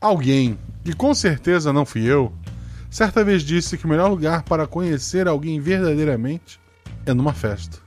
[0.00, 2.32] Alguém, e com certeza não fui eu,
[2.90, 6.60] certa vez disse que o melhor lugar para conhecer alguém verdadeiramente
[7.06, 7.78] é numa festa.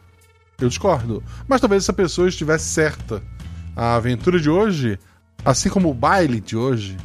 [0.60, 3.22] Eu discordo, mas talvez essa pessoa estivesse certa.
[3.76, 5.00] A aventura de hoje,
[5.46, 6.98] assim como o baile de hoje,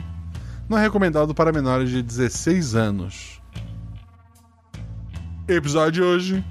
[0.69, 3.41] não é recomendado para menores de 16 anos.
[5.47, 6.45] Episódio de hoje: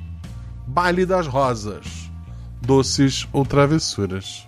[0.68, 2.10] Baile das Rosas.
[2.62, 4.48] Doces ou travessuras.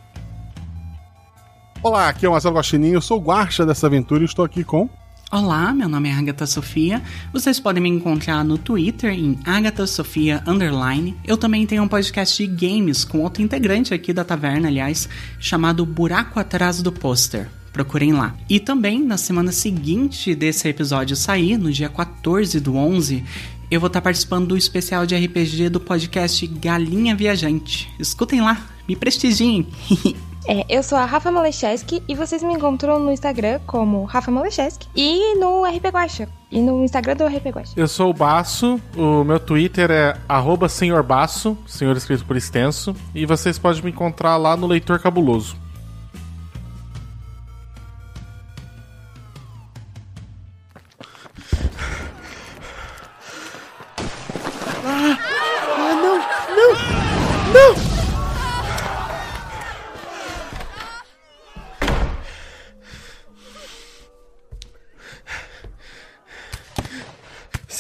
[1.86, 4.90] Olá, aqui é o Marcelo Guaxinim, eu sou o dessa aventura e estou aqui com.
[5.32, 7.00] Olá, meu nome é Agatha Sofia.
[7.32, 11.16] Vocês podem me encontrar no Twitter em Agatha Sofia Underline.
[11.24, 15.08] Eu também tenho um podcast de games com outro integrante aqui da taverna, aliás,
[15.40, 17.48] chamado Buraco Atrás do Pôster.
[17.72, 18.34] Procurem lá.
[18.50, 23.24] E também, na semana seguinte desse episódio sair, no dia 14 do 11,
[23.70, 27.88] eu vou estar participando do especial de RPG do podcast Galinha Viajante.
[28.00, 29.68] Escutem lá, me prestigiem!
[30.48, 34.88] É, eu sou a Rafa Malecheski e vocês me encontram no Instagram como Rafa Malecheski
[34.96, 36.30] e no RP Guacha.
[36.52, 37.74] E no Instagram do RP Guacha.
[37.76, 42.96] Eu sou o Baço, o meu Twitter é arroba senhor Baço, senhor escrito por extenso,
[43.14, 45.65] e vocês podem me encontrar lá no Leitor Cabuloso.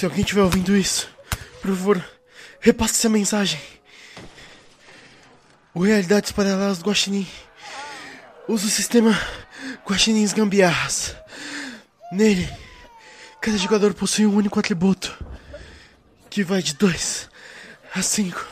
[0.05, 1.09] Se alguém estiver ouvindo isso,
[1.59, 2.09] por favor,
[2.59, 3.59] repasse essa mensagem.
[5.73, 7.27] O Realidades Paralelas do Guaxinim
[8.47, 9.19] usa o sistema
[9.83, 11.15] Guaxinins Gambiarras.
[12.11, 12.47] Nele,
[13.41, 15.11] cada jogador possui um único atributo,
[16.29, 17.27] que vai de 2
[17.95, 18.45] a 5.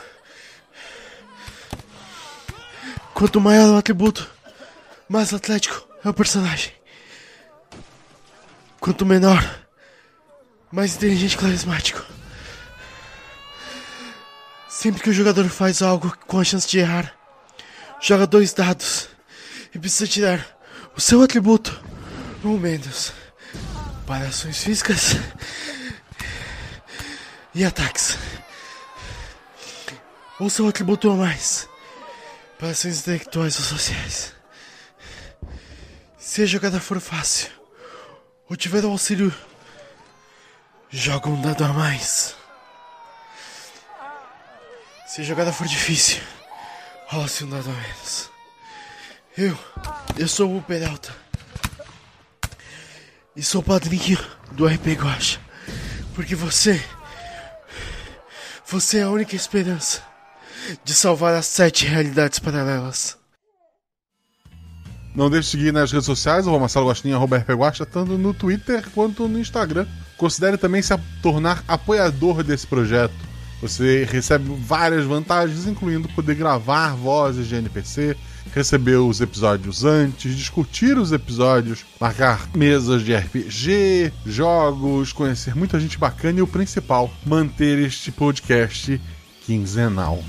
[3.14, 4.28] Quanto maior o atributo,
[5.08, 6.72] mais atlético é o personagem.
[8.80, 9.63] Quanto menor,
[10.74, 12.04] mais inteligente e carismático.
[14.68, 17.14] Sempre que o jogador faz algo com a chance de errar,
[18.00, 19.08] joga dois dados
[19.72, 20.44] e precisa tirar
[20.96, 21.80] o seu atributo
[22.42, 23.12] ou menos
[24.04, 25.12] para ações físicas
[27.54, 28.18] e ataques.
[30.40, 31.68] Ou seu atributo ou mais
[32.58, 34.32] para ações intelectuais ou sociais.
[36.18, 37.48] Se a jogada for fácil
[38.50, 39.32] ou tiver o auxílio
[40.96, 42.36] Joga um dado a mais.
[45.08, 46.22] Se a jogada for difícil,
[47.08, 48.30] rola-se um dado a menos.
[49.36, 49.58] Eu,
[50.16, 51.12] eu sou o Peralta.
[53.34, 54.16] E sou padrinho
[54.52, 55.40] do RP Guacha.
[56.14, 56.80] Porque você.
[58.64, 60.00] Você é a única esperança
[60.84, 63.18] de salvar as sete realidades paralelas.
[65.12, 68.88] Não deixe de seguir nas redes sociais, o Marcelo Guaxinim, arroba RPGuacha, tanto no Twitter
[68.90, 69.88] quanto no Instagram.
[70.16, 73.14] Considere também se tornar apoiador desse projeto.
[73.60, 78.16] Você recebe várias vantagens, incluindo poder gravar vozes de NPC,
[78.52, 85.98] receber os episódios antes, discutir os episódios, marcar mesas de RPG, jogos, conhecer muita gente
[85.98, 89.00] bacana e o principal, manter este podcast
[89.46, 90.22] quinzenal.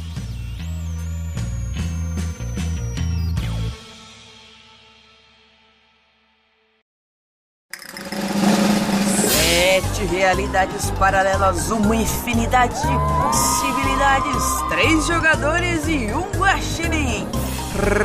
[10.25, 17.27] Realidades paralelas, uma infinidade de possibilidades, três jogadores e um guaxinim.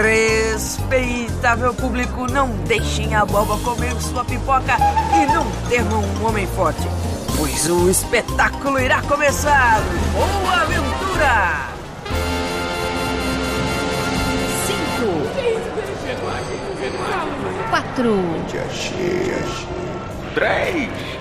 [0.04, 4.76] Respeitável público, não deixem a boba comer sua pipoca
[5.14, 6.86] e não temam um homem forte,
[7.38, 9.80] pois o espetáculo irá começar.
[10.12, 11.70] Boa aventura!
[17.70, 18.22] Quatro.
[20.34, 21.20] Três.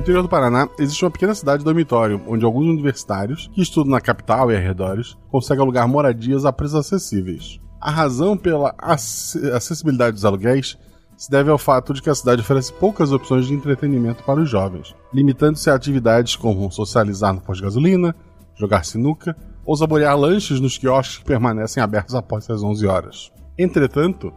[0.00, 4.00] No interior do Paraná, existe uma pequena cidade dormitório, onde alguns universitários, que estudam na
[4.00, 7.60] capital e arredores, conseguem alugar moradias a preços acessíveis.
[7.78, 10.78] A razão pela ac- acessibilidade dos aluguéis
[11.18, 14.48] se deve ao fato de que a cidade oferece poucas opções de entretenimento para os
[14.48, 18.16] jovens, limitando-se a atividades como socializar no posto de gasolina,
[18.58, 19.36] jogar sinuca
[19.66, 23.30] ou saborear lanches nos quiosques que permanecem abertos após as 11 horas.
[23.58, 24.32] Entretanto,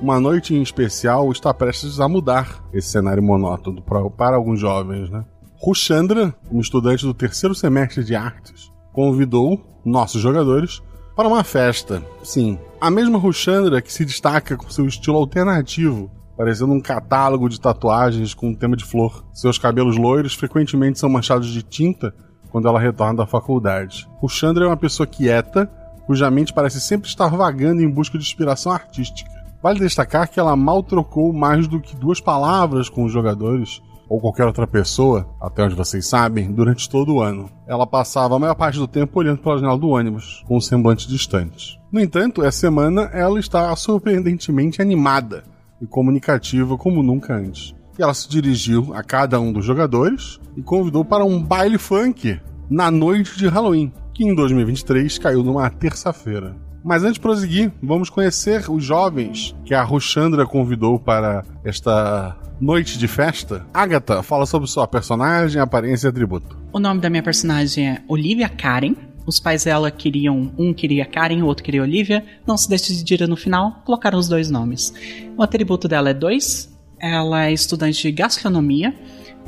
[0.00, 5.24] uma noite em especial está prestes a mudar esse cenário monótono para alguns jovens, né?
[5.58, 10.82] Ruchandra, uma estudante do terceiro semestre de artes, convidou nossos jogadores
[11.14, 12.02] para uma festa.
[12.22, 17.58] Sim, a mesma Ruchandra que se destaca com seu estilo alternativo, parecendo um catálogo de
[17.58, 19.24] tatuagens com um tema de flor.
[19.32, 22.14] Seus cabelos loiros frequentemente são manchados de tinta
[22.50, 24.06] quando ela retorna da faculdade.
[24.18, 25.70] Ruchandra é uma pessoa quieta,
[26.06, 29.35] cuja mente parece sempre estar vagando em busca de inspiração artística.
[29.62, 34.20] Vale destacar que ela mal trocou mais do que duas palavras com os jogadores ou
[34.20, 37.50] qualquer outra pessoa, até onde vocês sabem, durante todo o ano.
[37.66, 41.08] Ela passava a maior parte do tempo olhando pela janela do ônibus, com um semblante
[41.08, 41.80] distante.
[41.90, 45.44] No entanto, essa semana ela está surpreendentemente animada
[45.80, 47.74] e comunicativa como nunca antes.
[47.98, 52.40] E ela se dirigiu a cada um dos jogadores e convidou para um baile funk
[52.68, 56.56] na noite de Halloween, que em 2023 caiu numa terça-feira.
[56.86, 62.96] Mas antes de prosseguir, vamos conhecer os jovens que a Ruchandra convidou para esta noite
[62.96, 63.66] de festa.
[63.74, 66.56] Agatha, fala sobre sua personagem, aparência e atributo.
[66.72, 68.94] O nome da minha personagem é Olivia Karen.
[69.26, 72.24] Os pais dela queriam, um queria Karen, o outro queria Olivia.
[72.46, 74.94] Não se decidiram no final, colocaram os dois nomes.
[75.36, 76.72] O atributo dela é 2.
[77.00, 78.94] Ela é estudante de gastronomia.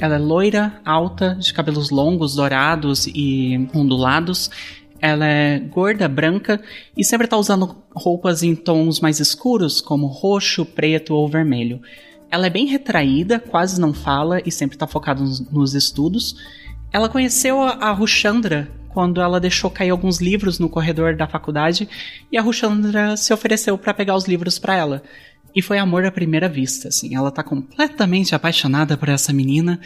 [0.01, 4.51] Ela é loira, alta, de cabelos longos, dourados e ondulados.
[5.01, 6.61] Ela é gorda, branca
[6.97, 11.81] e sempre está usando roupas em tons mais escuros, como roxo, preto ou vermelho.
[12.31, 16.37] Ela é bem retraída, quase não fala e sempre está focada nos, nos estudos.
[16.93, 21.89] Ela conheceu a, a Rushandra quando ela deixou cair alguns livros no corredor da faculdade
[22.33, 25.03] e a Rushandra se ofereceu para pegar os livros para ela.
[25.59, 27.17] E foi amor à primeira vista, assim.
[27.17, 29.81] Ela tá completamente apaixonada por essa menina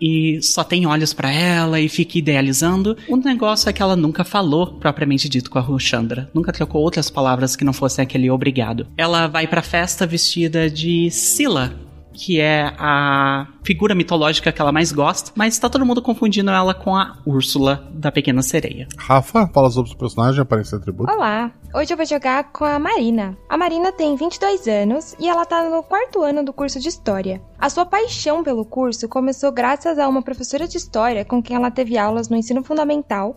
[0.00, 2.96] e só tem olhos para ela e fica idealizando.
[3.08, 7.10] O negócio é que ela nunca falou propriamente dito com a Rushandra, nunca trocou outras
[7.10, 8.86] palavras que não fossem aquele obrigado.
[8.96, 11.74] Ela vai pra festa vestida de Sila,
[12.16, 16.72] que é a figura mitológica que ela mais gosta, mas tá todo mundo confundindo ela
[16.72, 18.88] com a Úrsula da Pequena Sereia.
[18.96, 21.12] Rafa, fala sobre seu personagem, aparência e atributo.
[21.12, 23.36] Olá, hoje eu vou jogar com a Marina.
[23.48, 27.42] A Marina tem 22 anos e ela tá no quarto ano do curso de História.
[27.58, 31.70] A sua paixão pelo curso começou graças a uma professora de História com quem ela
[31.70, 33.36] teve aulas no ensino fundamental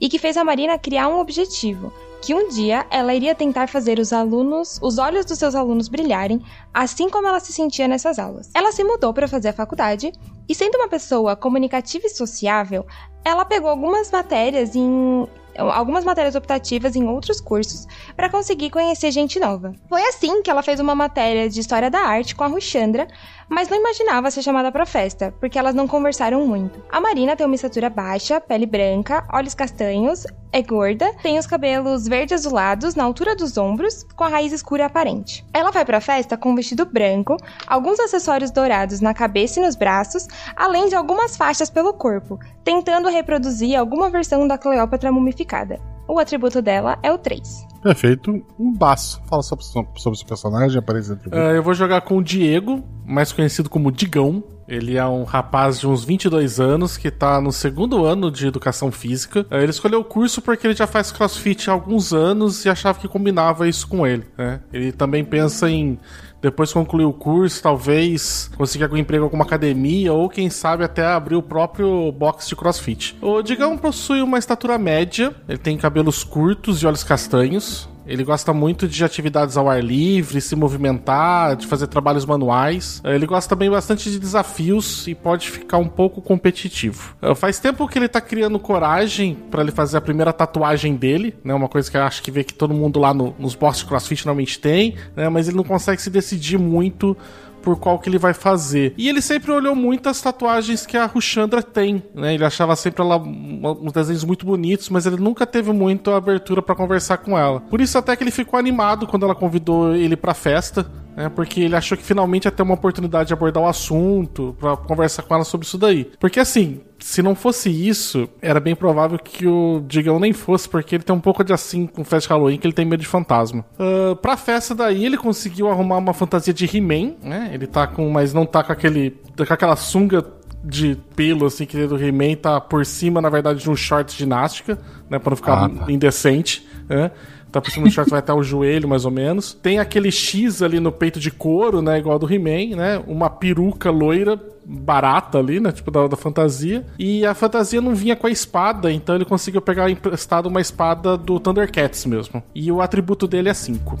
[0.00, 3.98] e que fez a Marina criar um objetivo, que um dia ela iria tentar fazer
[3.98, 6.40] os alunos, os olhos dos seus alunos brilharem,
[6.72, 8.50] assim como ela se sentia nessas aulas.
[8.54, 10.12] Ela se mudou para fazer a faculdade
[10.48, 12.86] e sendo uma pessoa comunicativa e sociável,
[13.24, 15.26] ela pegou algumas matérias em
[15.56, 17.86] algumas matérias optativas em outros cursos
[18.16, 19.72] para conseguir conhecer gente nova.
[19.88, 23.08] Foi assim que ela fez uma matéria de história da arte com a Ruchandra,
[23.50, 26.80] mas não imaginava ser chamada para festa, porque elas não conversaram muito.
[26.88, 32.06] A Marina tem uma estatura baixa, pele branca, olhos castanhos, é gorda, tem os cabelos
[32.06, 35.44] verde azulados na altura dos ombros, com a raiz escura aparente.
[35.52, 37.36] Ela vai para a festa com um vestido branco,
[37.66, 43.08] alguns acessórios dourados na cabeça e nos braços, além de algumas faixas pelo corpo, tentando
[43.08, 45.80] reproduzir alguma versão da Cleópatra mumificada.
[46.06, 47.69] O atributo dela é o 3.
[47.82, 48.44] Perfeito.
[48.58, 49.20] Um baço.
[49.28, 51.40] Fala sobre, sobre seu personagem, aparência e atributo.
[51.40, 54.42] Ah, eu vou jogar com o Diego, mais conhecido como Digão.
[54.68, 58.92] Ele é um rapaz de uns 22 anos que tá no segundo ano de educação
[58.92, 59.44] física.
[59.50, 62.98] Ah, Ele escolheu o curso porque ele já faz crossfit há alguns anos e achava
[63.00, 64.24] que combinava isso com ele.
[64.38, 64.60] né?
[64.72, 65.98] Ele também pensa em,
[66.40, 70.84] depois de concluir o curso, talvez conseguir algum emprego em alguma academia ou, quem sabe,
[70.84, 73.16] até abrir o próprio box de crossfit.
[73.20, 77.88] O Digão possui uma estatura média, ele tem cabelos curtos e olhos castanhos.
[78.10, 83.00] Ele gosta muito de atividades ao ar livre, se movimentar, de fazer trabalhos manuais.
[83.04, 87.14] Ele gosta também bastante de desafios e pode ficar um pouco competitivo.
[87.22, 91.34] Eh, Faz tempo que ele tá criando coragem para ele fazer a primeira tatuagem dele,
[91.44, 91.54] né?
[91.54, 93.88] Uma coisa que eu acho que vê que todo mundo lá no- nos boxes de
[93.88, 95.28] CrossFit normalmente tem, né?
[95.28, 97.16] Mas ele não consegue se decidir muito
[97.60, 98.94] por qual que ele vai fazer.
[98.96, 102.34] E ele sempre olhou muito as tatuagens que a Rushandra tem, né?
[102.34, 106.74] Ele achava sempre ela uns desenhos muito bonitos, mas ele nunca teve muito abertura pra
[106.74, 107.60] conversar com ela.
[107.60, 110.90] Por isso até que ele ficou animado quando ela convidou ele pra festa,
[111.20, 111.28] né?
[111.28, 115.22] Porque ele achou que finalmente ia ter uma oportunidade de abordar o assunto, pra conversar
[115.22, 116.10] com ela sobre isso daí.
[116.18, 120.96] Porque assim, se não fosse isso, era bem provável que o Digão nem fosse, porque
[120.96, 123.06] ele tem um pouco de assim com festa de Halloween, que ele tem medo de
[123.06, 123.64] fantasma.
[123.78, 127.50] Ah, pra festa daí, ele conseguiu arrumar uma fantasia de He-Man, né?
[127.52, 130.24] Ele tá com, mas não tá com aquele, com aquela sunga
[130.62, 134.18] de pelo, assim, que do He-Man tá por cima, na verdade, de um short de
[134.18, 135.18] ginástica, né?
[135.18, 135.90] Pra não ficar Ah, tá.
[135.90, 137.10] indecente, né?
[137.50, 139.54] Tá por cima do short vai estar o joelho, mais ou menos.
[139.60, 141.98] Tem aquele X ali no peito de couro, né?
[141.98, 143.02] Igual do He-Man, né?
[143.06, 145.72] Uma peruca loira barata ali, né?
[145.72, 146.86] Tipo da, da fantasia.
[146.96, 151.16] E a fantasia não vinha com a espada, então ele conseguiu pegar emprestado uma espada
[151.16, 152.40] do Thundercats mesmo.
[152.54, 153.98] E o atributo dele é 5.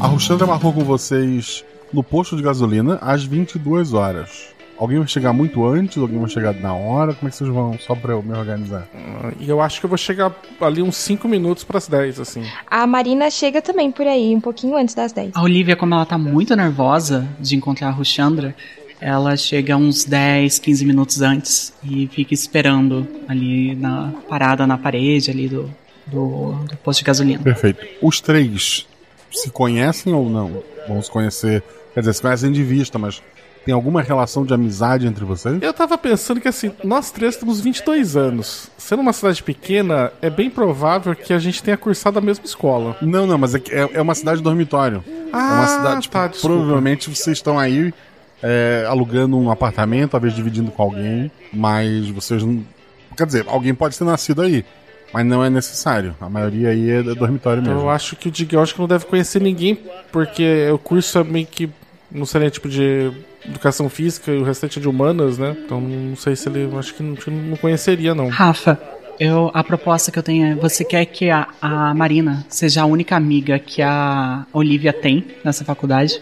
[0.00, 1.64] A Ruxandra marcou com vocês
[1.94, 4.52] no posto de gasolina às 22 horas.
[4.76, 5.96] Alguém vai chegar muito antes?
[5.96, 7.14] Alguém vai chegar na hora?
[7.14, 7.78] Como é que vocês vão?
[7.78, 8.88] Só pra eu me organizar.
[9.38, 12.42] E eu acho que eu vou chegar ali uns 5 minutos pras 10, assim.
[12.68, 15.30] A Marina chega também por aí, um pouquinho antes das 10.
[15.34, 18.54] A Olivia, como ela tá muito nervosa de encontrar a Ruxandra,
[19.00, 25.30] ela chega uns 10, 15 minutos antes e fica esperando ali na parada na parede
[25.30, 25.70] ali do,
[26.04, 27.44] do, do posto de gasolina.
[27.44, 27.86] Perfeito.
[28.02, 28.88] Os três
[29.30, 30.62] se conhecem ou não?
[30.88, 31.62] Vão se conhecer.
[31.94, 33.22] Quer dizer, se conhecem de vista, mas
[33.64, 35.62] tem alguma relação de amizade entre vocês?
[35.62, 38.68] Eu tava pensando que assim, nós três temos 22 anos.
[38.76, 42.96] Sendo uma cidade pequena, é bem provável que a gente tenha cursado a mesma escola.
[43.00, 45.02] Não, não, mas é, é, é uma cidade dormitório.
[45.06, 46.00] é uma Ah, cidade.
[46.02, 47.94] tipo, tá, provavelmente vocês estão aí
[48.42, 52.62] é, alugando um apartamento, talvez dividindo com alguém, mas vocês não.
[53.16, 54.62] Quer dizer, alguém pode ter nascido aí,
[55.12, 56.14] mas não é necessário.
[56.20, 57.80] A maioria aí é dormitório mesmo.
[57.80, 59.78] eu acho que o Digão acho que não deve conhecer ninguém,
[60.12, 61.70] porque o curso é meio que.
[62.14, 63.10] Não seria tipo de
[63.44, 65.56] educação física e o restante é de humanas, né?
[65.64, 66.70] Então não sei se ele.
[66.78, 68.28] Acho que não, acho que não conheceria, não.
[68.28, 68.80] Rafa,
[69.18, 72.86] eu, a proposta que eu tenho é: você quer que a, a Marina seja a
[72.86, 76.20] única amiga que a Olivia tem nessa faculdade?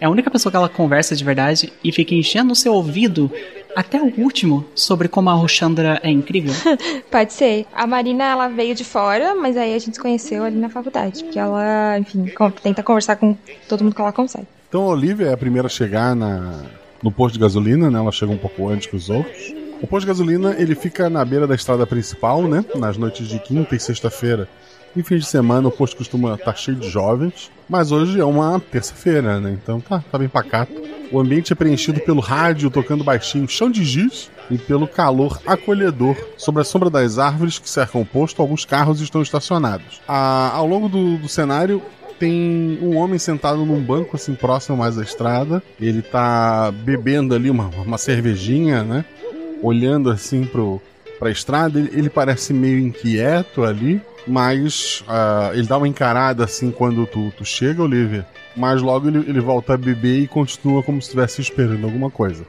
[0.00, 3.30] É a única pessoa que ela conversa de verdade e fica enchendo o seu ouvido
[3.74, 6.52] até o último sobre como a Ruxandra é incrível?
[7.10, 7.66] Pode ser.
[7.74, 11.24] A Marina, ela veio de fora, mas aí a gente se conheceu ali na faculdade.
[11.24, 12.26] Porque ela, enfim,
[12.62, 13.36] tenta conversar com
[13.68, 14.46] todo mundo que ela consegue.
[14.68, 16.62] Então a Olivia é a primeira a chegar na,
[17.02, 17.98] no posto de gasolina, né?
[17.98, 19.54] Ela chega um pouco antes que os outros.
[19.80, 22.64] O posto de gasolina ele fica na beira da estrada principal, né?
[22.74, 24.48] Nas noites de quinta e sexta-feira.
[24.96, 28.58] Em fim de semana o posto costuma estar cheio de jovens, mas hoje é uma
[28.58, 29.56] terça-feira, né?
[29.62, 30.72] Então tá, tá bem pacato.
[31.12, 36.16] O ambiente é preenchido pelo rádio tocando baixinho Chão de Giz e pelo calor acolhedor.
[36.36, 40.00] Sobre a sombra das árvores que cercam o posto, alguns carros estão estacionados.
[40.08, 41.82] Ah, ao longo do, do cenário
[42.18, 45.62] tem um homem sentado num banco assim próximo mais à estrada.
[45.80, 49.04] Ele tá bebendo ali uma, uma cervejinha, né?
[49.62, 50.80] Olhando assim pro,
[51.18, 51.78] pra estrada.
[51.78, 57.32] Ele, ele parece meio inquieto ali, mas ah, ele dá uma encarada assim quando tu,
[57.36, 58.26] tu chega, Olivia.
[58.56, 62.44] Mas logo ele, ele volta a beber e continua como se estivesse esperando alguma coisa.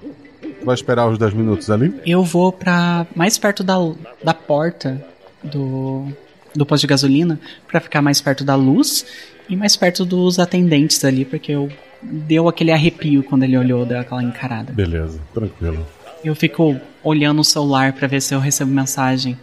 [0.63, 1.93] Vai esperar os 10 minutos ali?
[2.05, 3.75] Eu vou pra mais perto da,
[4.23, 5.03] da porta
[5.43, 6.07] do,
[6.55, 9.05] do posto de gasolina pra ficar mais perto da luz
[9.49, 11.69] e mais perto dos atendentes ali, porque eu
[12.01, 14.73] deu aquele arrepio quando ele olhou daquela encarada.
[14.73, 15.85] Beleza, tranquilo.
[16.23, 19.37] Eu fico olhando o celular pra ver se eu recebo mensagem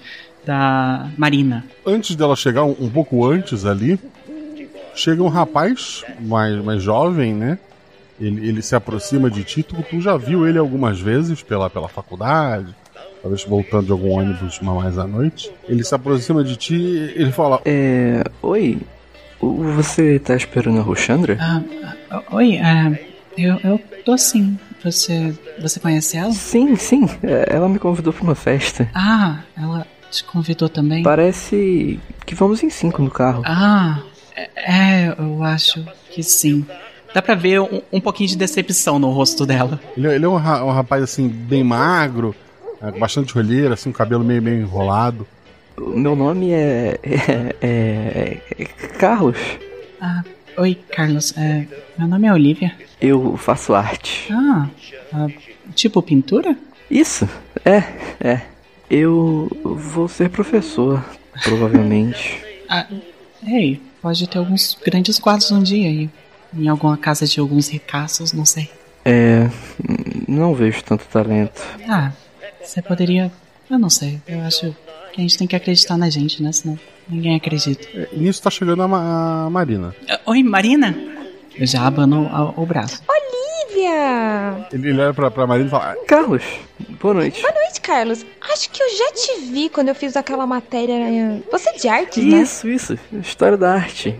[0.44, 1.64] da Marina.
[1.86, 3.98] Antes dela chegar, um, um pouco antes ali,
[4.94, 7.58] chega um rapaz mais, mais jovem, né?
[8.20, 9.62] Ele, ele se aproxima de ti.
[9.62, 12.74] Tu, tu já viu ele algumas vezes pela, pela faculdade,
[13.20, 15.50] talvez voltando de algum ônibus mais à noite.
[15.68, 18.22] Ele se aproxima de ti e ele fala: É.
[18.42, 18.78] Oi.
[19.40, 21.36] Você tá esperando a Ruxandra?
[21.38, 21.60] Ah,
[22.10, 22.92] ah, oi, ah,
[23.36, 24.58] eu, eu tô sim.
[24.82, 26.32] Você, você conhece ela?
[26.32, 27.06] Sim, sim.
[27.22, 28.88] é, Ela me convidou pra uma festa.
[28.94, 31.02] Ah, ela te convidou também?
[31.02, 33.42] Parece que vamos em cinco no carro.
[33.44, 34.00] Ah,
[34.36, 36.64] é, é, eu acho que sim.
[37.14, 39.80] Dá pra ver um, um pouquinho de decepção no rosto dela.
[39.96, 42.34] Ele, ele é um, ra- um rapaz assim, bem magro,
[42.82, 45.26] é, com bastante olheira, assim, um cabelo meio, meio enrolado.
[45.76, 46.98] O Meu nome é.
[47.02, 48.64] é, é- é
[48.98, 49.38] Carlos.
[50.00, 50.22] Ah,
[50.58, 51.32] oi, Carlos.
[51.38, 51.66] É,
[51.96, 52.72] meu nome é Olivia.
[53.00, 54.26] Eu faço arte.
[54.32, 54.68] Ah,
[55.12, 55.26] ah,
[55.74, 56.56] tipo pintura?
[56.90, 57.28] Isso,
[57.64, 57.82] é,
[58.20, 58.40] é.
[58.90, 61.02] Eu vou ser professor,
[61.42, 62.40] provavelmente.
[62.68, 62.86] Ah,
[63.46, 66.10] ei, pode ter alguns grandes quadros um dia aí.
[66.56, 68.70] Em alguma casa de alguns ricaços, não sei.
[69.04, 69.48] É.
[70.28, 71.60] Não vejo tanto talento.
[71.88, 72.12] Ah,
[72.62, 73.30] você poderia.
[73.70, 74.20] Eu não sei.
[74.26, 74.74] Eu acho
[75.12, 76.52] que a gente tem que acreditar na gente, né?
[76.52, 77.86] Senão ninguém acredita.
[78.12, 79.94] E nisso tá chegando a, Ma- a Marina.
[80.26, 80.94] Oi, Marina?
[81.56, 83.02] Eu já abano o braço.
[83.08, 83.53] Olivia!
[84.72, 86.42] Ele, ele olha pra, pra Marina e fala: "Ah, Carlos,
[87.00, 87.40] boa noite.
[87.42, 88.24] Boa noite, Carlos.
[88.52, 90.98] Acho que eu já te vi quando eu fiz aquela matéria.
[90.98, 91.42] né?
[91.50, 92.38] Você é de artes, né?
[92.42, 92.98] Isso, isso.
[93.12, 94.14] História da arte.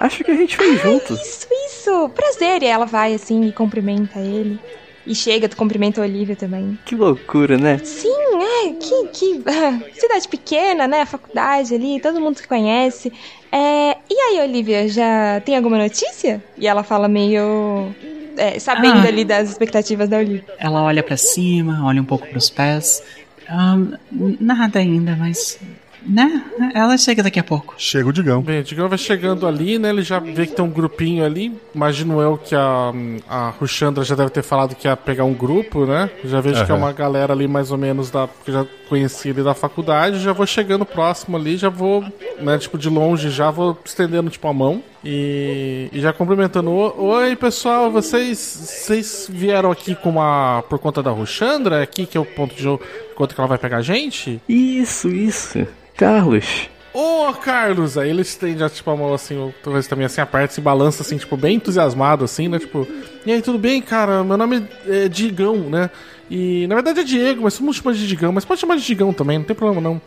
[0.00, 1.14] Acho que a gente fez junto.
[1.14, 2.08] Isso, isso.
[2.10, 2.62] Prazer.
[2.62, 4.58] E ela vai assim e cumprimenta ele.
[5.06, 6.78] E chega, tu cumprimenta a Olivia também.
[6.84, 7.78] Que loucura, né?
[7.82, 11.04] Sim, é, que, que ah, cidade pequena, né?
[11.06, 13.10] Faculdade ali, todo mundo se conhece.
[13.50, 16.42] É, e aí, Olivia, já tem alguma notícia?
[16.56, 17.92] E ela fala meio.
[18.40, 19.08] É, sabendo Ah.
[19.08, 20.44] ali das expectativas da Olivia.
[20.58, 23.02] Ela olha pra cima, olha um pouco pros pés.
[23.48, 23.92] Ahn,
[24.40, 25.58] nada ainda, mas.
[26.06, 26.42] Né?
[26.74, 27.74] Ela chega daqui a pouco.
[27.76, 28.40] Chega o Digão.
[28.40, 29.90] Bem, o Digão vai chegando ali, né?
[29.90, 31.54] Ele já vê que tem um grupinho ali.
[31.74, 32.90] Imagino eu que a,
[33.28, 36.08] a Ruxandra já deve ter falado que ia pegar um grupo, né?
[36.24, 38.26] Já vejo que é uma galera ali mais ou menos da.
[38.42, 40.20] que eu já conheci ali da faculdade.
[40.20, 42.02] Já vou chegando próximo ali, já vou
[42.40, 46.70] né, tipo, de longe já vou estendendo, tipo, a mão e, e já cumprimentando.
[46.70, 51.82] "O- Oi, pessoal, vocês, vocês vieram aqui com uma, por conta da Roxandra?
[51.82, 52.66] Aqui que é o ponto de
[53.14, 54.40] conta que ela vai pegar a gente?
[54.48, 55.66] Isso, isso.
[55.96, 56.68] Carlos.
[56.92, 57.96] Ô, Carlos!
[57.96, 61.36] Aí ele estende, tipo, a mão assim, talvez também assim, aperta, se balança, assim, tipo,
[61.36, 62.58] bem entusiasmado, assim, né?
[62.58, 62.84] Tipo,
[63.24, 64.24] e aí, tudo bem, cara?
[64.24, 65.88] Meu nome é Digão, né?
[66.28, 68.84] E, na verdade, é Diego, mas todo mundo chama de Digão, mas pode chamar de
[68.84, 70.00] Digão também, não tem problema, não.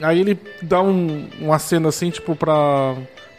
[0.00, 2.94] Aí ele dá um, um aceno, assim, tipo, pra,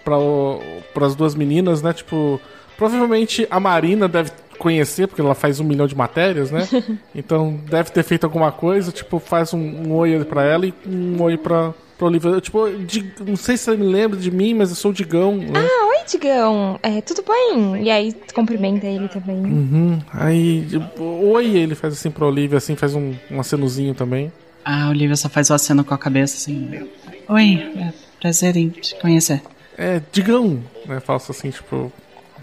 [0.08, 0.62] pra, o-
[0.94, 1.92] pras duas meninas, né?
[1.92, 2.40] Tipo,
[2.78, 6.66] provavelmente a Marina deve conhecer, porque ela faz um milhão de matérias, né?
[7.14, 11.22] Então deve ter feito alguma coisa, tipo, faz um, um oi pra ela e um
[11.22, 12.30] oi pra, pra Olivia.
[12.32, 14.94] Eu, Tipo, de- não sei se você me lembra de mim, mas eu sou o
[14.94, 15.36] Digão.
[15.36, 15.60] Né?
[15.60, 16.80] Ah, oi, Digão.
[16.82, 17.84] É, tudo bem?
[17.84, 19.36] E aí cumprimenta ele também.
[19.36, 20.00] Uhum.
[20.14, 24.32] Aí, tipo, oi, ele faz assim pra Olivia, assim, faz um, um acenozinho também.
[24.64, 26.88] A Olivia só faz o aceno com a cabeça assim.
[27.28, 29.42] Oi, é prazer em te conhecer.
[29.78, 31.00] É, Digão, né?
[31.00, 31.92] Faço assim, tipo,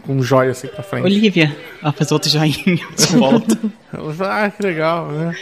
[0.07, 1.05] com um joia assim pra frente.
[1.05, 1.55] Olivia.
[1.83, 2.55] Ela faz outro joinha
[2.97, 3.59] de volta.
[4.21, 5.35] Ah, que legal, né?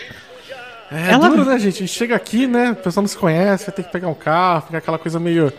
[0.90, 1.76] É Ela- duro, né, gente?
[1.76, 2.72] A gente chega aqui, né?
[2.72, 5.52] O pessoal não se conhece, vai ter que pegar um carro, fica aquela coisa meio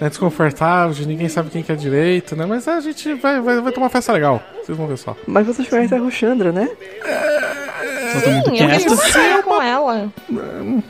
[0.00, 2.44] né, desconfortável, de ninguém sabe quem que é direito, né?
[2.44, 4.42] Mas a gente vai, vai, vai ter uma festa legal.
[4.64, 5.16] Vocês vão ver só.
[5.26, 6.68] Mas vocês conhecem a Ruxandra, né?
[8.26, 10.12] Mundo Sim, eu conversar com ela.
[10.30, 10.82] É,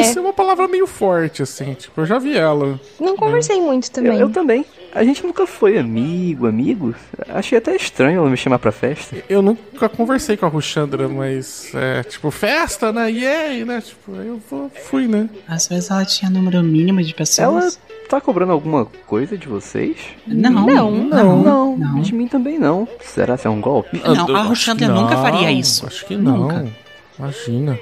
[0.00, 1.74] Isso é uma palavra meio forte, assim.
[1.74, 2.78] Tipo, eu já vi ela.
[3.00, 4.18] não conversei muito Eu, também.
[4.20, 4.64] eu também.
[4.94, 6.94] A gente nunca foi amigo, amigo.
[7.28, 9.16] Achei até estranho ela me chamar pra festa.
[9.28, 13.10] Eu nunca conversei com a Ruxandra, mas é tipo, festa, né?
[13.10, 13.80] Yay, né?
[13.82, 15.28] Tipo, aí eu vou- fui, né?
[15.46, 17.78] Às vezes ela tinha número mínimo de Ela pessoas.
[18.08, 19.98] tá cobrando alguma coisa de vocês?
[20.26, 22.00] Não, Não, não, Não, não.
[22.00, 22.88] de mim também não.
[23.02, 24.00] Será que é um golpe?
[24.02, 25.86] Não, a Ruxandra nunca faria isso.
[25.86, 26.38] Acho que não.
[26.48, 26.66] Nunca.
[27.18, 27.78] Imagina.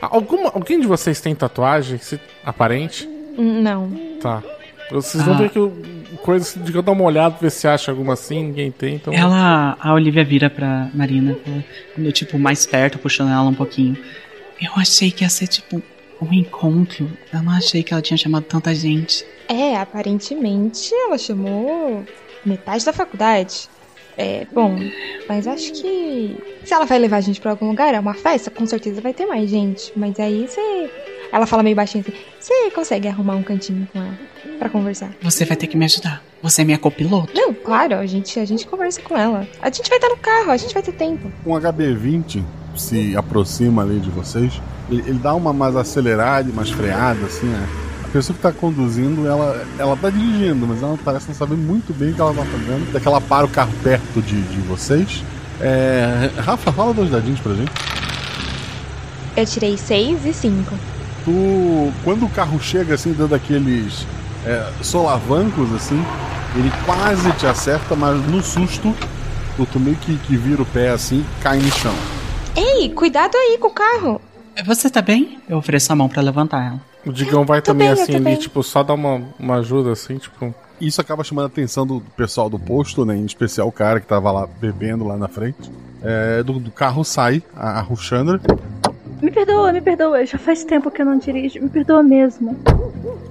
[0.00, 3.08] Alguma, alguém de vocês tem tatuagem se- aparente?
[3.36, 3.90] Não.
[4.20, 4.42] Tá.
[4.90, 5.38] Vocês vão Ah.
[5.38, 5.72] ver que o
[6.22, 9.12] coisa de eu dar uma olhada ver se acha alguma assim, ninguém tem, então.
[9.12, 11.36] Ela, a Olivia vira pra Marina,
[11.98, 13.96] no tipo mais perto, puxando ela um pouquinho.
[14.60, 15.82] Eu achei que ia ser tipo
[16.22, 17.10] um encontro.
[17.32, 19.24] Eu não achei que ela tinha chamado tanta gente.
[19.48, 22.04] É, aparentemente ela chamou
[22.44, 23.68] metade da faculdade.
[24.18, 24.78] É, bom,
[25.28, 28.50] mas acho que se ela vai levar a gente pra algum lugar, é uma festa,
[28.50, 29.92] com certeza vai ter mais gente.
[29.94, 30.90] Mas aí você.
[31.32, 34.18] Ela fala meio baixinho assim: você consegue arrumar um cantinho com ela
[34.58, 35.10] pra conversar?
[35.20, 36.22] Você vai ter que me ajudar.
[36.42, 37.32] Você é minha copiloto.
[37.34, 39.46] Não, claro, a gente, a gente conversa com ela.
[39.60, 41.30] A gente vai estar no carro, a gente vai ter tempo.
[41.44, 42.42] Um HB20
[42.76, 44.60] se aproxima ali de vocês.
[44.90, 47.85] Ele, ele dá uma mais acelerada e mais freada, assim, né?
[48.16, 51.92] A pessoa que tá conduzindo, ela, ela tá dirigindo, mas ela parece não saber muito
[51.92, 52.88] bem o que ela tá fazendo.
[52.88, 55.22] Até que ela para o carro perto de, de vocês.
[55.60, 57.70] É, Rafa, fala dois dadinhos pra gente.
[59.36, 60.74] Eu tirei seis e cinco.
[61.26, 64.06] Tu, quando o carro chega assim, dando aqueles
[64.46, 66.02] é, solavancos assim,
[66.54, 68.94] ele quase te acerta, mas no susto,
[69.58, 71.94] tu, tu meio que, que vira o pé assim, cai no chão.
[72.56, 74.22] Ei, cuidado aí com o carro.
[74.64, 75.38] Você tá bem?
[75.46, 76.95] Eu ofereço a mão pra levantar ela.
[77.06, 78.36] O Digão vai também bem, assim ali, bem.
[78.36, 80.52] tipo, só dar uma, uma ajuda assim, tipo.
[80.80, 83.16] Isso acaba chamando a atenção do pessoal do posto, né?
[83.16, 85.70] Em especial o cara que tava lá bebendo lá na frente.
[86.02, 88.40] É, do, do carro sai a, a Ruxandra.
[89.22, 90.26] Me perdoa, me perdoa.
[90.26, 91.62] Já faz tempo que eu não dirijo.
[91.62, 92.56] Me perdoa mesmo.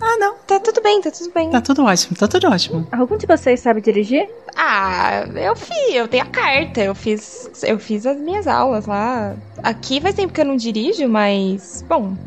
[0.01, 1.51] Ah, não, tá tudo bem, tá tudo bem.
[1.51, 2.87] Tá tudo ótimo, tá tudo ótimo.
[2.91, 4.27] Algum de vocês sabe dirigir?
[4.55, 9.35] Ah, eu fiz, eu tenho a carta, eu fiz, eu fiz as minhas aulas lá.
[9.61, 12.17] Aqui faz tempo que eu não dirijo, mas bom,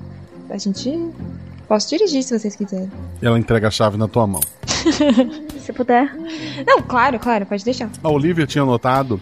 [0.49, 1.11] a gente
[1.69, 2.91] posso dirigir se vocês quiserem.
[3.21, 4.41] E ela entrega a chave na tua mão.
[5.61, 6.15] Se puder.
[6.67, 7.91] Não, claro, claro, pode deixar.
[8.03, 9.21] A Olivia tinha notado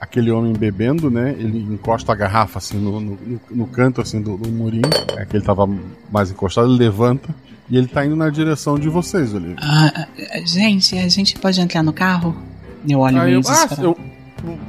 [0.00, 1.34] aquele homem bebendo, né?
[1.36, 3.18] Ele encosta a garrafa assim no, no,
[3.50, 5.68] no- canto assim do, do murinho, é que ele tava
[6.10, 7.34] mais encostado, ele levanta
[7.68, 9.56] e ele tá indo na direção de vocês, Olivia.
[9.60, 12.36] Ah, ah, gente, a gente pode entrar no carro?
[12.88, 13.98] Eu olho Aí meio eu, ah, eu,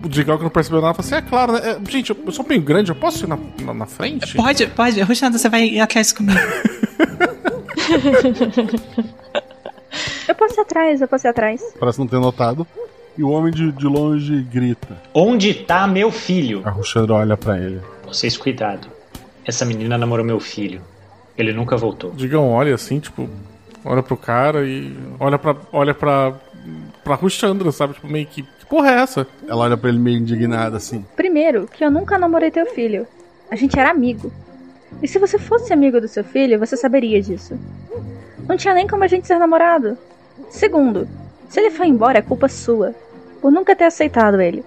[0.03, 1.59] o Digão que não percebeu nada, falou assim: é claro, né?
[1.63, 4.35] É, gente, eu, sou bem grande, eu posso ir na, na, na frente?
[4.35, 4.99] Pode, pode.
[5.01, 6.39] Ruxanda, você vai atrás comigo.
[10.27, 11.61] Eu posso ir atrás, eu posso ir atrás.
[11.79, 12.65] Parece não ter notado.
[13.17, 15.01] E o homem de, de longe grita.
[15.13, 16.61] Onde tá meu filho?
[16.63, 17.81] A Ruxandra olha pra ele.
[18.05, 18.87] Vocês cuidado.
[19.45, 20.81] Essa menina namorou meu filho.
[21.37, 22.11] Ele nunca voltou.
[22.11, 23.27] O Digão olha assim, tipo,
[23.83, 25.55] olha pro cara e olha pra.
[25.71, 26.33] olha pra.
[27.03, 27.93] pra Ruxandra, sabe?
[27.95, 28.43] Tipo, meio que.
[28.43, 29.27] Que porra é essa?
[29.47, 31.03] Ela olha pra ele meio indignada assim.
[31.15, 33.07] Primeiro, que eu nunca namorei teu filho.
[33.49, 34.31] A gente era amigo.
[35.01, 37.57] E se você fosse amigo do seu filho, você saberia disso.
[38.47, 39.97] Não tinha nem como a gente ser namorado.
[40.49, 41.07] Segundo,
[41.47, 42.93] se ele foi embora, é culpa sua.
[43.41, 44.63] Por nunca ter aceitado ele.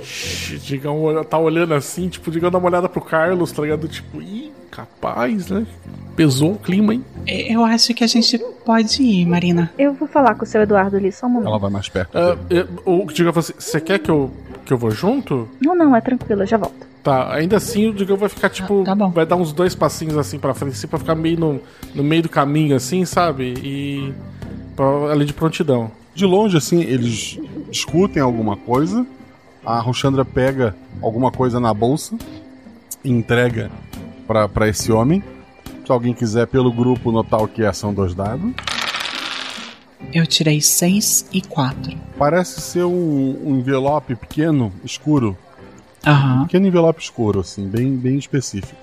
[0.00, 3.88] Ixi, Digão olha- tá olhando assim, tipo, Digão dá uma olhada pro Carlos, tá ligado?
[3.88, 5.66] Tipo, ih, capaz, né?
[6.14, 7.04] Pesou o clima, hein?
[7.26, 9.70] Eu acho que a gente pode ir, Marina.
[9.78, 11.48] Eu vou falar com o seu Eduardo ali, só um momento.
[11.48, 12.16] Ela vai mais perto.
[12.16, 12.68] Ah, dele.
[12.86, 14.30] eu- o Digão falou assim: você quer que eu,
[14.70, 15.48] que eu vou junto?
[15.60, 16.86] Não, não, é tranquilo, eu já volto.
[17.02, 19.10] Tá, ainda assim o Digão vai ficar, tipo, tá bom.
[19.10, 21.60] vai dar uns dois passinhos assim pra frente, assim, pra ficar meio no,
[21.92, 23.54] no meio do caminho, assim, sabe?
[23.64, 24.14] E.
[24.76, 25.90] Pra, ali de prontidão.
[26.14, 29.04] De longe, assim, eles discutem alguma coisa.
[29.66, 32.16] A Ruxandra pega alguma coisa na bolsa
[33.02, 33.72] e entrega
[34.28, 35.20] pra, pra esse homem.
[35.84, 38.52] Se alguém quiser, pelo grupo, notar o que é, são dois dados.
[40.12, 41.96] Eu tirei 6 e 4.
[42.18, 45.36] Parece ser um, um envelope pequeno, escuro.
[46.06, 46.44] Aham.
[46.44, 48.80] Pequeno envelope escuro, assim, bem, bem específico.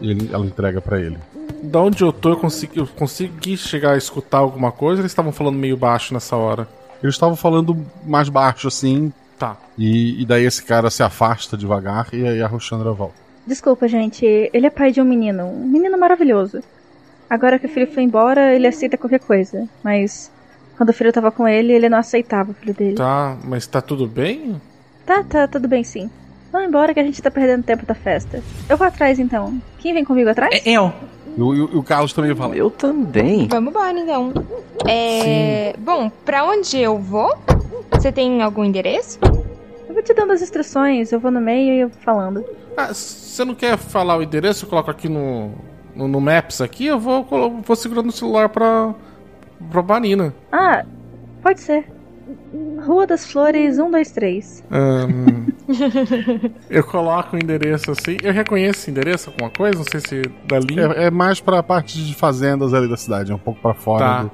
[0.00, 1.18] E ele, ela entrega pra ele.
[1.62, 5.32] Da onde eu tô, eu consegui, eu consegui chegar a escutar alguma coisa eles estavam
[5.32, 6.66] falando meio baixo nessa hora?
[7.02, 9.12] Eles estavam falando mais baixo, assim.
[9.38, 9.56] Tá.
[9.76, 13.14] E, e daí esse cara se afasta devagar e aí a Ruxandra volta.
[13.46, 16.62] Desculpa, gente, ele é pai de um menino, um menino maravilhoso.
[17.28, 20.30] Agora que o filho foi embora, ele aceita qualquer coisa, mas
[20.80, 22.94] quando o filho tava com ele, ele não aceitava o filho dele.
[22.94, 24.58] Tá, mas tá tudo bem?
[25.04, 26.08] Tá, tá, tudo bem sim.
[26.50, 28.42] Vamos embora que a gente tá perdendo tempo da festa.
[28.66, 29.60] Eu vou atrás então.
[29.78, 30.50] Quem vem comigo atrás?
[30.54, 30.90] É, Eu.
[31.36, 32.56] E o, o- Carlos também fala.
[32.56, 33.46] Eu também.
[33.48, 34.32] Vamos embora então.
[34.88, 35.74] É.
[35.78, 37.36] Bom, pra onde eu vou?
[37.92, 39.18] Você tem algum endereço?
[39.86, 42.42] Eu vou te dando as instruções, eu vou no meio e eu vou falando.
[42.74, 44.64] Ah, você não quer falar o endereço?
[44.64, 45.50] Eu coloco aqui no,
[45.94, 47.22] no, no Maps aqui, eu vou,
[47.62, 48.94] vou segurando o celular pra,
[49.70, 50.34] pra Marina.
[50.52, 50.84] Ah,
[51.42, 51.84] pode ser.
[52.86, 54.64] Rua das Flores 123.
[54.70, 55.46] Ahn,
[56.70, 58.16] eu coloco o endereço assim.
[58.22, 59.78] Eu reconheço esse endereço, alguma coisa?
[59.78, 60.78] Não sei se dali.
[60.78, 64.04] É, é mais pra parte de fazendas ali da cidade, é um pouco pra fora.
[64.04, 64.22] Tá.
[64.24, 64.30] do-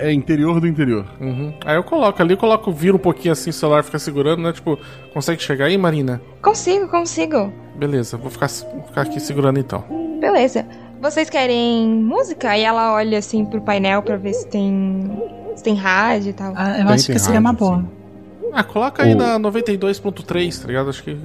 [0.00, 1.04] é, é interior do interior.
[1.20, 1.52] Uhum.
[1.64, 4.52] Aí eu coloco ali, eu coloco, viro um pouquinho assim, o celular fica segurando, né?
[4.52, 4.78] Tipo,
[5.12, 6.20] consegue chegar aí, Marina?
[6.40, 7.52] Consigo, consigo.
[7.76, 9.84] Beleza, vou ficar, vou ficar aqui segurando então.
[10.20, 10.64] Beleza.
[11.02, 12.50] Vocês querem música?
[12.50, 15.10] Aí ela olha assim pro painel pra ver se tem.
[15.56, 16.52] se tem rádio e tal.
[16.56, 17.84] Ah, eu acho que seria uma boa.
[18.54, 20.90] Ah, coloca aí O- na 92.3, tá ligado?
[20.90, 21.16] Acho que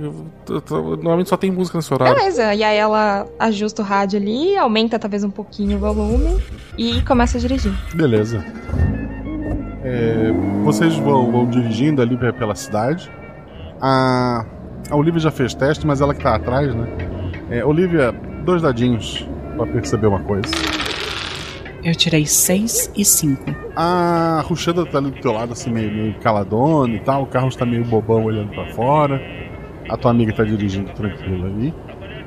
[0.49, 2.15] normalmente só tem música nesse horário.
[2.15, 6.41] Beleza, e aí ela ajusta o rádio ali, aumenta talvez um pouquinho o volume
[6.77, 7.73] e começa a dirigir.
[7.93, 8.43] Beleza.
[9.83, 10.31] É,
[10.63, 13.11] vocês vão, vão dirigindo ali pe- pela cidade.
[13.81, 14.45] A,
[14.89, 16.87] a Olivia já fez teste, mas ela que tá atrás, né?
[17.49, 18.11] É, Olivia,
[18.45, 20.47] dois dadinhos pra perceber uma coisa.
[21.83, 23.55] Eu tirei 6 e 5.
[23.75, 27.23] A Ruxanda tá ali do teu lado, assim, meio, meio caladona e tal.
[27.23, 29.21] O Carlos tá meio bobão olhando pra fora.
[29.89, 31.73] A tua amiga tá dirigindo tranquila ali.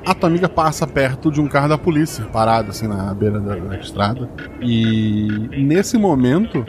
[0.07, 3.55] A tua amiga passa perto de um carro da polícia, parado assim na beira da,
[3.55, 4.31] da estrada.
[4.63, 6.65] E nesse momento,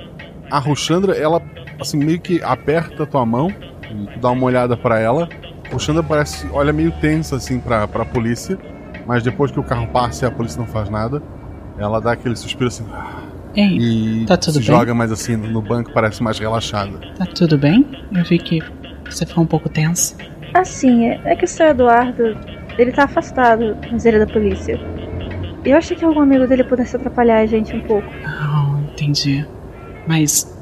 [0.49, 1.41] a Ruxandra, ela
[1.79, 5.29] assim meio que aperta a tua mão e tu dá uma olhada pra ela.
[5.65, 8.57] A Ruxandra parece, olha meio tensa assim pra, pra polícia,
[9.05, 11.21] mas depois que o carro passa e a polícia não faz nada,
[11.77, 12.85] ela dá aquele suspiro assim
[13.55, 13.77] Ei,
[14.21, 14.67] e tá tudo se bem?
[14.67, 16.97] joga mais assim no banco, parece mais relaxada.
[17.17, 17.85] Tá tudo bem?
[18.15, 18.61] Eu vi que
[19.09, 20.15] você ficou um pouco tensa.
[20.53, 22.37] Assim, é, é que o seu Eduardo,
[22.77, 24.79] ele tá afastado, mas ele é da polícia.
[25.65, 28.07] Eu achei que algum amigo dele pudesse atrapalhar a gente um pouco.
[28.25, 29.45] Ah, entendi.
[30.07, 30.57] Mas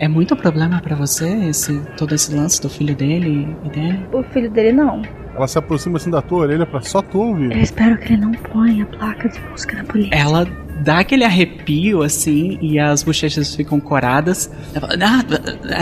[0.00, 4.06] é muito problema pra você esse todo esse lance do filho dele e dele?
[4.12, 5.02] O filho dele não.
[5.36, 7.52] Ela se aproxima assim da tua orelha pra só tu ouvir.
[7.52, 10.14] Eu espero que ele não ponha a placa de busca na polícia.
[10.14, 10.46] Ela
[10.82, 14.50] dá aquele arrepio assim e as bochechas ficam coradas.
[14.74, 15.24] Ela fala, "Ah,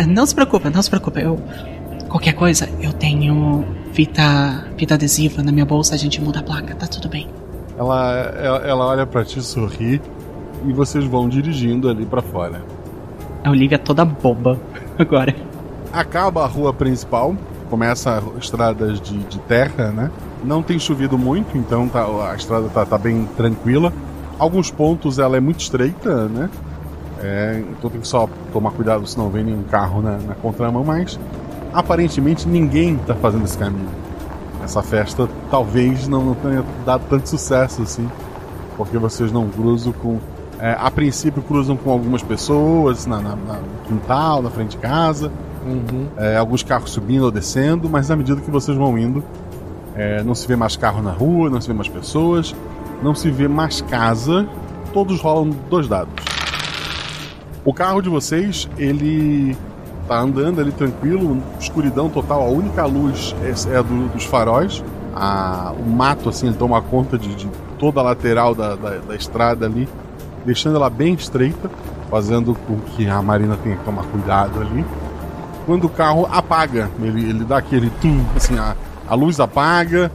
[0.00, 1.20] ah, não se preocupa, não se preocupa.
[1.20, 1.38] Eu
[2.08, 6.74] qualquer coisa, eu tenho fita fita adesiva na minha bolsa, a gente muda a placa,
[6.74, 7.28] tá tudo bem.
[7.78, 10.00] Ela, ela, ela olha pra ti, sorri
[10.64, 12.62] e vocês vão dirigindo ali pra fora.
[13.44, 14.58] A Olivia toda boba
[14.98, 15.34] agora.
[15.92, 17.34] Acaba a rua principal,
[17.72, 20.10] começa estradas de, de terra, né?
[20.44, 23.90] Não tem chovido muito, então tá- a estrada tá, tá bem tranquila.
[24.38, 26.50] Alguns pontos ela é muito estreita, né?
[27.22, 30.84] É, então tem que só tomar cuidado se não vem nenhum carro na, na contramão,
[30.84, 31.18] mas
[31.72, 33.88] aparentemente ninguém tá fazendo esse caminho.
[34.62, 38.06] Essa festa talvez não, não tenha dado tanto sucesso assim,
[38.76, 40.18] porque vocês não cruzam com.
[40.60, 44.76] é, a princípio cruzam com algumas pessoas na, na- na- no quintal, na frente de
[44.76, 45.32] casa.
[45.64, 46.06] Uhum.
[46.16, 49.22] É, alguns carros subindo ou descendo, mas à medida que vocês vão indo,
[49.94, 52.54] é, não se vê mais carro na rua, não se vê mais pessoas,
[53.02, 54.46] não se vê mais casa,
[54.92, 56.12] todos rolam dois dados.
[57.64, 59.56] O carro de vocês, ele
[60.08, 64.82] tá andando ali tranquilo, escuridão total, a única luz é, é a do- dos faróis.
[65.14, 67.46] A- o mato assim toma conta de, de
[67.78, 69.88] toda a lateral da, da- da estrada ali,
[70.44, 71.70] deixando ela bem estreita,
[72.10, 74.84] fazendo com que a Marina tenha que tomar cuidado ali.
[75.64, 76.90] Quando o carro apaga.
[77.00, 78.76] Ele, ele dá aquele tum, assim, a,
[79.08, 80.10] a luz apaga,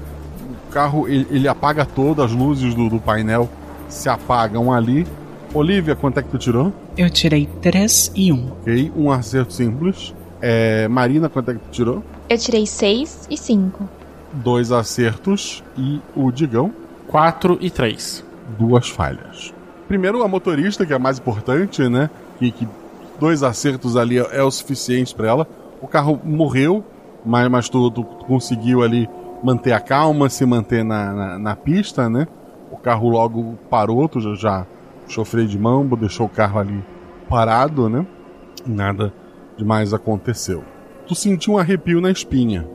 [0.68, 3.50] o carro ele, ele apaga todas as luzes do, do painel,
[3.88, 5.06] se apagam ali.
[5.54, 6.74] Olivia, quanto é que tu tirou?
[6.98, 8.52] Eu tirei 3 e 1.
[8.62, 10.14] Ok, um acerto simples.
[10.42, 12.04] É, Marina, quanto é que tu tirou?
[12.30, 13.88] Eu tirei 6 e 5.
[14.34, 15.64] Dois acertos.
[15.78, 16.72] E o Digão?
[17.08, 18.24] 4 e 3.
[18.58, 19.54] Duas falhas.
[19.88, 22.10] Primeiro, a motorista, que é a mais importante, né?
[22.38, 22.68] Que, que
[23.20, 25.48] dois acertos ali é, é o suficiente para ela.
[25.82, 26.84] O carro morreu,
[27.26, 29.10] mas, mas tu, tu, conseguiu ali
[29.44, 32.28] manter a calma, se manter na, na, na pista, né?
[32.72, 34.66] O carro logo parou, tu já, já
[35.06, 36.84] puxou freio de mão, deixou o carro ali
[37.30, 38.06] parado, né?
[38.66, 39.14] Nada
[39.58, 40.64] demais aconteceu.
[41.08, 42.68] Tu sentiu um arrepio na espinha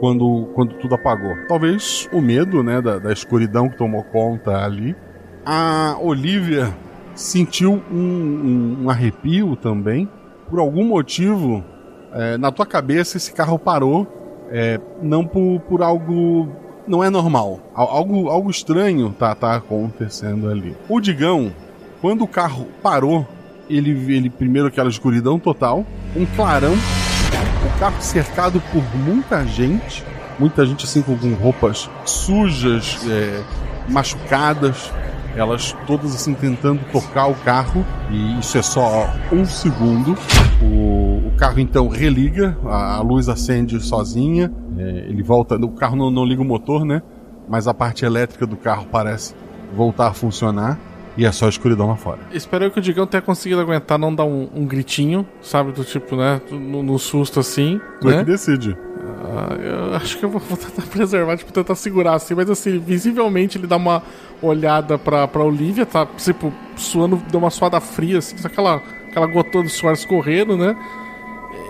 [0.00, 1.34] quando, quando tudo apagou.
[1.48, 4.96] Talvez o medo, né, da, da escuridão que tomou conta ali.
[5.44, 6.72] A Olivia
[7.14, 10.08] sentiu um, um, um arrepio também.
[10.48, 11.64] Por algum motivo,
[12.12, 14.06] é, na tua cabeça esse carro parou,
[14.50, 16.48] é, não por, por algo
[16.86, 17.60] não é normal.
[17.74, 20.76] Algo, algo estranho tá, tá acontecendo ali.
[20.88, 21.52] O Digão,
[22.00, 23.26] quando o carro parou,
[23.68, 30.04] ele, ele primeiro aquela escuridão total, um clarão, o carro cercado por muita gente,
[30.38, 33.42] muita gente assim com, roupas sujas, é,
[33.88, 34.92] machucadas,
[35.36, 40.16] elas todas assim tentando tocar o carro e isso é só um segundo.
[40.62, 45.96] O, o carro então religa, a, a luz acende sozinha, é, ele volta, o carro
[45.96, 47.02] não, não liga o motor, né?
[47.48, 49.34] Mas a parte elétrica do carro parece
[49.74, 50.78] voltar a funcionar.
[51.16, 52.18] E é só a escuridão lá fora.
[52.32, 55.70] Espero que o Digão tenha conseguido aguentar não dar um, um gritinho, sabe?
[55.70, 56.40] Do tipo, né?
[56.50, 57.80] No, no susto assim.
[58.00, 58.16] Tu né?
[58.16, 58.76] é que decide.
[59.24, 62.78] Ah, eu acho que eu vou, vou tentar preservar, tipo, tentar segurar assim, mas assim,
[62.78, 64.02] visivelmente ele dá uma
[64.44, 69.26] olhada pra, pra Olivia, tá, tipo, suando, deu uma suada fria, assim, só aquela, aquela
[69.26, 70.76] gotona de suor escorrendo, né?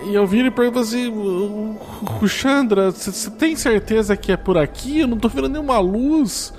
[0.07, 1.11] E eu viro e pergunto assim,
[2.21, 5.01] Ruxandra, você tem certeza que é por aqui?
[5.01, 6.53] Eu não tô vendo nenhuma luz.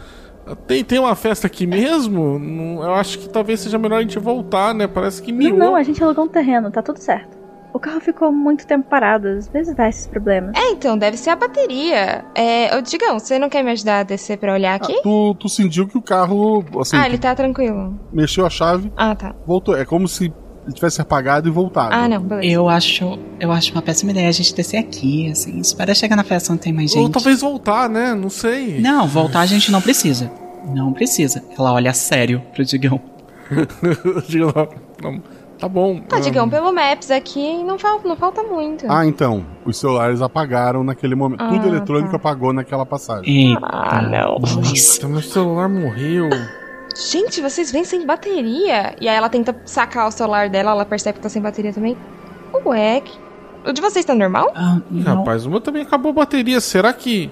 [0.67, 2.39] Tem, tem uma festa aqui mesmo?
[2.83, 4.87] Eu acho que talvez seja melhor a gente voltar, né?
[4.87, 5.57] Parece que miou.
[5.57, 7.34] Não, não, a gente alugou um terreno, tá tudo certo.
[7.75, 10.51] O carro ficou muito tempo parado, às vezes dá esses problemas.
[10.55, 12.23] É, então, deve ser a bateria.
[12.33, 14.93] É, ô, Digão, você não quer me ajudar a descer pra olhar aqui?
[14.97, 16.95] Ah, tu, tu sentiu que o carro, assim...
[16.95, 17.99] ah, ele tá tranquilo.
[18.13, 19.35] Mexeu a chave, Ah, tá.
[19.45, 19.75] voltou.
[19.75, 20.31] É como se
[20.63, 21.93] ele tivesse apagado e voltado.
[21.93, 22.47] Ah, não, beleza.
[22.47, 25.59] Eu acho, eu acho uma péssima ideia a gente descer aqui, assim.
[25.59, 27.01] Espera chegar na festa não tem mais gente.
[27.01, 28.13] Ou talvez voltar, né?
[28.15, 28.79] Não sei.
[28.79, 30.31] Não, voltar a gente não precisa.
[30.73, 31.43] Não precisa.
[31.59, 33.01] Ela olha sério pro Digão.
[34.29, 34.53] Digão,
[35.03, 35.21] não,
[35.57, 36.01] tá bom.
[36.11, 38.85] Ah, Digão, pelo Maps aqui não, fal não falta muito.
[38.89, 39.45] Ah, então.
[39.65, 41.41] Os celulares apagaram naquele momento.
[41.43, 42.17] Ah, Tudo eletrônico tá.
[42.17, 43.49] apagou naquela passagem.
[43.51, 44.37] Eita, Ah, não.
[44.39, 44.99] nós.
[45.03, 46.29] Meu celular morreu.
[47.11, 48.95] Gente, vocês vêm sem bateria.
[49.01, 51.97] E aí ela tenta sacar o celular dela, ela percebe que tá sem bateria também.
[52.65, 53.17] Ué, que-
[53.69, 54.51] o de vocês tá normal?
[54.55, 55.17] Ah, não.
[55.17, 56.61] Rapaz, o meu também acabou a bateria.
[56.61, 57.31] Será que.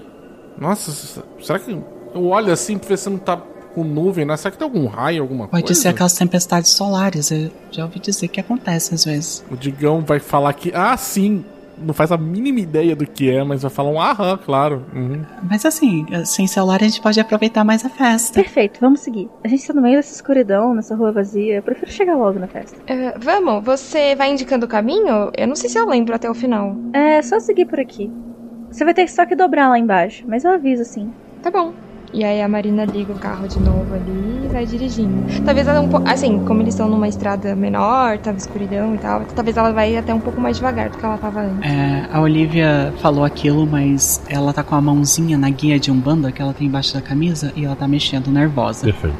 [0.58, 1.70] Nossa, será que.
[2.14, 3.36] Eu olho assim pra ver se não tá
[3.74, 4.36] com nuvem, né?
[4.36, 5.80] Será que tem algum raio, alguma Pode coisa?
[5.80, 7.30] ser aquelas tempestades solares.
[7.30, 9.44] Eu já ouvi dizer que acontece às vezes.
[9.50, 10.70] O Digão vai falar que.
[10.74, 11.44] Ah, sim!
[11.76, 14.86] Não faz a mínima ideia do que é, mas vai falar um aham, claro.
[14.94, 15.22] Uhum.
[15.42, 18.34] Mas assim, sem celular a gente pode aproveitar mais a festa.
[18.40, 19.28] Perfeito, vamos seguir.
[19.42, 21.56] A gente tá no meio dessa escuridão, nessa rua vazia.
[21.56, 22.76] Eu prefiro chegar logo na festa.
[22.88, 25.32] Ah, vamos, você vai indicando o caminho?
[25.36, 26.76] Eu não sei se eu lembro até o final.
[26.92, 28.08] É só seguir por aqui.
[28.70, 31.12] Você vai ter só que dobrar lá embaixo, mas eu aviso assim.
[31.42, 31.72] Tá bom.
[32.14, 35.24] E aí a Marina liga o carro de novo ali e vai dirigindo.
[35.44, 36.08] Talvez ela um pouco.
[36.08, 40.14] Assim, como eles estão numa estrada menor, tava escuridão e tal, talvez ela vai até
[40.14, 41.68] um pouco mais devagar do que ela tava antes.
[41.68, 46.30] É, a Olivia falou aquilo, mas ela tá com a mãozinha na guia de Umbanda
[46.30, 48.84] que ela tem embaixo da camisa e ela tá mexendo nervosa.
[48.84, 49.16] Perfeito.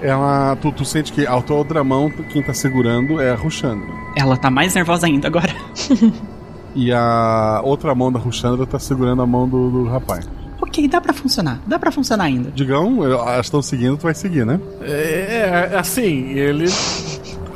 [0.00, 3.86] Ela, tu, tu sente que a tua outra mão, quem tá segurando é a Ruxandra.
[4.16, 5.54] Ela tá mais nervosa ainda agora.
[6.74, 10.28] E a outra mão da Ruxandra tá segurando a mão do, do rapaz.
[10.70, 11.58] Ok, dá pra funcionar.
[11.66, 12.50] Dá pra funcionar ainda.
[12.52, 14.58] Digão, elas estão seguindo, tu vai seguir, né?
[14.80, 16.66] É, é, assim, ele.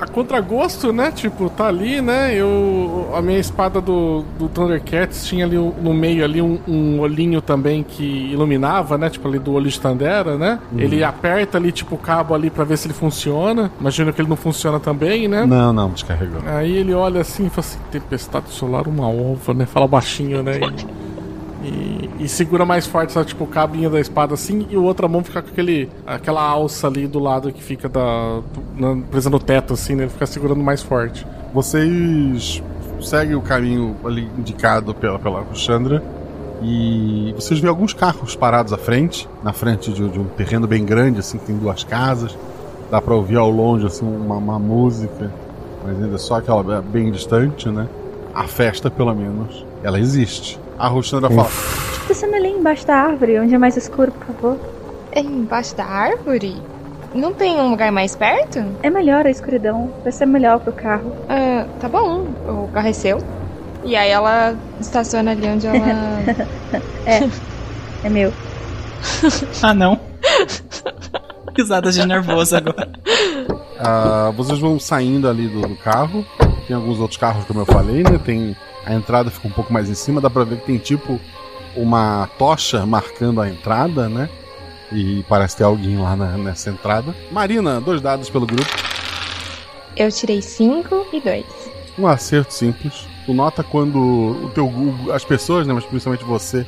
[0.01, 1.13] A contragosto, né?
[1.13, 2.35] Tipo, tá ali, né?
[2.35, 3.13] Eu.
[3.15, 7.85] A minha espada do, do Thundercats tinha ali no meio ali um, um olhinho também
[7.85, 9.09] que iluminava, né?
[9.09, 10.59] Tipo ali do olho de Tandera, né?
[10.77, 13.71] Ele aperta ali, tipo, o cabo ali pra ver se ele funciona.
[13.81, 15.47] Imagino que ele não funciona também, né?
[15.47, 16.43] Não, não, descarregou.
[16.45, 19.65] Aí ele olha assim e fala assim, tempestade solar, uma ova, né?
[19.65, 20.59] Fala baixinho, né?
[20.59, 21.04] E,
[21.65, 23.27] e- e segura mais forte, sabe?
[23.27, 26.87] Tipo, o cabinho da espada assim, e o outra mão fica com aquele, aquela alça
[26.87, 28.41] ali do lado que fica da,
[28.77, 30.05] na, presa no teto, assim, né?
[30.05, 31.27] Ele fica segurando mais forte.
[31.53, 32.63] Vocês
[33.01, 36.03] seguem o caminho ali indicado pela, pela Alexandra
[36.63, 40.85] e vocês veem alguns carros parados à frente, na frente de, de um terreno bem
[40.85, 42.37] grande, assim, que tem duas casas.
[42.91, 45.31] Dá pra ouvir ao longe, assim, uma, uma música,
[45.85, 47.89] mas ainda só aquela bem distante, né?
[48.35, 50.59] a festa, pelo menos, ela existe.
[50.79, 51.49] A Roxandra fala:
[52.09, 54.59] Descendo ali embaixo da árvore, onde é mais escuro, por favor.
[55.13, 56.61] É embaixo da árvore?
[57.15, 58.65] Não tem um lugar mais perto?
[58.83, 59.93] É melhor a escuridão.
[60.03, 61.13] Vai ser melhor pro carro.
[61.29, 62.27] Ah, tá bom.
[62.49, 63.19] O carro é seu.
[63.85, 65.79] E aí ela estaciona ali onde ela.
[67.07, 67.29] É.
[68.03, 68.33] É meu.
[69.63, 70.01] Ah, não.
[71.57, 72.89] Risada de nervoso agora.
[73.79, 76.25] Ah, vocês vão saindo ali do, do carro.
[76.67, 78.19] Tem alguns outros carros, como eu falei, né?
[78.25, 80.21] Tem a entrada fica um pouco mais em cima.
[80.21, 81.21] Dá pra ver que tem tipo
[81.77, 84.29] uma tocha marcando a entrada, né?
[84.93, 87.15] E parece ter alguém lá na- nessa entrada.
[87.31, 88.65] Marina, dois dados pelo grupo.
[89.97, 91.45] Eu tirei 5 e 2.
[91.99, 93.07] Um acerto simples.
[93.27, 94.71] Tu nota quando o teu
[95.13, 96.67] as pessoas, né, mas principalmente você,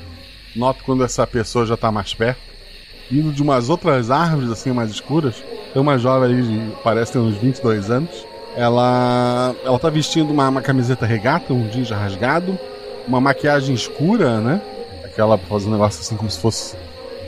[0.54, 2.40] nota quando essa pessoa já tá mais perto,
[3.10, 5.34] vindo de umas outras árvores assim mais escuras.
[5.72, 8.24] Tem uma jovem ali parece ter uns 22 anos.
[8.56, 12.58] Ela ela tá vestindo uma, uma camiseta regata, um jeans rasgado,
[13.06, 14.60] uma maquiagem escura, né?
[15.04, 16.76] Aquela fazer um negócio assim como se fosse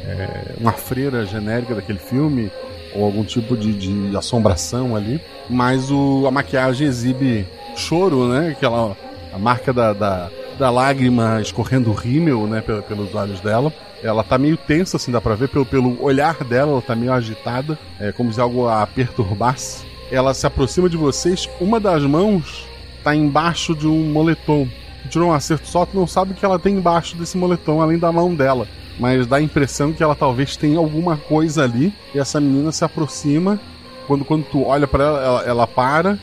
[0.07, 2.51] é, uma freira genérica daquele filme
[2.95, 5.21] ou algum tipo de, de assombração ali.
[5.49, 8.49] Mas o, a maquiagem exibe choro, né?
[8.51, 8.97] Aquela
[9.33, 12.63] a marca da, da, da lágrima escorrendo rímel, né?
[12.63, 13.71] Pel- pelos olhos dela.
[14.03, 17.13] Ela tá meio tensa, assim, dá pra ver pelo, pelo olhar dela, ela tá meio
[17.13, 19.88] agitada, é como se algo a perturbasse.
[20.11, 22.67] Ela se aproxima de vocês, uma das mãos
[23.05, 24.69] tá embaixo de um moletom.
[25.11, 27.99] Tirou um acerto só, tu não sabe o que ela tem embaixo desse moletom, além
[27.99, 28.67] da mão dela.
[28.99, 31.93] Mas dá a impressão que ela talvez tenha alguma coisa ali.
[32.15, 33.61] E essa menina se aproxima.
[34.07, 36.19] Quando, quando tu olha pra ela, ela, ela para.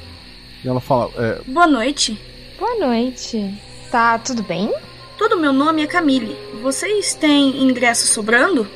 [0.64, 2.20] E ela fala: é, Boa noite.
[2.60, 3.54] Boa noite.
[3.90, 4.74] Tá tudo bem?
[5.18, 6.36] Todo meu nome é Camille.
[6.62, 8.68] Vocês têm ingresso sobrando?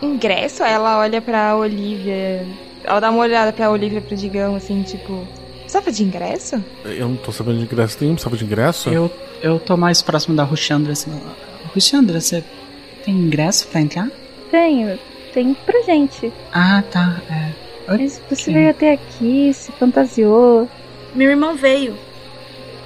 [0.00, 0.62] Ingresso?
[0.62, 2.46] Ela olha pra Olivia.
[2.84, 5.26] Ela dá uma olhada pra Olivia e pro Digão, assim, tipo.
[5.60, 6.62] Precisava de ingresso?
[6.84, 8.90] Eu não tô sabendo de ingresso nenhum, precisava de ingresso?
[8.90, 9.10] Eu,
[9.42, 10.92] eu tô mais próximo da Ruxandra.
[10.92, 11.10] Assim.
[11.74, 12.44] Ruxandra, você
[13.04, 14.08] tem ingresso pra entrar?
[14.50, 14.98] Tenho.
[15.32, 16.32] Tem pra gente.
[16.52, 17.20] Ah, tá.
[17.30, 17.50] É.
[17.88, 20.68] Mas você veio até aqui, se fantasiou.
[21.14, 21.94] Meu irmão veio.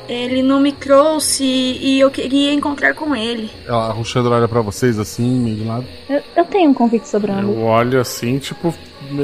[0.08, 3.50] Ele não me trouxe e eu queria encontrar com ele.
[3.66, 5.84] ela, a Ruxandra olha pra vocês assim, meio de lado.
[6.08, 7.52] Eu, eu tenho um convite sobrando.
[7.52, 8.74] Eu olho assim, tipo,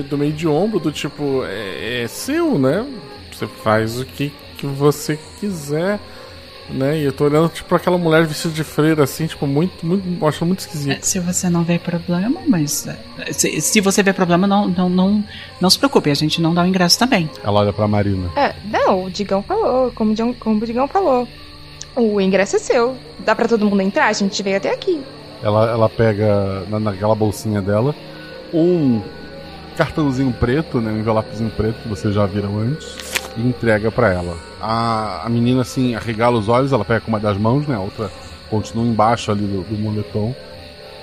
[0.08, 2.86] do meio de ombro, do tipo, é, é seu, né?
[3.32, 5.98] Você faz o que, que você quiser,
[6.70, 6.98] né?
[6.98, 10.46] E eu tô olhando, tipo, aquela mulher vestida de freira, assim, tipo, muito, muito, acho
[10.46, 11.02] muito É, esquisito.
[11.04, 12.86] Se você não vê problema, mas.
[12.86, 15.24] é, Se, se você vê problema, não, não, não,
[15.60, 17.28] não se preocupe, a gente não dá o ingresso também.
[17.42, 18.30] Ela olha pra Marina.
[18.36, 21.26] É, não, o Digão falou, como o, Digão, como o Digão falou.
[21.96, 22.96] O ingresso é seu.
[23.20, 24.06] Dá pra todo mundo entrar?
[24.06, 25.00] A gente veio até aqui.
[25.42, 27.94] Ela, ela pega na, naquela bolsinha dela
[28.52, 29.00] um
[29.74, 30.90] cartãozinho preto, né?
[30.92, 32.96] Um envelopezinho preto que vocês já viram antes.
[33.36, 34.36] E entrega pra ela.
[34.60, 37.74] A, a menina, assim, arregala os olhos, ela pega com uma das mãos, né?
[37.74, 38.10] A outra
[38.48, 40.34] continua embaixo ali do, do moletom.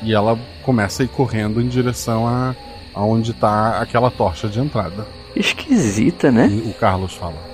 [0.02, 2.56] E ela começa a ir correndo em direção a
[2.94, 5.06] aonde tá aquela tocha de entrada.
[5.36, 6.48] Esquisita, né?
[6.48, 7.52] E o Carlos fala.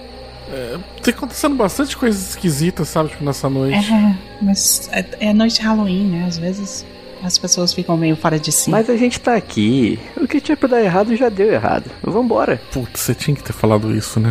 [0.49, 3.91] É, tem acontecendo bastante coisas esquisitas, sabe, tipo, nessa noite.
[3.91, 6.25] É, mas é, é noite de Halloween, né?
[6.25, 6.86] Às vezes
[7.23, 8.69] as pessoas ficam meio fora de si.
[8.69, 9.99] Mas a gente tá aqui.
[10.15, 11.89] O que tinha pra dar errado já deu errado.
[12.03, 12.62] Vambora.
[12.71, 14.30] Putz, você tinha que ter falado isso, né?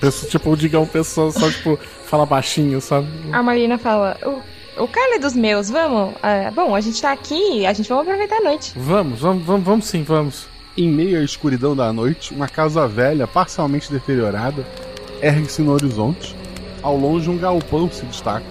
[0.00, 3.08] Penso, tipo, o Digão pensou só, tipo, fala baixinho, sabe?
[3.32, 6.14] A Marina fala: O, o Carlos é dos meus, vamos?
[6.22, 8.72] Ah, bom, a gente tá aqui, a gente vai aproveitar a noite.
[8.76, 10.46] Vamos, vamos, vamos, vamos sim, vamos.
[10.76, 14.64] Em meio à escuridão da noite, uma casa velha, parcialmente deteriorada,
[15.20, 16.36] ergue-se no horizonte.
[16.80, 18.46] Ao longe, um galpão se destaca,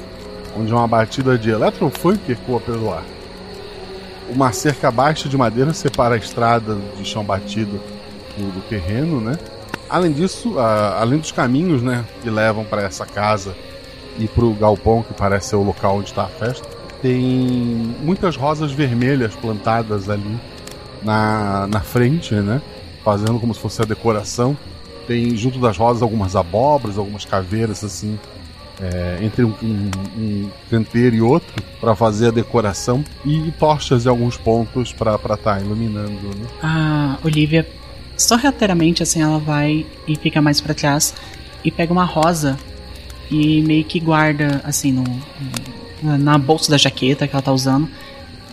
[0.58, 3.04] onde uma batida de eletrofunk ecoa pelo ar.
[4.30, 7.80] Uma cerca baixa de madeira separa a estrada de chão batido
[8.38, 9.38] do, do terreno, né?
[9.90, 13.56] Além disso, a- além dos caminhos, né, que levam para essa casa
[14.20, 16.68] e para o galpão, que parece ser o local onde está a festa,
[17.02, 20.38] tem muitas rosas vermelhas plantadas ali
[21.04, 22.62] na, na frente, né?
[23.06, 24.58] Fazendo como se fosse a decoração.
[25.08, 28.20] Tem junto das rosas algumas abóboras, algumas caveiras assim,
[28.82, 33.04] é, entre um, um, um canteiro e outro, para fazer a decoração.
[33.26, 36.10] E tochas em alguns pontos para estar tá iluminando.
[36.36, 36.48] Né?
[36.62, 37.68] A Olivia,
[38.18, 41.14] sorrateiramente, assim, ela vai e fica mais pra trás
[41.64, 42.58] e pega uma rosa
[43.30, 47.90] e meio que guarda, assim, no, na bolsa da jaqueta que ela tá usando,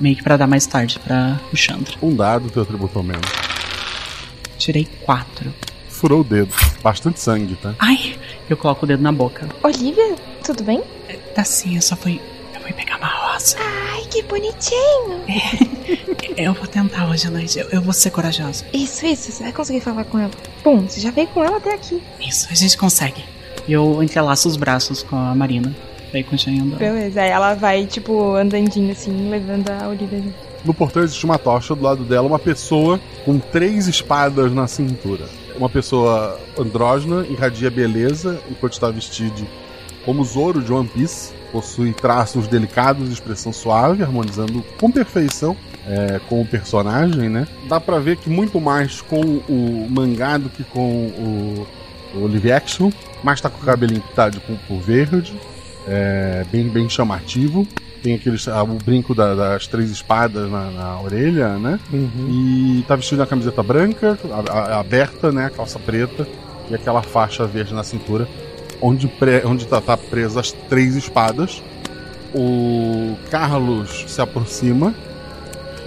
[0.00, 1.94] meio que pra dar mais tarde pra o Chandra.
[2.02, 3.26] Um dado, teu atributo ao menos.
[4.58, 5.52] Tirei quatro.
[6.04, 6.54] Furou o dedo.
[6.82, 7.74] Bastante sangue, tá?
[7.78, 8.14] Ai,
[8.50, 9.48] eu coloco o dedo na boca.
[9.62, 10.82] Olivia, tudo bem?
[11.34, 12.20] Tá sim, eu só fui.
[12.54, 13.56] Eu fui pegar uma rosa.
[13.58, 15.24] Ai, que bonitinho.
[16.36, 18.64] Eu vou tentar hoje à noite, eu, eu vou ser corajosa.
[18.72, 20.32] Isso, isso, você vai conseguir falar com ela.
[20.64, 22.02] Bom, você já veio com ela até aqui.
[22.20, 23.24] Isso, a gente consegue.
[23.68, 25.72] E eu entrelaço os braços com a Marina.
[26.12, 26.78] Daí continua andando.
[26.78, 30.34] Beleza, aí ela vai, tipo, andandinho assim, levando a Olivia junto.
[30.64, 35.28] No portão existe uma tocha, do lado dela uma pessoa com três espadas na cintura.
[35.56, 39.46] Uma pessoa andrógena, irradia beleza, enquanto está vestido
[40.04, 41.32] como Zoro de One Piece.
[41.52, 47.46] Possui traços delicados, expressão suave, harmonizando com perfeição é, com o personagem, né?
[47.68, 51.66] Dá pra ver que muito mais com o mangá do que com o,
[52.14, 52.90] o live action.
[53.22, 55.34] Mas tá com o cabelinho pintado com por verde,
[55.86, 57.66] é, bem, bem chamativo.
[58.04, 61.80] Tem aquele, ah, o brinco da- das três espadas na, na orelha, né?
[62.28, 65.50] E tá vestido uma camiseta branca, a- a- aberta, né?
[65.56, 66.28] Calça preta
[66.70, 68.28] e aquela faixa verde na cintura,
[68.80, 71.62] onde, pre, onde tá, tá presa as três espadas.
[72.34, 74.94] O Carlos se aproxima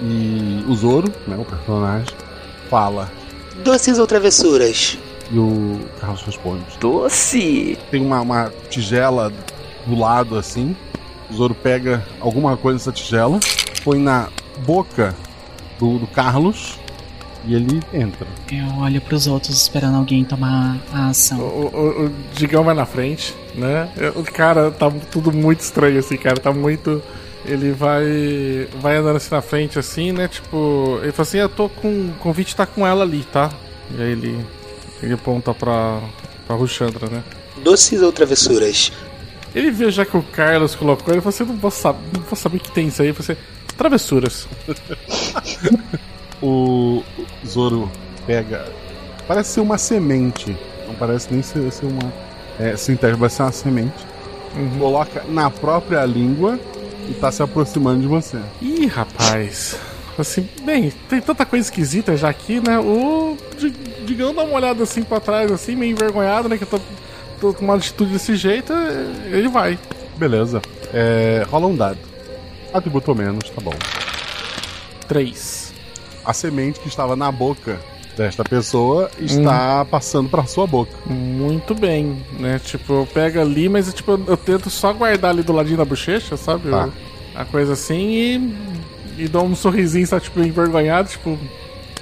[0.01, 2.07] e o Zoro, né, o personagem,
[2.67, 3.11] fala.
[3.63, 4.97] Doces ou travessuras?
[5.31, 7.77] E o Carlos responde: Doce!
[7.91, 9.31] Tem uma, uma tigela
[9.85, 10.75] do lado assim.
[11.29, 13.39] O Zoro pega alguma coisa nessa tigela,
[13.83, 14.29] põe na
[14.65, 15.15] boca
[15.79, 16.79] do, do Carlos
[17.47, 18.27] e ele entra.
[18.51, 21.39] Eu olho pros outros esperando alguém tomar a ação.
[21.39, 23.89] O, o, o Digão vai na frente, né?
[24.15, 26.37] O cara tá tudo muito estranho, assim, cara.
[26.37, 27.01] Tá muito.
[27.45, 28.67] Ele vai.
[28.81, 30.27] Vai andando assim na frente, assim, né?
[30.27, 30.99] Tipo.
[31.01, 31.87] Ele fala assim: Eu tô com.
[31.87, 33.49] O convite tá com ela ali, tá?
[33.97, 34.45] E aí ele.
[35.01, 36.01] Ele aponta pra.
[36.45, 37.23] pra Ruxandra, né?
[37.63, 38.91] Doces ou travessuras?
[39.57, 41.99] Ele vê já que o Carlos colocou, ele falou assim: não vou saber,
[42.29, 43.11] não saber o que tem isso aí.
[43.11, 43.37] Você.
[43.77, 44.47] Travessuras.
[46.41, 47.03] O
[47.45, 47.89] Zoro
[48.25, 48.65] pega.
[49.27, 50.55] Parece ser uma semente.
[50.87, 52.13] Não parece nem ser, ser uma.
[52.59, 54.05] É, sintético, vai ser uma semente.
[54.79, 56.59] Coloca na própria língua
[57.09, 58.39] e tá se aproximando de você.
[58.61, 59.77] Ih, rapaz.
[60.17, 62.79] Assim, bem, tem tanta coisa esquisita já aqui, né?
[62.79, 63.69] O Di-
[64.05, 66.57] Digão dá uma olhada assim pra trás, assim, meio envergonhado, né?
[66.57, 66.79] Que eu tô,
[67.39, 68.73] tô com uma atitude desse jeito,
[69.31, 69.77] ele vai.
[70.17, 70.61] Beleza.
[70.93, 71.97] É, rola um dado.
[72.73, 73.73] Atributo menos, tá bom.
[75.07, 75.73] Três.
[76.25, 77.79] A semente que estava na boca
[78.17, 80.91] desta pessoa está passando pra sua boca.
[81.05, 82.59] Muito bem, né?
[82.63, 85.85] Tipo, eu pego ali, mas tipo, eu, eu tento só guardar ali do ladinho da
[85.85, 86.69] bochecha, sabe?
[86.69, 86.83] Tá.
[86.87, 86.93] Eu-
[87.35, 88.67] a coisa assim e.
[89.19, 90.23] E dou um sorrisinho, sabe?
[90.23, 91.37] Tipo, envergonhado, tipo.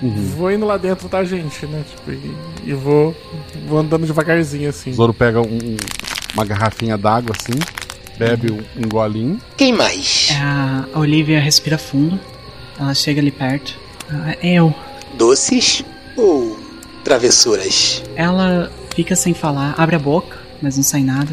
[0.01, 1.83] Vou indo lá dentro da gente, né?
[1.89, 2.33] Tipo, e,
[2.69, 3.15] e vou,
[3.67, 4.91] vou andando devagarzinho assim.
[4.93, 5.77] Zoro pega um- um-
[6.33, 7.57] uma garrafinha d'água assim,
[8.17, 9.39] bebe um, um golinho.
[9.57, 10.29] Quem mais?
[10.93, 12.19] A Olivia respira fundo.
[12.79, 13.77] Ela chega ali perto.
[14.11, 14.73] Ah, eu.
[15.17, 15.83] Doces
[16.17, 16.59] ou
[17.03, 18.03] travessuras?
[18.15, 21.31] Ela fica sem falar, abre a boca, mas não sai nada.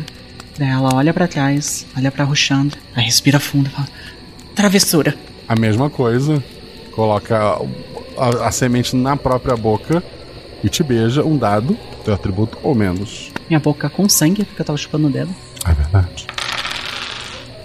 [0.56, 3.88] Daí ela olha pra trás, olha pra Ruxandra, aí respira fundo e fala:
[4.54, 5.14] Travessura.
[5.48, 6.42] A mesma coisa,
[6.92, 7.58] coloca
[8.22, 10.02] a, a semente na própria boca
[10.62, 13.32] e te beija um dado, teu atributo ou menos.
[13.48, 15.34] Minha boca com sangue, porque eu tava chupando o dedo.
[15.66, 16.26] É verdade.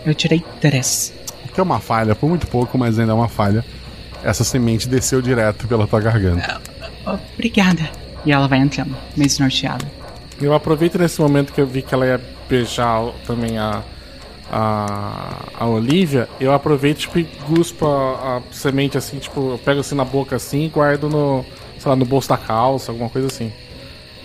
[0.06, 1.14] Eu tirei três.
[1.46, 3.64] O que é uma falha, por muito pouco, mas ainda é uma falha.
[4.24, 6.60] Essa semente desceu direto pela tua garganta.
[7.06, 7.90] Obrigada.
[8.26, 9.86] E ela vai entrando, meio desnorteada.
[10.42, 13.84] Eu aproveito nesse momento que eu vi que ela ia beijar também a,
[14.52, 19.80] a, a Olivia, eu aproveito tipo, e guspo a, a semente assim, tipo, eu pego
[19.82, 21.46] assim na boca assim e guardo no,
[21.78, 23.52] sei lá, no bolso da calça, alguma coisa assim.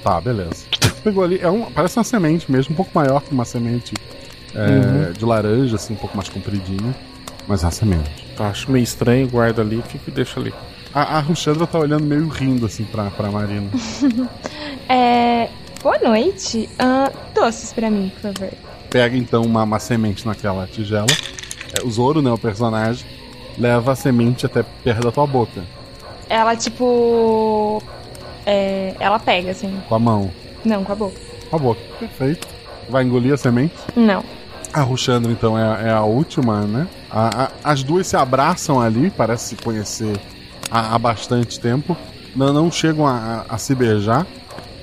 [0.03, 0.64] Tá, beleza.
[1.05, 3.95] Pegou ali, é um, parece uma semente mesmo, um pouco maior que uma semente
[4.55, 4.66] é,
[5.07, 5.12] Uhum.
[5.12, 6.95] de laranja, assim, um pouco mais compridinha.
[7.49, 8.11] Mas é uma semente.
[8.37, 10.53] Tá, acho meio estranho, guardo ali, fico e deixo ali.
[10.95, 13.68] A, a Ruxandra tá olhando meio rindo, assim, pra, pra Marina.
[14.89, 15.49] é.
[15.83, 16.68] Boa noite.
[16.79, 18.53] Ah, doces pra mim, por favor.
[18.93, 21.07] Pega então uma, uma semente naquela tigela.
[21.78, 23.07] É, o Zoro, né, o personagem,
[23.59, 25.62] leva a semente até perto da tua boca,
[26.28, 27.82] Ela, tipo.
[28.45, 29.80] É, ela pega, assim.
[29.88, 30.30] com a mão.
[30.64, 31.16] Não, com a boca.
[31.51, 31.80] Com a boca.
[31.99, 32.47] Perfeito.
[32.88, 33.74] Vai engolir a semente?
[33.97, 34.22] Não.
[34.72, 36.86] A Ruxandra, então, é, a- é a última, né?
[37.11, 40.18] A- a- as duas se abraçam ali, parece se conhecer
[40.70, 41.97] há, há bastante tempo.
[42.34, 44.26] Não, não chegam a- a se beijar,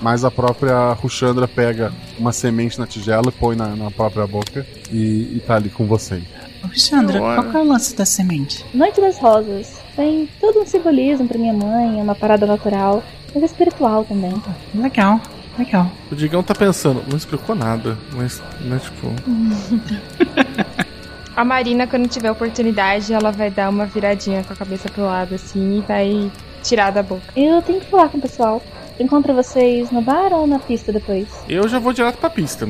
[0.02, 5.36] mas a própria Ruxandra pega uma semente na tigela, põe na, na própria boca e,
[5.36, 6.24] e tá ali com vocês.
[6.64, 8.66] Alexandra, qual que é o lance da semente?
[8.74, 9.80] Noite das Rosas.
[9.96, 14.34] Tem todo um simbolismo pra minha mãe, é uma parada natural, mas é espiritual também.
[14.74, 15.20] Legal,
[15.58, 15.92] legal.
[16.12, 19.08] O Digão tá pensando, não explicou nada, mas, né, tipo.
[21.36, 25.36] A Marina, quando tiver oportunidade, ela vai dar uma viradinha com a cabeça pro lado,
[25.36, 26.30] assim, e vai
[26.62, 27.24] tirar da boca.
[27.34, 28.62] Eu tenho que falar com o pessoal.
[29.00, 31.28] Encontro vocês no bar ou na pista depois?
[31.48, 32.68] Eu já vou direto pra pista.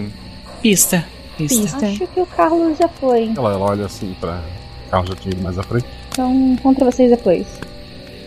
[0.61, 1.05] Pista.
[1.37, 1.85] Pista.
[1.85, 3.31] Acho que o Carlos já foi.
[3.35, 4.41] Ela, ela olha assim pra.
[4.87, 5.85] O carro já tinha ido mais à frente.
[6.11, 7.47] Então encontro vocês depois.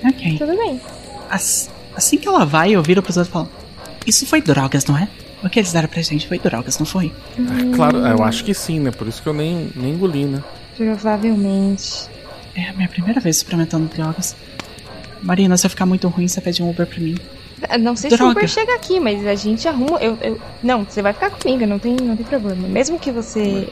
[0.05, 0.39] Ok.
[0.39, 0.81] Tudo bem.
[1.31, 3.49] As- assim que ela vai, eu viro pros outros e falo:
[4.07, 5.09] Isso foi drogas, não é?
[5.45, 7.13] O que eles deram pra gente foi drogas, não foi?
[7.75, 8.91] Claro, eu acho que sim, né?
[8.93, 10.43] Por isso que eu nem, nem engoli, né?
[10.77, 12.09] Provavelmente.
[12.55, 14.37] É a minha primeira vez experimentando drogas.
[15.23, 17.17] Marina, se eu ficar muito ruim, você pede um Uber pra mim.
[17.81, 18.33] Não sei se o Droga.
[18.33, 19.99] Uber chega aqui, mas a gente arruma.
[20.01, 22.67] Eu, eu- Não, você vai ficar comigo, não tem, não tem problema.
[22.69, 23.69] Mesmo que você.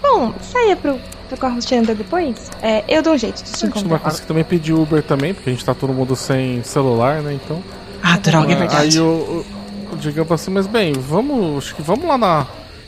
[0.00, 0.98] Bom, saia pro,
[1.28, 2.50] pro carro Chandler depois.
[2.62, 4.10] É, eu dou um jeito de te A gente não vai encontrar.
[4.10, 7.34] conseguir também pedir Uber também, porque a gente tá todo mundo sem celular, né?
[7.34, 7.62] Então.
[8.02, 8.98] Ah, droga, é verdade.
[8.98, 9.44] Aí o,
[9.90, 11.64] o, o Digão falou assim, mas bem, vamos.
[11.64, 12.46] Acho que vamos lá na,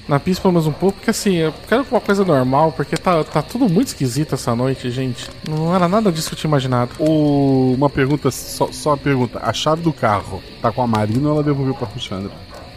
[0.09, 3.22] na pista pelo menos um pouco, porque assim, eu quero uma coisa normal, porque tá,
[3.22, 5.30] tá tudo muito esquisito essa noite, gente.
[5.48, 6.90] Não era nada disso que eu tinha imaginado.
[6.98, 9.38] O- Uma pergunta, só, só uma pergunta.
[9.42, 12.30] A chave do carro tá com a Marina ou ela devolveu pra Alexandra?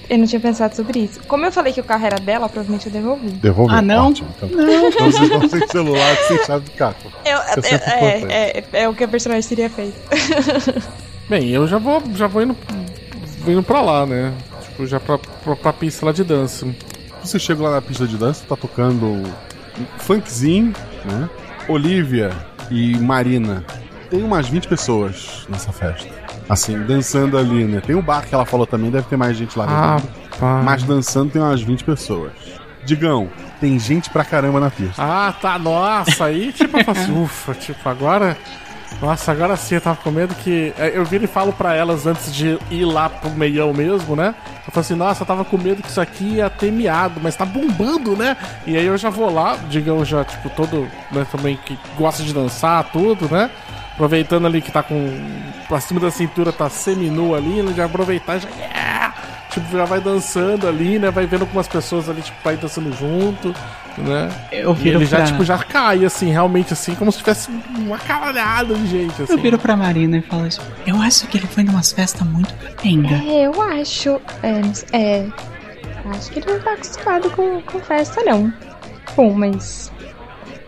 [0.09, 1.21] Eu não tinha pensado sobre isso.
[1.28, 3.30] Como eu falei que o carro era dela, provavelmente eu devolvi.
[3.30, 3.78] Devolveu?
[3.78, 4.09] Ah, não?
[4.09, 4.49] Ótimo, então.
[4.49, 4.89] Não.
[4.89, 6.95] Então vocês estão sem celular, sem chave do carro.
[7.26, 9.95] Eu- é é, é, é, é o que a personagem teria feito.
[11.30, 12.55] Bem, eu já vou, já vou indo,
[13.47, 14.34] indo pra lá, né?
[14.61, 16.67] Tipo, já pra, pra, pra pista lá de dança.
[17.24, 19.26] Você chega lá na pista de dança, tá tocando um
[19.99, 20.74] funkzinho,
[21.05, 21.30] né?
[21.67, 22.32] Olivia
[22.69, 23.63] e Marina.
[24.09, 26.07] Tem umas 20 pessoas nessa festa.
[26.49, 27.82] Assim, dançando ali, né?
[27.82, 30.38] Tem o bar que ela falou também, deve ter mais gente lá Ah, dentro.
[30.39, 30.61] pá.
[30.63, 32.32] Mas dançando tem umas 20 pessoas.
[32.86, 33.30] Digão,
[33.61, 34.95] tem gente pra caramba na pista.
[35.01, 38.38] Ah, tá, nossa, aí tipo eu assim, ufa, tipo, agora.
[39.01, 40.73] Nossa, agora sim eu tava com medo que.
[40.77, 44.33] é, Eu viro e falo pra elas antes de ir lá pro meião mesmo, né?
[44.65, 47.35] Eu falo assim, nossa, eu tava com medo que isso aqui ia ter miado, mas
[47.35, 48.37] tá bombando, né?
[48.65, 52.33] E aí eu já vou lá, digamos já, tipo, todo, né, também que gosta de
[52.33, 53.49] dançar, tudo, né?
[53.93, 54.95] Aproveitando ali que tá com.
[55.67, 57.73] Pra cima da cintura tá semi-nu ali, né?
[57.75, 58.47] Já aproveitar já.
[58.49, 59.13] yeah!
[59.54, 61.12] Tipo, já vai dançando ali, né?
[61.12, 63.54] Vai vendo algumas pessoas ali, tipo, vai dançando junto,
[63.97, 64.30] né?
[64.51, 67.51] Eu e viro ele já, pra- tipo, já cai, assim, realmente, assim, como se tivesse
[67.78, 69.34] uma caralhada de gente, assim.
[69.34, 72.54] Eu viro pra Marina e falo assim: Eu acho que ele foi numas festas muito
[72.56, 73.16] capenga.
[73.16, 74.20] É, eu acho.
[74.41, 75.28] É, é,
[76.16, 78.51] acho que ele não tá acostumado com, com festa, não.
[79.16, 79.91] Bom, mas.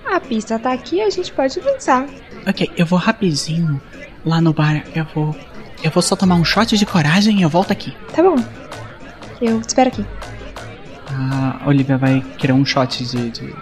[0.07, 2.05] A pista tá aqui, a gente pode dançar.
[2.47, 3.81] Ok, eu vou rapidinho
[4.23, 4.83] lá no bar.
[4.93, 5.35] Eu vou.
[5.83, 7.95] Eu vou só tomar um shot de coragem e eu volto aqui.
[8.13, 8.35] Tá bom.
[9.41, 10.05] Eu te espero aqui.
[11.11, 13.29] A Olivia vai querer um shot de.
[13.29, 13.55] de...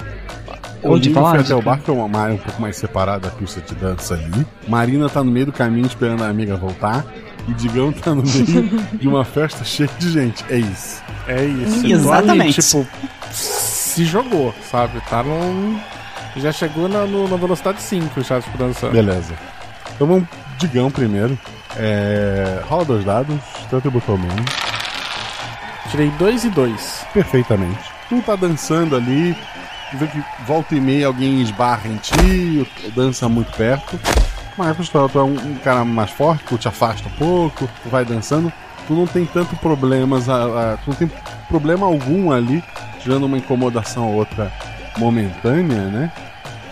[0.81, 1.41] Ou de foi vodka.
[1.41, 4.15] até o bar, que é uma área um pouco mais separada da pista de dança
[4.15, 4.45] ali.
[4.67, 7.05] Marina tá no meio do caminho esperando a amiga voltar.
[7.47, 10.43] E Digão tá no meio de uma festa cheia de gente.
[10.49, 11.01] É isso.
[11.27, 11.85] É isso.
[11.87, 12.59] Exatamente.
[12.59, 12.87] Então, ali,
[13.29, 14.99] tipo, se jogou, sabe?
[15.09, 15.79] Tá num.
[16.37, 18.91] Já chegou na, no- na velocidade 5 já, tipo, dançando.
[18.93, 19.33] Beleza.
[19.95, 21.37] Então vamos Digão primeiro.
[21.77, 22.61] É...
[22.67, 23.35] Rola dois dados,
[23.69, 24.45] tanto botou menos.
[25.89, 27.05] Tirei 2 e 2.
[27.13, 27.79] Perfeitamente.
[28.09, 29.35] Tu tá dançando ali,
[29.93, 33.99] vê que volta e meia alguém esbarra em ti, dança muito perto.
[34.57, 37.89] Mas tu, tu é um, um cara mais forte, tu te afasta um pouco, tu
[37.89, 38.51] vai dançando.
[38.87, 41.11] Tu não tem tanto problemas, a- a- tu não tem
[41.47, 42.63] problema algum ali,
[42.99, 44.51] tirando uma incomodação ou outra
[44.97, 46.11] momentânea, né?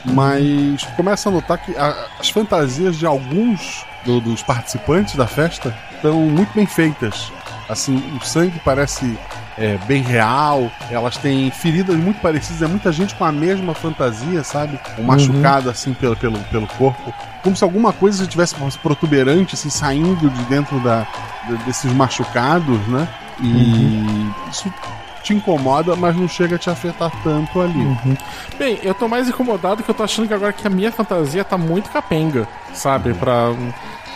[0.06, 5.76] Mas começa a notar que a- as fantasias de alguns do- dos participantes da festa
[5.96, 7.32] estão muito bem feitas.
[7.70, 9.18] Assim, o sangue parece
[9.58, 14.44] é, bem real, elas têm feridas muito parecidas, é muita gente com a mesma fantasia,
[14.44, 14.80] sabe?
[14.98, 17.14] Um machucado assim pelo, pelo, pelo corpo.
[17.44, 21.06] Como se alguma coisa tivesse protuberante, assim, saindo de dentro da,
[21.48, 23.08] de- desses machucados, né?
[23.40, 24.74] E isso
[25.22, 28.18] te incomoda, mas não chega a te afetar tanto ali.
[28.58, 31.44] Bem, eu tô mais incomodado que eu tô achando que agora que a minha fantasia
[31.44, 33.14] tá muito capenga, sabe?
[33.14, 33.54] Pra,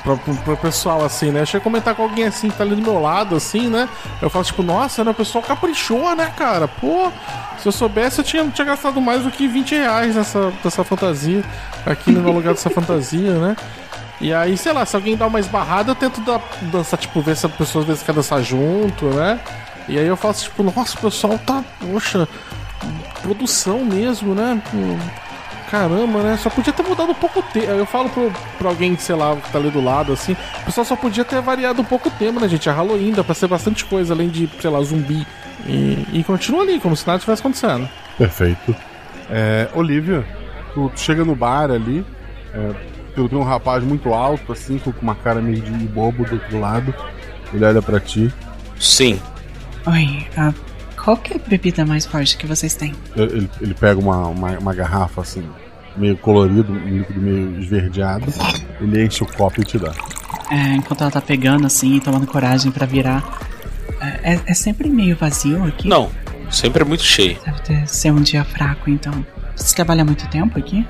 [0.03, 1.41] pra, pro, pro pessoal, assim, né?
[1.41, 3.88] Eu cheguei a comentar com alguém assim que tá ali do meu lado, assim, né?
[4.22, 5.12] Eu falo, tipo, nossa, né?
[5.12, 6.68] O pessoal caprichou, né, cara?
[6.68, 7.12] Pô,
[7.60, 11.43] se eu soubesse, eu tinha, tinha gastado mais do que 20 reais nessa, nessa fantasia,
[11.86, 13.56] aqui no lugar dessa fantasia, né?
[14.22, 16.41] E aí, sei lá, se alguém dá uma esbarrada, eu tento dar,
[16.72, 19.39] dançar, tipo, ver se a pessoa às vezes quer dançar junto, né?
[19.88, 22.28] E aí eu faço, tipo, nossa, o pessoal tá, poxa,
[23.22, 24.62] produção mesmo, né?
[24.72, 24.78] Pô,
[25.70, 26.38] Caramba, né?
[26.38, 27.72] Só podia ter mudado um pouco o tempo.
[27.72, 30.34] Eu falo pro, pra alguém, sei lá, que tá ali do lado, assim.
[30.62, 32.70] O pessoal só podia ter variado um pouco o tema, né, gente?
[32.70, 35.26] É Halloween, dá pra ser bastante coisa, além de, sei lá, zumbi.
[35.66, 37.90] E, e continua ali, como se nada tivesse acontecendo.
[38.18, 38.76] Perfeito.
[39.30, 40.24] É, Olivia,
[40.74, 42.06] tu, tu chega no bar ali,
[42.54, 42.72] é,
[43.16, 46.60] tu tem um rapaz muito alto, assim, com uma cara meio de bobo do outro
[46.60, 46.94] lado.
[47.52, 48.32] Ele olha pra ti.
[48.80, 49.20] Sim.
[49.88, 50.54] Oi, ah,
[51.02, 52.94] qual que é a bebida mais forte que vocês têm?
[53.16, 55.48] Ele, ele pega uma, uma, uma garrafa, assim,
[55.96, 58.26] meio colorido, um líquido meio esverdeado.
[58.82, 59.92] Ele enche o copo e te dá.
[60.52, 63.24] É, enquanto ela tá pegando assim e tomando coragem pra virar.
[64.02, 65.88] É, é- é sempre meio vazio aqui?
[65.88, 66.10] Não,
[66.50, 67.38] sempre é muito cheio.
[67.46, 69.26] Deve ter, ser um dia fraco, então.
[69.56, 70.86] Você trabalha há muito tempo aqui?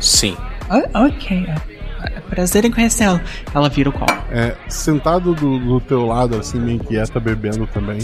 [0.00, 0.36] Sim.
[0.68, 3.20] Ah, ok, é, é prazer em conhecê-la.
[3.54, 4.12] Ela vira o copo.
[4.30, 8.00] É, sentado do, do teu lado, assim, meio quieta, bebendo também,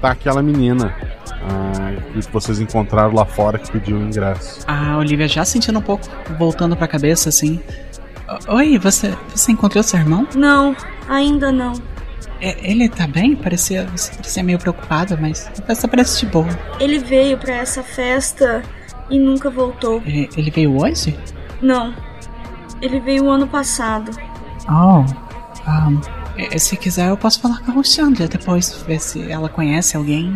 [0.00, 0.94] tá aquela menina
[1.42, 4.60] ah, que vocês encontraram lá fora que pediu o ingresso.
[4.66, 6.04] A Olivia já sentindo um pouco,
[6.38, 7.60] voltando pra cabeça assim.
[8.48, 10.26] "O- Oi, você, você encontrou seu irmão?
[10.34, 10.74] Não,
[11.08, 11.72] ainda não.
[12.40, 13.34] É, ele tá bem?
[13.36, 16.48] Parecia, você parecia meio preocupada, mas a festa parece de boa.
[16.80, 18.62] Ele veio pra essa festa
[19.08, 20.02] e nunca voltou.
[20.06, 21.16] E- Ele veio hoje?
[21.62, 21.94] Não.
[22.82, 24.10] Ele veio ano passado.
[24.68, 25.04] Oh.
[25.70, 26.23] Um, eh,
[26.58, 30.32] se quiser, eu posso falar com a Roxandra depois, ver se ela conhece alguém,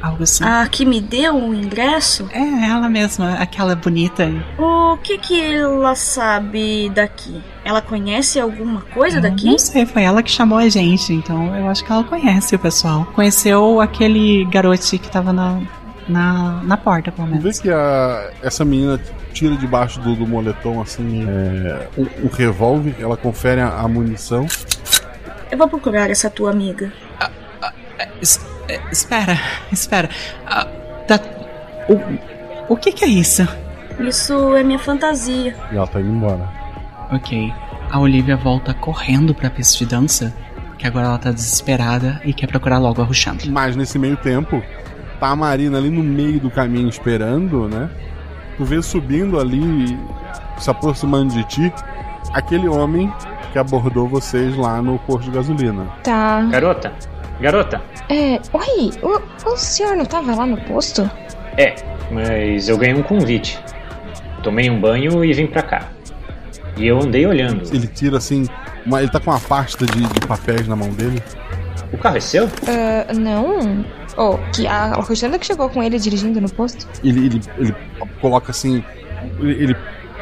[0.00, 0.44] algo assim.
[0.44, 2.28] A que me deu o ingresso?
[2.32, 4.30] É, ela mesma, aquela bonita.
[4.58, 7.42] O que que ela sabe daqui?
[7.64, 9.46] Ela conhece alguma coisa daqui?
[9.46, 12.58] Não sei, foi ela que chamou a gente, então eu acho que ela conhece o
[12.58, 13.06] pessoal.
[13.14, 15.60] Conheceu aquele garoto que tava na,
[16.08, 17.60] na, na porta, pelo Vê menos.
[17.60, 19.00] que a, essa menina
[19.32, 24.46] tira debaixo do, do moletom assim é, um, um revólver, ela confere a, a munição.
[25.54, 26.92] Eu vou procurar essa tua amiga.
[28.20, 29.38] Es- eh, espera,
[29.70, 30.10] espera.
[30.44, 30.66] Ah,
[31.06, 31.20] tá-
[31.88, 33.46] o, o que que é isso?
[34.00, 35.54] Isso é minha fantasia.
[35.70, 36.48] E ela tá indo embora.
[37.12, 37.52] Ok.
[37.88, 40.34] A Olivia volta correndo pra pista de dança,
[40.76, 43.46] que agora ela tá desesperada e quer procurar logo a Ruxandra.
[43.48, 44.60] Mas nesse meio tempo,
[45.20, 47.88] tá a Marina ali no meio do caminho esperando, né?
[48.56, 49.96] Tu vê subindo ali,
[50.58, 51.72] se aproximando de ti,
[52.32, 53.12] aquele homem
[53.54, 55.86] que abordou vocês lá no posto de gasolina.
[56.02, 56.42] Tá.
[56.50, 56.92] Garota,
[57.40, 57.80] garota.
[58.08, 61.08] É, oi, o, o senhor não tava lá no posto?
[61.56, 61.76] É,
[62.10, 63.56] mas eu ganhei um convite.
[64.42, 65.88] Tomei um banho e vim pra cá.
[66.76, 67.62] E eu andei olhando.
[67.72, 68.44] Ele tira assim,
[68.84, 71.22] uma- ele tá com uma pasta de, de papéis na mão dele.
[71.92, 72.48] O carro é seu?
[72.66, 73.84] Ah, não.
[74.16, 76.88] Oh, que a Roxana que chegou com ele dirigindo no posto?
[77.04, 77.74] Ele, ele, ele
[78.20, 78.82] coloca assim,
[79.38, 79.76] ele, ele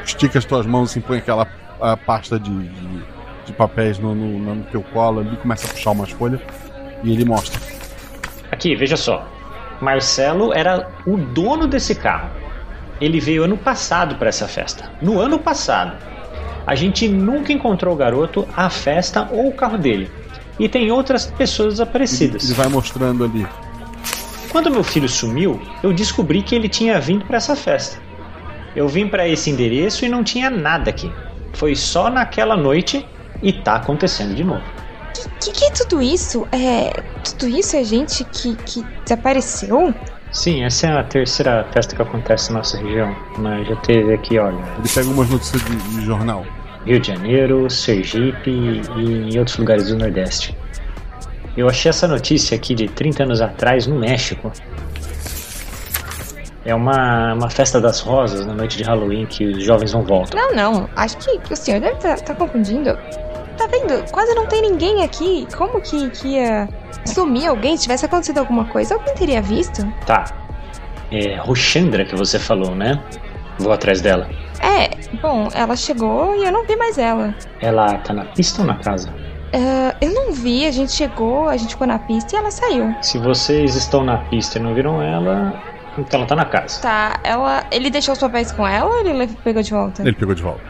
[0.04, 1.48] estica as tuas mãos assim, põe aquela
[1.80, 3.02] a pasta de, de,
[3.44, 6.40] de papéis no, no, no teu colo ali, começa a puxar umas folhas
[7.02, 7.60] e ele mostra.
[8.50, 9.26] Aqui, veja só.
[9.80, 12.30] Marcelo era o dono desse carro.
[13.00, 14.90] Ele veio ano passado para essa festa.
[15.00, 15.96] No ano passado.
[16.64, 20.08] A gente nunca encontrou o garoto, a festa ou o carro dele.
[20.58, 22.44] E tem outras pessoas desaparecidas.
[22.44, 23.44] Ele vai mostrando ali.
[24.50, 27.98] Quando meu filho sumiu, eu descobri que ele tinha vindo para essa festa.
[28.76, 31.10] Eu vim para esse endereço e não tinha nada aqui.
[31.54, 33.04] Foi só naquela noite
[33.42, 34.62] e tá acontecendo de novo.
[35.40, 36.46] Que que é tudo isso?
[36.52, 36.92] É.
[37.24, 39.92] Tudo isso é gente que, que desapareceu?
[40.32, 43.14] Sim, essa é a terceira festa que acontece na nossa região.
[43.38, 44.56] Mas já teve aqui, olha.
[44.78, 46.46] Ele pega umas notícias de, de jornal.
[46.86, 50.56] Rio de Janeiro, Sergipe e em outros lugares do Nordeste.
[51.56, 54.50] Eu achei essa notícia aqui de 30 anos atrás no México.
[56.64, 60.40] É uma, uma festa das rosas na noite de Halloween que os jovens não voltam.
[60.40, 60.88] Não, não.
[60.96, 62.96] Acho que, que o senhor deve estar confundindo.
[63.56, 64.10] Tá vendo?
[64.10, 65.46] Quase não tem ninguém aqui.
[65.56, 66.68] Como que, que ia
[67.06, 67.76] sumir alguém?
[67.76, 69.86] Se tivesse acontecido alguma coisa, alguém teria visto.
[70.06, 70.24] Tá.
[71.10, 73.02] É Roxandra que você falou, né?
[73.58, 74.28] Vou atrás dela.
[74.60, 74.88] É,
[75.20, 77.34] bom, ela chegou e eu não vi mais ela.
[77.60, 79.12] Ela tá na pista ou na casa?
[79.54, 82.94] Ah, eu não vi, a gente chegou, a gente ficou na pista e ela saiu.
[83.02, 85.62] Se vocês estão na pista e não viram ela,
[85.98, 86.80] então ela tá na casa.
[86.80, 87.64] Tá, ela.
[87.70, 90.00] Ele deixou os papéis com ela ou ele le- pegou de volta?
[90.02, 90.62] Ele pegou de volta.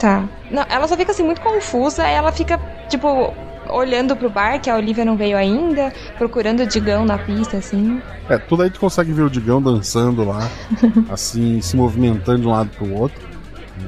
[0.00, 0.24] Tá.
[0.50, 3.34] Não, ela só fica assim muito confusa, ela fica, tipo,
[3.68, 8.00] olhando pro bar, que a Olivia não veio ainda, procurando o Digão na pista, assim.
[8.28, 10.48] É, tudo aí tu consegue ver o Digão dançando lá,
[11.12, 13.20] assim, se movimentando de um lado pro outro.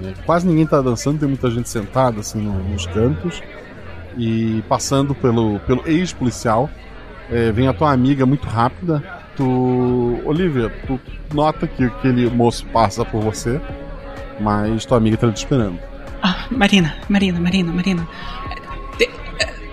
[0.04, 3.42] É, quase ninguém tá dançando, tem muita gente sentada assim no- nos cantos.
[4.16, 6.68] E passando pelo, pelo ex-policial,
[7.30, 9.02] é, vem a tua amiga muito rápida.
[9.34, 10.20] Tu.
[10.26, 11.00] Olivia, tu
[11.32, 13.58] nota que aquele moço passa por você,
[14.38, 15.78] mas tua amiga tá te esperando.
[16.22, 18.08] Ah, Marina, Marina, Marina, Marina.
[19.00, 19.08] Eh,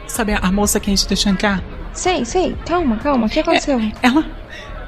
[0.07, 1.61] Sabe a moça que a gente deixou entrar?
[1.93, 3.79] Sei, sei, calma, calma, o que aconteceu?
[4.01, 4.25] Ela.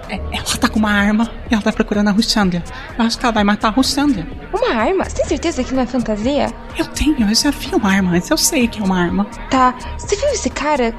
[0.10, 2.64] eh, Ela tá com uma arma e ela tá procurando a Ruxandra.
[2.98, 4.26] Eu acho que ela vai matar a Ruxandra.
[4.54, 5.06] Uma arma?
[5.06, 6.52] Você tem certeza que não é fantasia?
[6.78, 9.26] Eu tenho, eu já vi uma arma antes, eu sei que é uma arma.
[9.50, 10.94] Tá, você viu esse cara?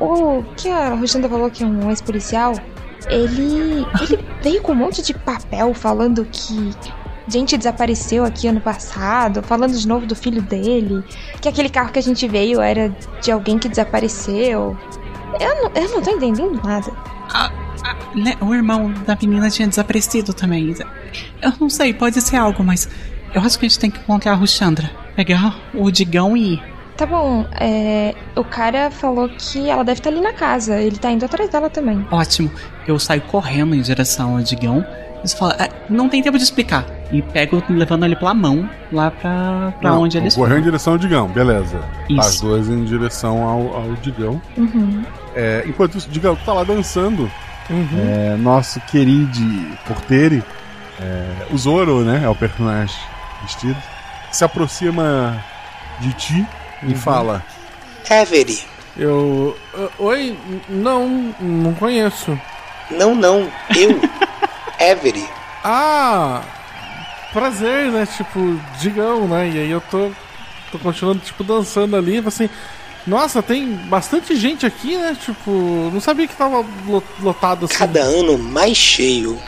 [0.00, 2.54] O, o que a Roxanda falou que é um ex-policial?
[3.08, 3.86] Ele.
[4.00, 6.72] Ele veio com um monte de papel falando que
[7.28, 11.02] gente desapareceu aqui ano passado, falando de novo do filho dele,
[11.40, 14.76] que aquele carro que a gente veio era de alguém que desapareceu.
[15.40, 16.92] Eu não, eu não tô entendendo nada.
[18.14, 20.74] Né, O irmão da menina tinha desaparecido também.
[21.42, 22.88] Eu não sei, pode ser algo, mas
[23.34, 24.90] eu acho que a gente tem que encontrar a Ruxandra.
[25.14, 26.60] Pegar o Digão e
[26.96, 30.80] Tá bom, é, o cara falou que ela deve estar ali na casa.
[30.80, 32.06] Ele tá indo atrás dela também.
[32.10, 32.50] Ótimo.
[32.88, 34.82] Eu saio correndo em direção ao Digão.
[35.26, 36.86] Eles falam, "É, não tem tempo de explicar.
[37.10, 40.92] E pego levando ele pela mão lá pra, pra Não, onde eles Correu em direção
[40.92, 41.80] ao Digão, beleza.
[42.08, 42.20] Isso.
[42.20, 44.40] As duas em direção ao, ao Digão.
[44.56, 45.04] Uhum.
[45.34, 47.28] É, enquanto isso, Digão, tu tá lá dançando.
[47.68, 50.42] É, nosso querido porteiro,
[51.00, 52.22] é, o Zoro, né?
[52.24, 52.96] É o personagem
[53.42, 53.76] vestido.
[54.30, 55.44] Se aproxima
[55.98, 56.46] de ti
[56.84, 57.42] e fala:
[58.08, 58.60] Avery.
[58.96, 59.56] Eu.
[59.98, 60.38] Oi?
[60.68, 62.38] Não, não conheço.
[62.92, 63.48] Não, não.
[63.76, 64.00] Eu.
[64.92, 65.28] Avery.
[65.64, 66.42] Ah!
[67.32, 68.06] Prazer, né?
[68.16, 69.48] Tipo, digão, né?
[69.48, 70.10] E aí eu tô.
[70.72, 72.22] tô continuando, tipo, dançando ali.
[72.26, 72.48] Assim.
[73.06, 75.16] Nossa, tem bastante gente aqui, né?
[75.20, 75.50] Tipo,
[75.92, 77.74] não sabia que tava lo- lotado assim.
[77.74, 79.40] Cada ano mais cheio.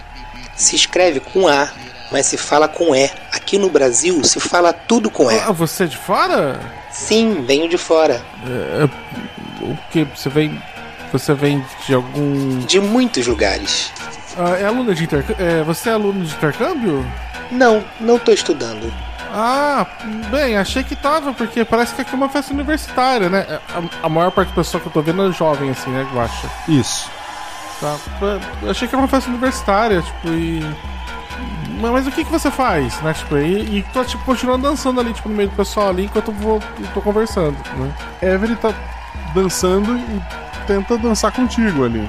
[0.54, 1.68] Se escreve com A,
[2.12, 3.10] mas se fala com E.
[3.32, 5.38] Aqui no Brasil se fala tudo com E.
[5.38, 6.60] Ah, você é de fora?
[6.90, 8.22] Sim, venho de fora.
[8.46, 8.84] É,
[9.64, 10.04] o que?
[10.04, 10.60] Você vem.
[11.12, 12.58] Você vem de algum.
[12.60, 13.90] De muitos lugares.
[14.38, 15.44] Ah, é aluna de intercâmbio?
[15.44, 17.04] É, você é aluno de intercâmbio?
[17.50, 18.92] Não, não tô estudando.
[19.32, 19.84] Ah,
[20.30, 23.60] bem, achei que tava, porque parece que aqui é uma festa universitária, né?
[23.74, 26.48] A, a maior parte do pessoal que eu tô vendo é jovem, assim, né, Guacha?
[26.68, 27.10] Isso.
[27.80, 27.96] Tá.
[28.62, 30.60] Eu achei que era uma festa universitária, tipo, e.
[31.80, 33.12] Mas, mas o que que você faz, né?
[33.12, 36.28] Tipo, e, e tô, tipo, continuando dançando ali, tipo, no meio do pessoal ali, enquanto
[36.28, 37.92] eu vou, eu tô conversando, né?
[38.34, 38.72] Avery tá
[39.34, 40.22] dançando e
[40.66, 42.08] tenta dançar contigo ali.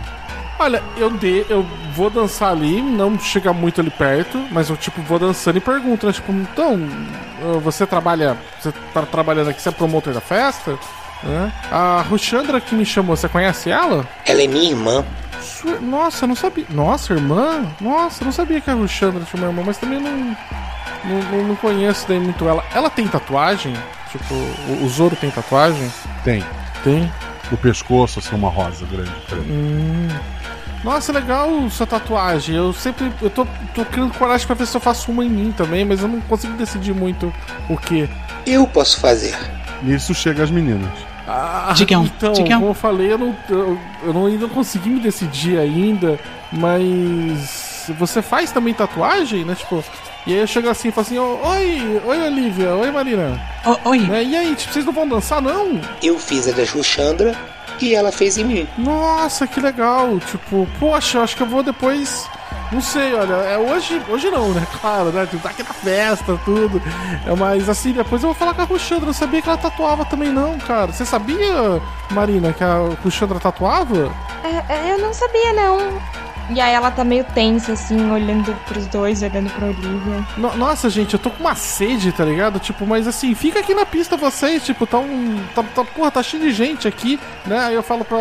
[0.59, 5.01] Olha, eu de, eu vou dançar ali, não chegar muito ali perto, mas eu tipo
[5.03, 6.11] vou dançando e pergunto, né?
[6.11, 6.77] Tipo, então,
[7.41, 10.77] ah, você trabalha, você tá trabalhando aqui, você é promotor da festa?
[11.23, 11.51] Né?
[11.71, 14.05] A Ruxandra que me chamou, você conhece ela?
[14.25, 15.05] Ela é minha irmã.
[15.41, 16.65] Sua- Nossa, eu não sabia.
[16.69, 17.65] Nossa, irmã?
[17.79, 21.43] Nossa, eu não sabia que a Ruxandra tinha uma irmã, mas também não, não, não,
[21.49, 22.63] não conheço daí muito ela.
[22.73, 23.73] Ela tem tatuagem?
[24.11, 25.89] Tipo, o, o Zoro tem tatuagem?
[26.23, 26.43] Tem.
[26.83, 27.09] Tem?
[27.51, 29.11] No pescoço, assim, uma rosa grande.
[29.29, 29.51] grande.
[29.51, 30.07] Hum.
[30.83, 32.55] Nossa, legal sua tatuagem.
[32.55, 33.11] Eu sempre.
[33.21, 36.01] Eu tô, tô criando coragem pra ver se eu faço uma em mim também, mas
[36.01, 37.33] eu não consigo decidir muito
[37.69, 38.09] o que.
[38.45, 39.37] Eu posso fazer.
[39.81, 40.89] Nisso chega as meninas.
[41.27, 42.59] Ah, Digão, então, Digão.
[42.59, 46.17] como eu falei, eu não, eu, eu não ainda consegui me decidir ainda,
[46.51, 49.53] mas você faz também tatuagem, né?
[49.53, 49.83] Tipo,
[50.25, 53.39] e aí eu chego assim e falo assim, "Ô, oi, oi Olivia, oi Marina.
[53.85, 53.99] oi.
[53.99, 54.23] Né?
[54.23, 55.79] E aí, tipo, vocês não vão dançar, não?
[56.01, 57.35] Eu fiz a da Xuxandra
[57.87, 58.67] e ela fez em mim.
[58.77, 60.19] Nossa, que legal.
[60.19, 62.27] Tipo, poxa, eu acho que eu vou depois.
[62.71, 64.65] Não sei, olha, é hoje, hoje não, né?
[64.79, 65.25] Claro, né?
[65.25, 66.81] Tipo, tá aqui na festa, tudo.
[67.25, 69.03] É, mas assim, depois eu vou falar com a Ruxandra.
[69.03, 70.91] Eu não sabia que ela tatuava também, não, cara.
[70.91, 74.11] Você sabia, Marina, que a Ruxandra tatuava?
[74.43, 75.99] É, é, eu não sabia, não.
[76.49, 80.25] E aí ela tá meio tensa, assim, olhando pros dois, olhando pra Olivia.
[80.37, 82.59] No- nossa, gente, eu tô com uma sede, tá ligado?
[82.59, 85.39] Tipo, mas assim, fica aqui na pista vocês, tipo, tá um.
[85.53, 87.59] Tá, tá, porra, tá cheio de gente aqui, né?
[87.65, 88.17] Aí eu falo pra.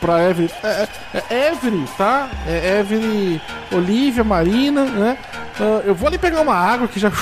[0.00, 0.48] Pra Evelyn.
[0.64, 2.28] É, é, é Evelyn, tá?
[2.44, 5.16] É Evelyn, Olivia, Marina, né?
[5.60, 7.12] Ah, eu vou ali pegar uma água que já.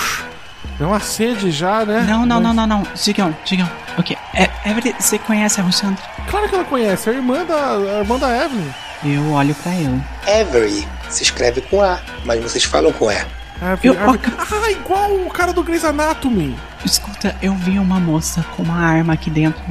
[0.79, 2.07] Deu uma sede já, né?
[2.09, 2.87] Não, não, Mas- não, não, não.
[3.05, 3.69] Digão, Digão.
[3.99, 4.17] Ok.
[4.35, 6.03] É, Everett, você conhece a Ruxandra?
[6.31, 8.71] Claro que ela conhece, é a irmã da, a irmã da Evelyn.
[9.05, 10.03] Eu olho pra ele.
[10.27, 13.17] Avery se escreve com A, mas vocês falam com E.
[13.63, 14.21] Evelyn, Evelyn-
[14.65, 16.57] Ah, igual o cara do Grey's Anatomy.
[16.85, 19.63] Escuta, eu vi uma moça com uma arma aqui dentro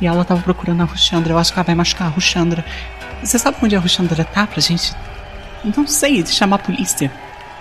[0.00, 1.32] e ela tava procurando a Ruxandra.
[1.32, 2.64] Eu acho que ela vai machucar a Ruxandra.
[3.22, 4.92] Você sabe onde a Ruxandra tá pra gente?
[5.76, 7.10] Não sei, chamar a polícia.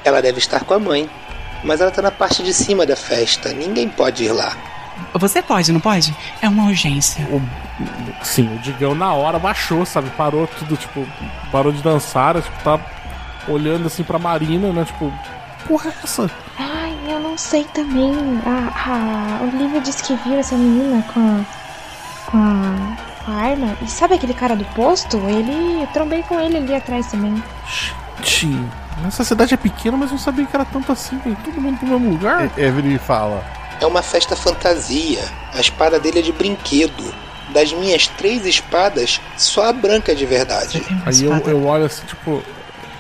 [0.04, 1.10] Ela deve estar com a mãe,
[1.64, 3.50] mas ela tá na parte de cima da festa.
[3.54, 4.54] Ninguém pode ir lá.
[5.14, 6.16] Você pode, não pode?
[6.42, 7.26] É uma urgência.
[8.22, 10.10] Sim, o Digão na hora baixou, sabe?
[10.12, 11.06] Parou tudo, tipo,
[11.52, 12.80] parou de dançar, tipo, tá
[13.48, 14.84] olhando assim pra Marina, né?
[14.86, 15.12] Tipo,
[15.68, 16.30] porra é essa?
[16.58, 18.14] Ai, eu não sei também.
[18.46, 23.78] A, a Olivia disse que viu essa menina com a, com a, com a arma.
[23.82, 25.18] E sabe aquele cara do posto?
[25.18, 25.82] Ele.
[25.82, 27.42] Eu trombei com ele ali atrás também.
[28.22, 28.60] Gente,
[29.08, 32.00] essa cidade é pequena, mas não sabia que era tanto assim, tem todo mundo no
[32.00, 32.50] mesmo lugar.
[32.58, 33.44] Evelyn fala.
[33.82, 35.24] É uma festa fantasia.
[35.54, 37.14] A espada dele é de brinquedo.
[37.54, 40.82] Das minhas três espadas, só a branca é de verdade.
[41.06, 42.42] Aí eu, eu olho assim, tipo,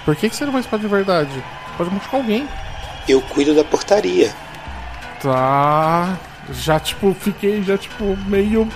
[0.05, 1.43] por que, que você não vai espada de verdade?
[1.77, 2.47] Pode machucar alguém.
[3.07, 4.31] Eu cuido da portaria.
[5.21, 6.17] Tá.
[6.51, 8.67] Já, tipo, fiquei já, tipo, meio.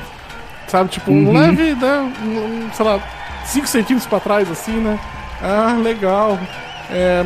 [0.68, 1.34] Sabe, tipo, um Uhum.
[1.34, 2.14] leve, né?
[2.24, 3.00] um- um, sei lá,
[3.46, 5.00] 5 centímetros pra trás, assim, né?
[5.42, 6.38] Ah, legal.
[6.90, 7.24] É.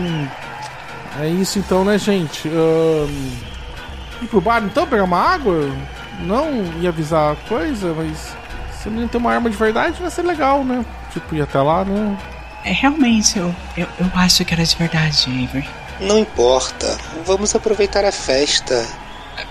[1.21, 2.47] É isso então, né, gente?
[2.49, 3.31] Ahn,
[4.23, 5.69] ir pro bar então, pegar uma água?
[6.19, 8.35] Não ia avisar a coisa, mas.
[8.81, 10.83] Se não tem uma arma de verdade, vai ser legal, né?
[11.11, 12.17] Tipo, ir até lá, né?
[12.65, 15.67] É, realmente, eu, eu, eu acho que era de verdade, Avery.
[16.01, 16.97] Não importa.
[17.25, 18.85] Vamos aproveitar a festa.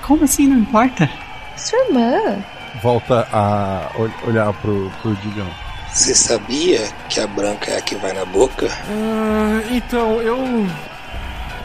[0.02, 1.08] Como assim não importa?
[1.56, 2.38] Sua irmã.
[2.82, 5.48] Volta a ol- olhar pro, pro Digão.
[5.92, 8.66] Você sabia que a branca é a que vai na boca?
[8.88, 10.66] Ah, então, eu.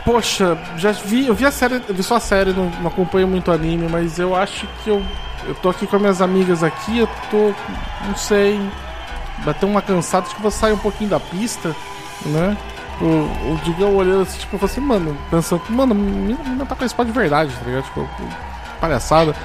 [0.07, 1.27] Poxa, já vi.
[1.27, 1.79] Eu vi a série.
[1.79, 5.03] Vi só a série, não, não acompanho muito anime, mas eu acho que eu.
[5.45, 7.53] Eu tô aqui com as minhas amigas aqui, eu tô.
[8.07, 8.57] Não sei.
[9.43, 11.75] Bateu uma cansada, acho que vou sair um pouquinho da pista,
[12.25, 12.55] né?
[13.01, 16.73] O, o Digão olhando assim, tipo, eu falei assim, mano, pensando, mano, a menina tá
[16.73, 17.83] com a espada de verdade, tá ligado?
[17.83, 18.09] Tipo,
[18.79, 19.35] palhaçada.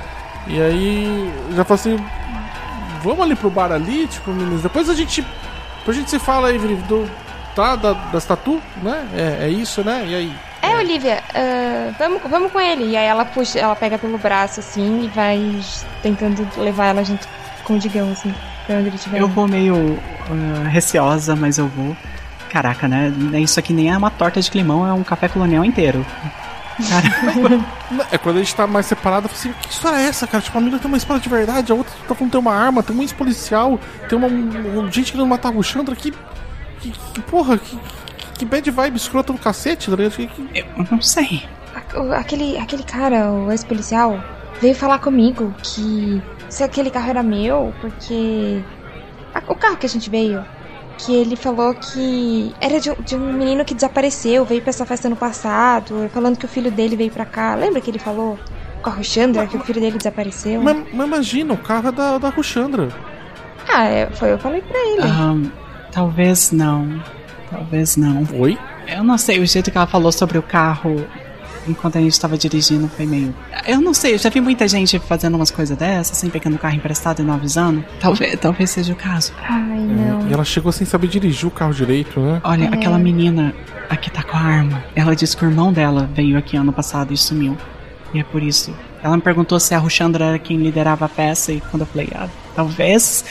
[0.47, 2.07] E aí, já falei assim,
[3.03, 5.27] vamos ali pro bar ali, tipo, meninas, depois a gente.
[5.79, 7.11] Depois a gente se fala aí, do,
[7.53, 7.75] tá?
[7.75, 9.09] Da, das tatu, né?
[9.13, 10.07] É, é isso, né?
[10.07, 10.52] E aí?
[10.63, 12.91] É, Olivia, ah, vamos, vamos com ele.
[12.91, 15.61] E aí ela puxa, ela pega pelo braço assim e vai
[16.03, 17.27] tentando levar ela junto
[17.65, 18.33] com o Digão, assim,
[18.67, 19.21] pra onde ele estiver.
[19.21, 21.97] Eu vou meio uh, receosa, mas eu vou.
[22.51, 23.13] Caraca, né?
[23.41, 26.05] Isso aqui nem é uma torta de climão, é um café colonial inteiro.
[28.11, 30.43] É quando a gente tá mais separado, eu falo assim, que história é essa, cara?
[30.43, 32.55] Tipo, a menina tem uma espada de verdade, a outra tá falando que tem uma
[32.55, 36.13] arma, tem um ex-policial, tem uma, um, gente querendo matar o Chandra, que,
[36.81, 37.79] que, que porra, que,
[38.45, 40.13] que bad vibe escrota do cacete, tá ligado?
[40.17, 40.59] Que, que...
[40.77, 41.43] Eu não sei.
[42.17, 44.19] Aquele, aquele cara, o ex-policial,
[44.61, 48.61] veio falar comigo que se aquele carro era meu, porque.
[49.49, 50.45] o carro que a gente veio,
[50.99, 54.85] que ele falou que era de, um- de um menino que desapareceu, veio pra essa
[54.87, 57.55] festa no passado, falando que o filho dele veio pra cá.
[57.55, 58.39] Lembra que ele falou
[58.83, 60.61] com a Chandra que o filho dele desapareceu?
[60.63, 62.89] Mas, mas imagina, o carro é da, da Ruxandra.
[63.69, 65.03] Ah, é, foi eu que falei pra ele.
[65.03, 65.45] Ahn,
[65.93, 67.01] talvez não.
[67.53, 68.27] Talvez não.
[68.39, 68.59] Oi?
[68.89, 71.05] Eu não sei, o jeito que ela falou sobre o carro
[71.69, 73.33] enquanto a gente tava dirigindo foi meio.
[73.67, 76.59] Eu não sei, eu já vi muita gente fazendo umas coisas dessas, assim, pegando o
[76.59, 77.85] carro emprestado e não avisando.
[78.01, 79.33] Talvez, talvez seja o caso.
[79.49, 80.29] Ai, não.
[80.29, 82.41] E ela chegou sem saber dirigir o carro direito, né?
[82.43, 82.69] Olha, É.
[82.69, 83.55] aquela menina
[83.89, 84.83] aqui tá com a arma.
[84.97, 87.57] Ela disse que o irmão dela veio aqui ano passado e sumiu.
[88.13, 88.75] E é por isso.
[89.03, 92.09] Ela me perguntou se a Ruxandra era quem liderava a peça e quando eu falei,
[92.15, 93.25] ah, talvez.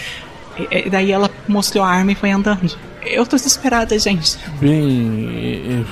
[0.57, 2.75] E, e daí ela mostrou a arma e foi andando.
[3.03, 4.37] Eu tô desesperada, gente.
[4.59, 5.85] Bem,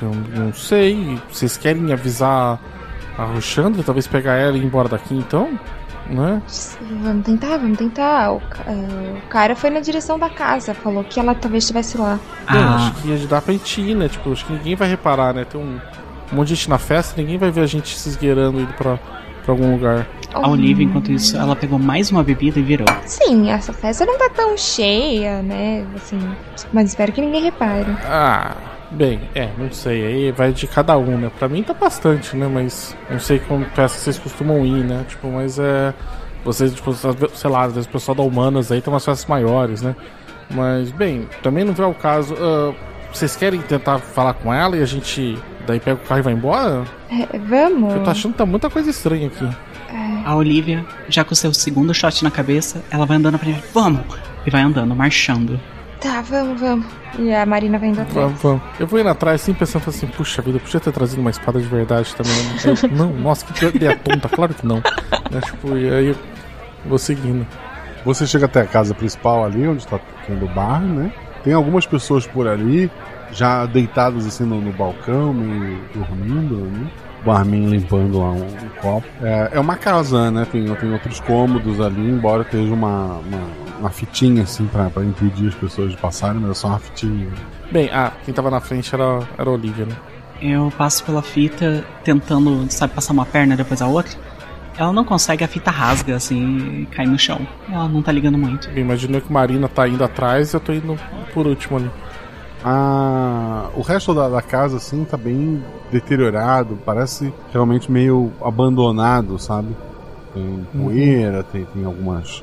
[0.00, 1.18] eu, eu não sei.
[1.30, 2.60] Vocês querem avisar
[3.18, 3.82] a Ruxandra?
[3.82, 5.58] Talvez pegar ela e ir embora daqui então?
[6.08, 6.42] Né?
[7.02, 8.32] Vamos tentar, vamos tentar.
[8.32, 12.18] O, é, o cara foi na direção da casa, falou que ela talvez estivesse lá.
[12.46, 12.76] Ah.
[12.76, 14.08] acho que ia dar pra gente ir, né?
[14.08, 15.44] Tipo, acho que ninguém vai reparar, né?
[15.44, 15.80] Tem um,
[16.32, 18.98] um monte de gente na festa, ninguém vai ver a gente se esgueirando indo pra,
[19.44, 20.06] pra algum lugar.
[20.34, 22.86] A Olivia, enquanto isso, ela pegou mais uma bebida e virou.
[23.04, 25.86] Sim, essa festa não tá tão cheia, né?
[25.94, 26.18] Assim,
[26.72, 27.90] mas espero que ninguém repare.
[28.04, 28.56] Ah,
[28.90, 30.06] bem, é, não sei.
[30.06, 31.30] Aí vai de cada um, né?
[31.38, 32.48] Pra mim tá bastante, né?
[32.52, 35.04] Mas não sei como festa vocês costumam ir, né?
[35.08, 35.92] Tipo, mas é.
[36.44, 39.80] Vocês, tipo, sei lá, às vezes o pessoal da Humanas aí tem umas festas maiores,
[39.80, 39.94] né?
[40.50, 42.34] Mas, bem, também não vê o caso.
[42.38, 42.74] Ah,
[43.12, 46.32] vocês querem tentar falar com ela e a gente daí pega o carro e vai
[46.32, 46.84] embora?
[47.10, 47.94] É, vamos.
[47.94, 49.48] Eu tô achando que tá muita coisa estranha aqui.
[50.24, 53.62] A Olivia, já com o seu segundo shot na cabeça, ela vai andando pra ele.
[53.74, 54.02] Vamos!
[54.46, 55.60] E vai andando, marchando.
[56.00, 56.86] Tá, vamos, vamos.
[57.18, 58.26] E a Marina vai indo atrás.
[58.26, 58.62] Vamos, vamos.
[58.78, 61.60] Eu vou indo atrás assim, pensando assim, puxa vida, eu podia ter trazido uma espada
[61.60, 62.32] de verdade também.
[62.64, 64.76] Eu, não, nossa, que ideia tonta, claro que não.
[65.30, 66.16] Né, tipo, e aí eu
[66.86, 67.46] vou seguindo.
[68.04, 71.12] Você chega até a casa principal ali, onde está tendo o bar, né?
[71.44, 72.90] Tem algumas pessoas por ali,
[73.30, 76.90] já deitadas assim no, no balcão, meio dormindo, né?
[77.22, 79.06] O barman limpando lá um, um copo.
[79.22, 80.46] É, é uma casa, né?
[80.50, 83.48] Tem, tem outros cômodos ali, embora esteja uma, uma,
[83.78, 87.28] uma fitinha assim pra, pra impedir as pessoas de passarem, mas é só uma fitinha.
[87.70, 89.96] Bem, ah, quem tava na frente era, era a Olivia, né?
[90.40, 94.18] Eu passo pela fita, tentando, sabe, passar uma perna depois a outra.
[94.76, 97.46] Ela não consegue, a fita rasga, assim, e cai no chão.
[97.70, 98.68] Ela não tá ligando muito.
[98.70, 100.98] Bem, imaginou que Marina tá indo atrás e eu tô indo
[101.32, 101.90] por último ali.
[102.64, 109.76] Ah, o resto da, da casa, assim, tá bem deteriorado, parece realmente meio abandonado, sabe?
[110.32, 112.42] Tem poeira, tem, tem algumas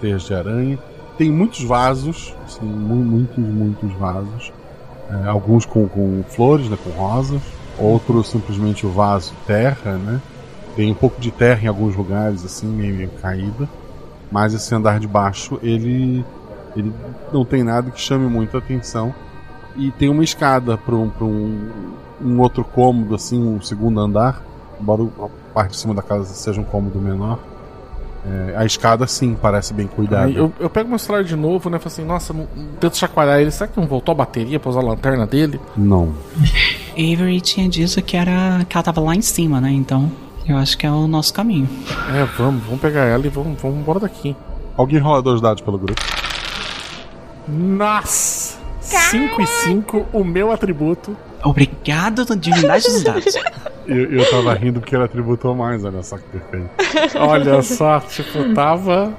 [0.00, 0.78] teias de aranha.
[1.18, 4.52] Tem muitos vasos, assim, mu- muitos, muitos vasos.
[5.10, 7.42] É, alguns com, com flores, né, com rosas.
[7.78, 10.20] Outros simplesmente o vaso terra, né?
[10.74, 13.68] Tem um pouco de terra em alguns lugares, assim, meio, meio caída.
[14.30, 16.24] Mas esse andar de baixo, ele,
[16.76, 16.92] ele
[17.32, 19.14] não tem nada que chame muita atenção.
[19.78, 21.70] E tem uma escada para um, pra um,
[22.20, 24.42] um outro cômodo, assim, um segundo andar.
[24.80, 27.38] Embora a parte de cima da casa seja um cômodo menor.
[28.26, 30.30] É, a escada, sim, parece bem cuidada.
[30.30, 31.78] Eu, eu pego meu celular de novo, né?
[31.78, 32.46] Falo assim, nossa, não,
[32.80, 33.50] tento chacoalhar ele.
[33.50, 35.60] Será que não voltou a bateria pra usar a lanterna dele?
[35.76, 36.12] Não.
[36.92, 39.70] Avery tinha dito que era que ela tava lá em cima, né?
[39.70, 40.10] Então,
[40.46, 41.68] eu acho que é o nosso caminho.
[42.12, 44.34] É, vamos, vamos pegar ela e vamos, vamos embora daqui.
[44.76, 46.00] Alguém rola dois dados pelo grupo.
[47.46, 48.37] Nossa!
[48.88, 51.16] 5 e 5, o meu atributo.
[51.44, 53.34] Obrigado, divindade dos dados.
[53.88, 56.68] Eu, eu tava rindo porque ele atributou mais, olha só que perfeito.
[57.18, 59.14] Olha só, tipo, tava.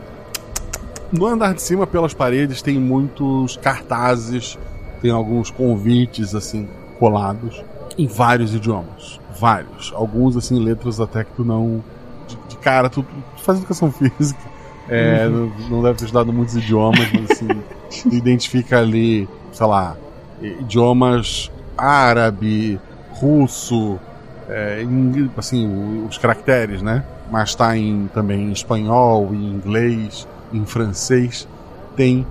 [1.11, 4.59] No andar de cima, pelas paredes, tem muitos cartazes,
[5.01, 7.63] tem alguns convites, assim, colados,
[7.97, 9.20] em vários idiomas.
[9.39, 9.91] Vários.
[9.95, 11.84] Alguns, assim, letras até que tu não.
[12.28, 13.89] De, de cara, tu, tu faz educação
[14.20, 14.39] física.
[14.88, 15.51] É, Uhum.
[15.61, 17.47] não, não deve ter estudado muitos idiomas, mas assim,
[18.15, 19.28] identifica ali,
[19.60, 19.97] sei lá,
[20.41, 22.80] idiomas árabe,
[23.12, 23.99] russo,
[24.47, 27.03] é, em- assim, os caracteres, né?
[27.30, 31.45] Mas tá em, também em espanhol, em inglês, em francês.
[31.93, 32.26] Tem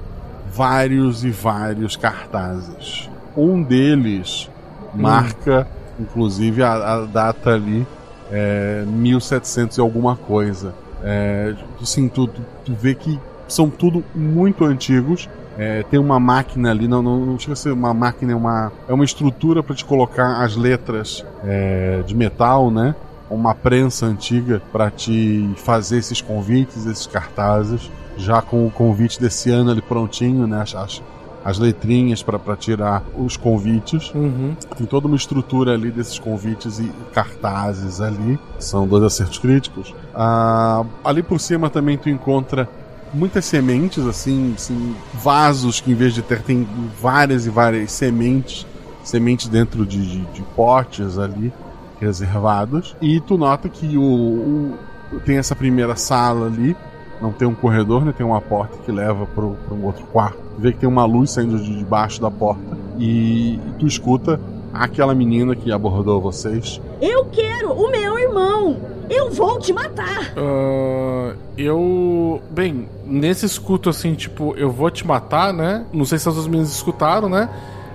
[0.50, 3.10] vários e vários cartazes.
[3.36, 4.48] Um deles
[4.94, 5.68] marca,
[6.00, 7.86] inclusive, a, a data ali,
[8.32, 10.74] é, 1700 e alguma coisa.
[11.04, 15.28] É, assim, tu, tu vê que são tudo muito antigos.
[15.58, 18.72] É, tem uma máquina ali, não, não, não chega a ser uma máquina, é uma,
[18.88, 22.94] é uma estrutura para te colocar as letras é, de metal, né?
[23.28, 29.50] Uma prensa antiga para te fazer esses convites, esses cartazes, já com o convite desse
[29.50, 30.62] ano ali prontinho, né?
[30.62, 31.02] As, as,
[31.44, 34.12] as letrinhas para tirar os convites.
[34.14, 34.54] Uhum.
[34.76, 38.38] Tem toda uma estrutura ali desses convites e cartazes ali.
[38.60, 39.94] São dois acertos críticos.
[40.14, 42.68] Ah, ali por cima também tu encontra
[43.12, 46.66] muitas sementes, assim, assim, vasos que em vez de ter tem
[47.00, 48.66] várias e várias sementes,
[49.04, 51.52] sementes dentro de, de, de potes ali
[52.00, 52.96] reservados.
[53.00, 54.74] E tu nota que o, o-
[55.24, 56.76] tem essa primeira sala ali,
[57.20, 58.12] não tem um corredor, né?
[58.16, 60.38] Tem uma porta que leva para um outro quarto.
[60.56, 64.38] Tu vê que tem uma luz saindo de debaixo da porta e, e tu escuta
[64.72, 66.80] aquela menina que abordou vocês.
[67.00, 68.76] Eu quero o meu irmão!
[69.10, 70.32] Eu vou te matar!
[70.36, 72.40] Ah, eu.
[72.50, 75.86] Bem, nesse escuto assim, tipo, eu vou te matar, né?
[75.92, 77.48] Não sei se as duas meninas escutaram, né?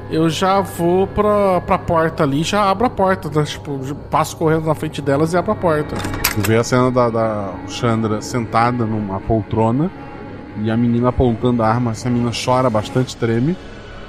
[0.10, 3.46] Eu já vou pra, pra porta ali, já abro a porta, né?
[3.46, 3.80] Tipo,
[4.12, 5.96] passo correndo na frente delas e abro a porta.
[6.36, 9.90] Tu vê a cena da, da Chandra sentada numa poltrona
[10.62, 11.92] e a menina apontando a arma.
[11.92, 13.56] Essa menina chora bastante, treme.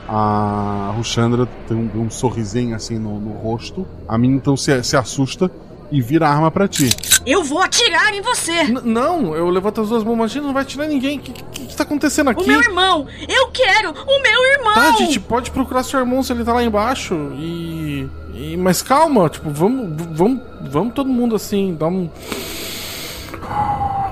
[0.06, 3.86] A Ruchandra tem um, um sorrisinho assim no, no rosto.
[4.06, 5.50] A menina então se, se assusta
[5.90, 6.90] e vira a arma pra ti.
[7.26, 8.64] Eu vou atirar em você!
[8.84, 11.18] não, eu levanto as duas mãos, imagina, não vai atirar ninguém.
[11.18, 12.42] O que, que, que tá acontecendo aqui?
[12.42, 13.06] O meu irmão!
[13.28, 14.74] Eu quero o meu irmão!
[14.74, 18.08] Tá, a gente pode procurar seu irmão se ele tá lá embaixo e.
[18.34, 22.08] e- mas calma, tipo, vamos, vamos, vamos todo mundo assim, dar um.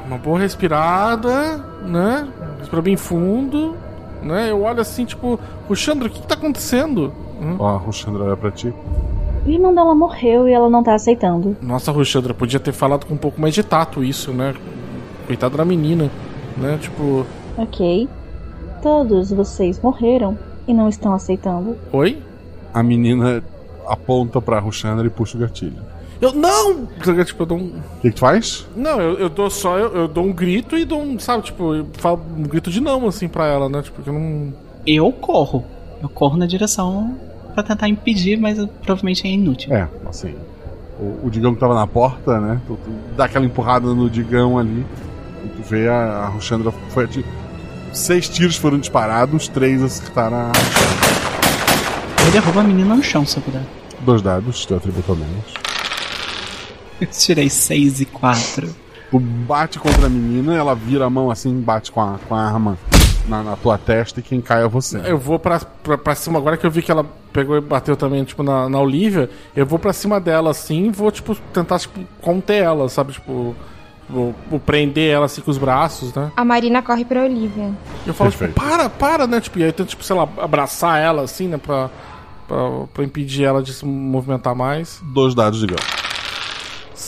[0.07, 2.29] Uma boa respirada, né?
[2.59, 3.77] Respira bem fundo,
[4.23, 4.51] né?
[4.51, 7.13] Eu olho assim, tipo, Ruxandra, o que, que tá acontecendo?
[7.41, 7.57] Hum?
[7.59, 8.73] Ó, a Ruchandra olha pra ti.
[9.45, 11.57] O irmão dela morreu e ela não tá aceitando.
[11.61, 14.55] Nossa, Ruxandra, podia ter falado com um pouco mais de tato isso, né?
[15.27, 16.11] Coitada da menina,
[16.57, 16.79] né?
[16.81, 17.27] Tipo,
[17.57, 18.09] Ok.
[18.83, 21.77] Todos vocês morreram e não estão aceitando.
[21.93, 22.19] oi?
[22.73, 23.43] A menina
[23.87, 25.77] aponta pra Ruchandra e puxa o gatilho.
[26.21, 26.87] Eu não!
[27.25, 27.67] Tipo, eu dou um.
[27.67, 28.67] O que, que tu faz?
[28.77, 31.75] Não, eu, eu dou só, eu, eu dou um grito e dou um, sabe, tipo,
[31.75, 33.83] eu falo um grito de não, assim, pra ela, né?
[33.83, 34.53] Tipo, que eu não.
[34.87, 35.65] Eu corro.
[36.01, 37.17] Eu corro na direção
[37.55, 39.73] pra tentar impedir, mas provavelmente é inútil.
[39.75, 40.35] É, assim.
[40.99, 42.61] O, o Digão que tava na porta, né?
[42.67, 44.85] Tu, tu dá aquela empurrada no Digão ali.
[45.45, 47.25] E tu vê a, a Ruchandra foi ati-
[47.93, 50.53] Seis tiros foram disparados, três acertaram a
[52.27, 53.63] Eu derrubo a menina no chão, se eu puder.
[54.01, 55.55] Dois dados, teu atributo a menos.
[57.01, 58.75] Eu tirei 6 e 4.
[59.11, 62.41] Tu bate contra a menina, ela vira a mão assim, bate com a, com a
[62.41, 62.79] arma
[63.27, 65.01] na, na tua testa e quem cai é você.
[65.05, 67.97] Eu vou pra, pra, pra cima, agora que eu vi que ela pegou e bateu
[67.97, 71.79] também, tipo, na, na Olivia, eu vou pra cima dela assim e vou, tipo, tentar,
[71.79, 73.13] tipo, conter ela, sabe?
[73.13, 73.55] Tipo,
[74.09, 76.31] vou, vou prender ela assim com os braços, né?
[76.37, 77.71] A Marina corre pra Olivia.
[78.07, 79.41] Eu falo, tipo, para, para, né?
[79.41, 81.59] Tipo, e aí eu tento, tipo, sei lá, abraçar ela assim, né?
[81.59, 81.91] Pra,
[82.47, 82.57] pra,
[82.93, 85.01] pra impedir ela de se movimentar mais.
[85.03, 85.79] Dois dados, Digão.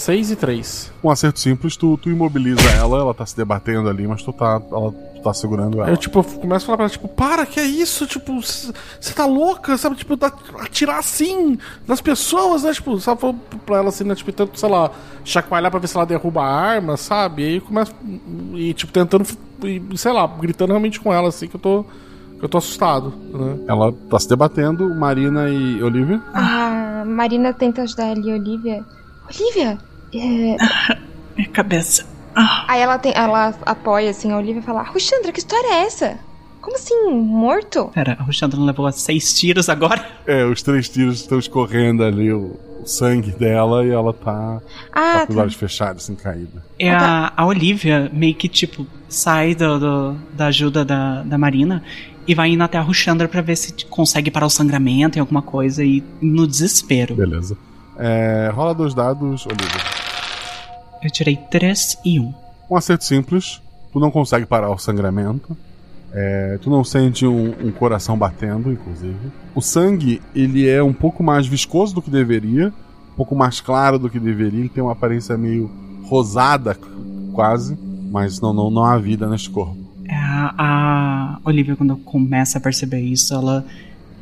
[0.04, 0.92] 6 e 3.
[1.02, 4.60] Um acerto simples, tu, tu imobiliza ela, ela tá se debatendo ali, mas tu tá,
[4.70, 5.88] ela, tu tá segurando ela.
[5.88, 8.06] Eu, tipo, começo a falar pra ela, tipo, para, que é isso?
[8.06, 9.96] Tipo, você tá louca, sabe?
[9.96, 10.30] Tipo, dá-
[10.60, 11.56] atirar assim
[11.88, 12.74] nas pessoas, né?
[12.74, 13.18] Tipo, sabe?
[13.18, 14.14] Falando pra ela assim, né?
[14.14, 14.90] Tipo, tento, sei lá,
[15.24, 17.42] chacoalhar pra ver se ela derruba a arma, sabe?
[17.42, 17.94] E aí começo,
[18.54, 19.26] e tipo, tentando,
[19.64, 21.84] e, sei lá, gritando realmente com ela, assim, que eu tô,
[22.38, 23.56] que eu tô assustado, né?
[23.66, 26.20] Ela tá se debatendo, Marina e Olivia.
[26.34, 28.84] A Marina tenta ajudar ela e a Olivia.
[29.34, 29.78] Olivia!
[30.18, 30.56] É...
[31.36, 32.06] Minha cabeça.
[32.68, 36.18] Aí ela, tem, ela apoia assim a Olivia e fala: Ruxandra, que história é essa?
[36.60, 37.90] Como assim, morto?
[37.92, 40.04] Pera, a Ruxandra não levou seis tiros agora?
[40.26, 44.60] É, os três tiros estão escorrendo ali o, o sangue dela e ela tá,
[44.90, 45.42] Ah, tá com os tá.
[45.42, 46.64] olhos fechados, assim, caída.
[46.78, 51.82] É a, a Olivia meio que, tipo, sai do, do- da ajuda da, da Marina
[52.26, 55.42] e vai indo até a Rushandra pra ver se consegue parar o sangramento em alguma
[55.42, 57.14] coisa e no desespero.
[57.14, 57.56] Beleza.
[57.98, 59.93] É, rola dois dados, Olivia.
[61.04, 62.34] Eu tirei 3 e 1.
[62.70, 63.60] Um acerto simples.
[63.92, 65.54] Tu não consegue parar o sangramento.
[66.12, 69.18] É, tu não sente um, um coração batendo, inclusive.
[69.54, 72.72] O sangue, ele é um pouco mais viscoso do que deveria.
[73.12, 74.60] Um pouco mais claro do que deveria.
[74.60, 75.70] Ele tem uma aparência meio
[76.04, 76.76] rosada,
[77.34, 77.76] quase.
[78.10, 79.76] Mas não, não, não há vida neste corpo.
[80.08, 83.64] É, a Olivia, quando começa a perceber isso, ela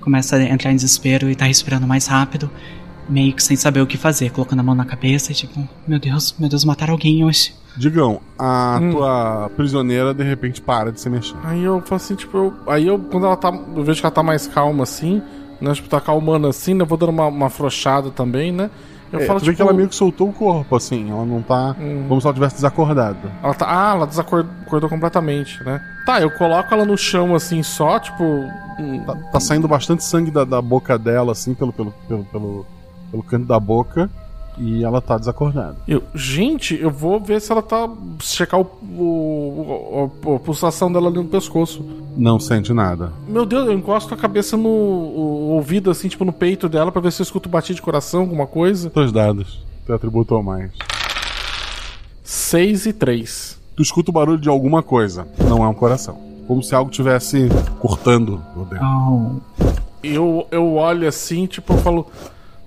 [0.00, 2.50] começa a entrar em desespero e tá respirando mais rápido,
[3.08, 5.98] meio que sem saber o que fazer, colocando a mão na cabeça e tipo, meu
[5.98, 7.54] Deus, meu Deus, mataram alguém hoje.
[7.76, 8.90] Digão, a Hum.
[8.92, 11.34] tua prisioneira de repente para de se mexer.
[11.42, 13.48] Aí eu falo assim, tipo, eu- aí eu, quando ela tá.
[13.74, 15.22] Eu vejo que ela tá mais calma assim,
[15.60, 15.72] né?
[15.72, 16.82] Tipo, tá calmando assim, né?
[16.82, 18.70] Eu vou dando uma, uma afrouxada também, né?
[19.10, 19.56] Eu É, falo, tu vê tipo.
[19.56, 21.10] que ela meio que soltou o corpo, assim.
[21.10, 21.74] Ela não tá.
[21.80, 22.04] Hum.
[22.08, 23.18] Como se ela tivesse desacordado.
[23.42, 25.80] Ela tá, ah, ela desacordou completamente, né?
[26.04, 28.22] Tá, eu coloco ela no chão assim só, tipo.
[29.06, 32.66] Tá, tá saindo bastante sangue da, da boca dela, assim, pelo, pelo, pelo, pelo,
[33.12, 34.10] pelo canto da boca.
[34.58, 35.76] E ela tá desacordada.
[35.88, 37.88] Eu, gente, eu vou ver se ela tá.
[38.20, 41.82] checar o, o, o- a pulsação dela ali no pescoço.
[42.14, 43.14] Não sente nada.
[43.26, 47.00] Meu Deus, eu encosto a cabeça no o- ouvido, assim, tipo, no peito dela, pra
[47.00, 48.90] ver se eu escuto batir de coração, alguma coisa.
[48.94, 49.64] Dois dados.
[49.86, 50.70] Teu atributo ou mais.
[52.22, 53.58] 6 e 3.
[53.74, 55.26] Tu escuta o barulho de alguma coisa.
[55.48, 56.18] Não é um coração.
[56.46, 57.48] Como se algo tivesse
[57.78, 58.84] cortando o dedo.
[58.84, 59.64] Oh.
[60.02, 62.06] Eu, eu olho assim, tipo, eu falo.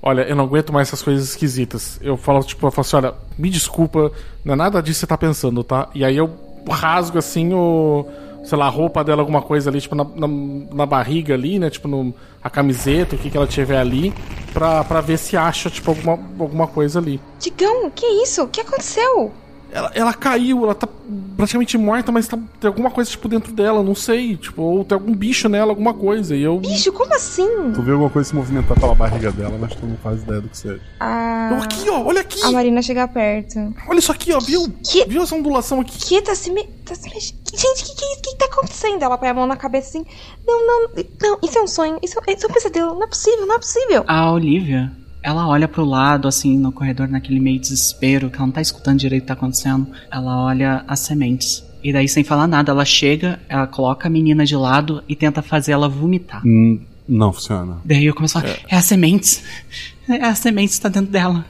[0.08, 2.00] Olha, eu não aguento mais essas coisas esquisitas.
[2.00, 4.12] Eu falo, tipo, eu falo assim, olha, me desculpa,
[4.44, 5.90] não é nada disso que você tá pensando, tá?
[5.96, 6.30] E aí eu
[6.70, 8.06] rasgo assim o.
[8.44, 10.28] Sei lá, a roupa dela, alguma coisa ali, tipo, na, na,
[10.72, 11.72] na barriga ali, né?
[11.72, 14.14] Tipo, no, a camiseta, o que, que ela tiver ali,
[14.54, 17.20] pra, pra ver se acha, tipo, alguma, alguma coisa ali.
[17.40, 18.44] Digão, que isso?
[18.44, 19.34] O que aconteceu?
[19.76, 20.88] Ela, ela caiu, ela tá
[21.36, 24.38] praticamente morta, mas tá, tem alguma coisa, tipo, dentro dela, não sei.
[24.38, 26.34] Tipo, ou tem algum bicho nela, alguma coisa.
[26.34, 26.60] E eu.
[26.60, 27.74] Bicho, como assim?
[27.74, 30.48] Tu vê alguma coisa se movimentar pela barriga dela, mas tu não faz ideia do
[30.48, 30.80] que seja.
[30.98, 31.60] A...
[31.62, 32.42] Aqui, ó, olha aqui!
[32.42, 33.76] A Marina chega perto.
[33.90, 34.74] Olha isso aqui, ó, viu?
[34.82, 35.04] Que?
[35.04, 35.98] Viu essa ondulação aqui?
[36.00, 36.64] Que tá se, me...
[36.86, 37.36] tá se mexendo?
[37.54, 38.22] Gente, o que, que, é isso?
[38.22, 39.04] que que tá acontecendo?
[39.04, 40.06] Ela põe a mão na cabeça assim.
[40.48, 40.90] Não, não,
[41.22, 42.00] não, isso é um sonho.
[42.02, 42.94] Isso, isso é um pesadelo.
[42.94, 44.06] Não é possível, não é possível.
[44.08, 44.92] A Olivia,
[45.26, 49.00] ela olha pro lado, assim, no corredor, naquele meio desespero, que ela não tá escutando
[49.00, 49.88] direito o que tá acontecendo.
[50.12, 51.64] Ela olha as sementes.
[51.84, 55.42] E daí, sem falar nada, ela chega, ela coloca a menina de lado e tenta
[55.42, 56.42] fazer ela vomitar.
[56.46, 57.78] Hum, não funciona.
[57.84, 59.44] Daí eu começo a falar, é, as sementes.
[60.08, 61.44] É as sementes que tá dentro dela.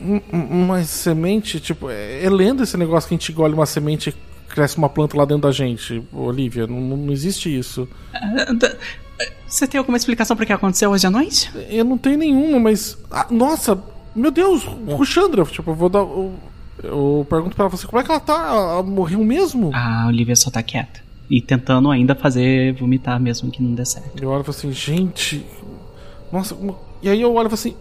[0.00, 3.66] Hum, hum, Mas semente, tipo, é, é lenda esse negócio que a gente engole uma
[3.66, 4.14] semente e
[4.54, 6.66] cresce uma planta lá dentro da gente, Olivia.
[6.66, 7.86] Não, não- não existe isso.
[9.46, 11.50] Você tem alguma explicação pro que aconteceu hoje à noite?
[11.70, 12.96] Eu não tenho nenhuma, mas.
[13.10, 13.82] ah, nossa,
[14.14, 16.00] meu Deus, Ruxandra, tipo, eu vou dar.
[16.00, 16.34] Eu,
[16.82, 18.46] eu pergunto pra ela assim, como é que ela tá?
[18.48, 19.70] Ela, morreu mesmo?
[19.74, 21.00] A Olivia só tá quieta.
[21.30, 24.22] E tentando ainda fazer vomitar mesmo que não dê certo.
[24.22, 25.44] Eu olho e falo assim, gente.
[26.32, 26.56] Nossa,
[27.02, 27.74] e aí eu olho e falo assim,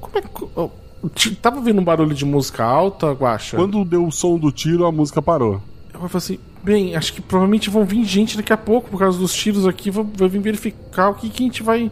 [0.00, 1.08] como é que.
[1.30, 3.56] t- Tava ouvindo um barulho de música alta, Guacha?
[3.56, 5.60] Quando deu o som do tiro, a música parou.
[5.92, 9.18] Eu falo assim, bem, acho que provavelmente vão vir gente daqui a pouco por causa
[9.18, 11.90] dos tiros aqui, vai, vai vir verificar o que, que a gente vai.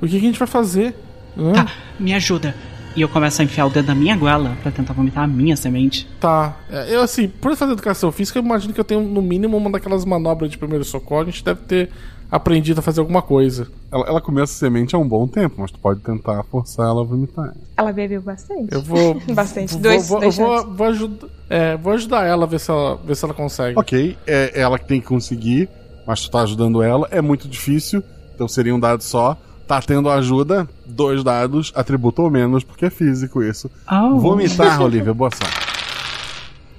[0.00, 0.94] O que, que a gente vai fazer.
[1.36, 1.52] Hã?
[1.52, 2.54] Tá, me ajuda.
[2.94, 5.56] E eu começo a enfiar o dedo na minha goela pra tentar vomitar a minha
[5.56, 6.06] semente.
[6.20, 6.56] Tá.
[6.70, 9.70] É, Eu, assim, por fazer educação física, eu imagino que eu tenho no mínimo uma
[9.70, 11.22] daquelas manobras de primeiro socorro.
[11.22, 11.90] A gente deve ter
[12.32, 13.68] aprendido a fazer alguma coisa.
[13.92, 17.02] Ela, ela começa a semente há um bom tempo, mas tu pode tentar forçar ela
[17.02, 17.52] a vomitar.
[17.76, 18.72] Ela bebeu bastante.
[18.72, 19.20] Eu vou.
[19.34, 19.74] Bastante.
[19.74, 21.28] vou- Dois, vou, dois eu vou, vou ajudar.
[21.50, 23.78] É, vou ajudar ela a ver se ela, ver se ela consegue.
[23.78, 25.68] Ok, é ela que tem que conseguir,
[26.06, 27.06] mas tu tá ajudando ela.
[27.10, 28.02] É muito difícil,
[28.34, 29.36] então seria um dado só.
[29.68, 33.70] Tá tendo ajuda, dois dados, atributo ou menos, porque é físico isso.
[33.90, 34.18] Oh.
[34.18, 35.54] Vomitar, Olivia, boa sorte.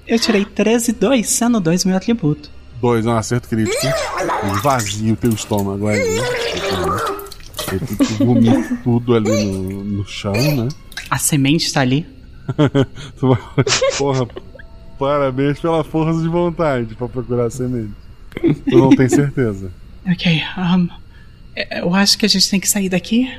[0.08, 2.50] Eu tirei 13 e 2, sendo 2 meu atributo.
[2.84, 3.78] Dois, é um acerto crítico.
[4.62, 6.02] Vazio teu estômago ali.
[6.02, 10.68] E tu, tu vomita tudo ali no, no chão, né?
[11.10, 12.06] A semente tá ali.
[13.98, 14.28] Porra,
[15.00, 17.94] parabéns pela força de vontade pra procurar a semente.
[18.70, 19.72] Tu não tem certeza.
[20.06, 20.90] Ok, um,
[21.72, 23.34] eu acho que a gente tem que sair daqui.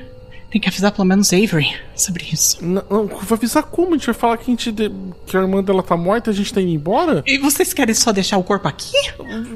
[0.54, 2.64] Tem que avisar pelo menos Avery sobre isso.
[2.64, 3.88] Não, não, vai avisar como?
[3.88, 4.88] A gente vai falar que, a gente de-
[5.26, 7.24] que a irmã dela tá morta e a gente tá indo embora?
[7.26, 8.92] E vocês querem só deixar o corpo aqui?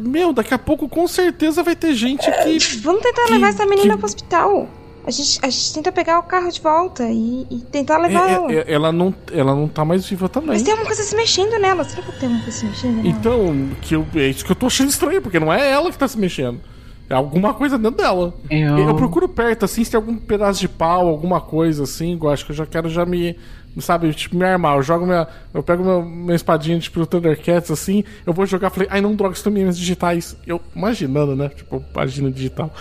[0.03, 2.59] Meu, daqui a pouco com certeza vai ter gente que.
[2.79, 4.69] Vamos tentar que- levar essa menina que- pro hospital.
[5.07, 8.29] A gente, a gente tenta pegar o carro de volta e, e tentar É, levar
[8.31, 8.53] ela.
[8.53, 10.49] é, é, ela, não, ela não tá mais viva também.
[10.51, 11.85] Mas tem alguma coisa se mexendo nela.
[11.85, 13.09] Será que tem alguma coisa se mexendo nela?
[13.09, 15.97] Então, que eu, é isso que eu tô achando estranho, porque não é ela que
[15.97, 16.61] tá se mexendo.
[17.10, 18.35] É alguma coisa dentro dela.
[18.51, 22.28] Eu- Eu procuro perto, assim, se tem algum pedaço de pau, alguma coisa assim, eu
[22.30, 23.36] acho que eu já quero já me.
[23.80, 24.76] Sabe, tipo, me armar.
[24.76, 25.26] Eu jogo minha.
[25.55, 29.35] Eu pego meu, minha espadinha tipo Thundercats, assim, eu vou jogar, falei, ai não, droga,
[29.35, 30.36] isso também minhas digitais.
[30.44, 31.48] Eu imaginando, né?
[31.51, 32.72] Tipo, página digital.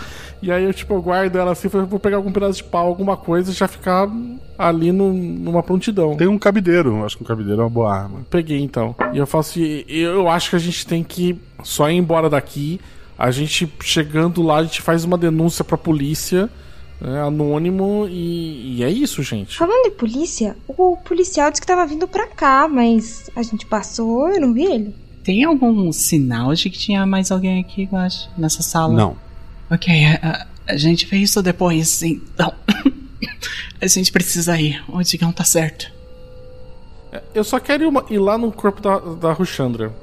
[0.42, 2.88] E aí eu, tipo, eu guardo ela assim, falei, vou pegar algum pedaço de pau,
[2.88, 4.08] alguma coisa, e já ficar
[4.58, 6.16] ali no- numa prontidão.
[6.16, 8.20] Tem um cabideiro, acho que um cabideiro é uma boa arma.
[8.28, 8.94] Peguei então.
[9.12, 12.80] E eu falo assim: eu acho que a gente tem que só ir embora daqui.
[13.18, 16.48] A gente chegando lá, a gente faz uma denúncia pra polícia,
[17.00, 19.56] né, anônimo, e, e é isso, gente.
[19.58, 24.28] Falando em polícia, o policial disse que tava vindo pra cá, mas a gente passou,
[24.28, 24.94] eu não vi ele.
[25.24, 28.94] Tem algum sinal de que tinha mais alguém aqui, eu acho, nessa sala?
[28.94, 29.16] Não.
[29.70, 32.52] Ok, a, a- a gente vê isso depois, então.
[33.80, 34.82] a gente precisa ir.
[34.88, 35.90] O Digão tá certo.
[37.34, 39.94] Eu só quero ir, uma- ir lá no corpo da, da Ruchandra.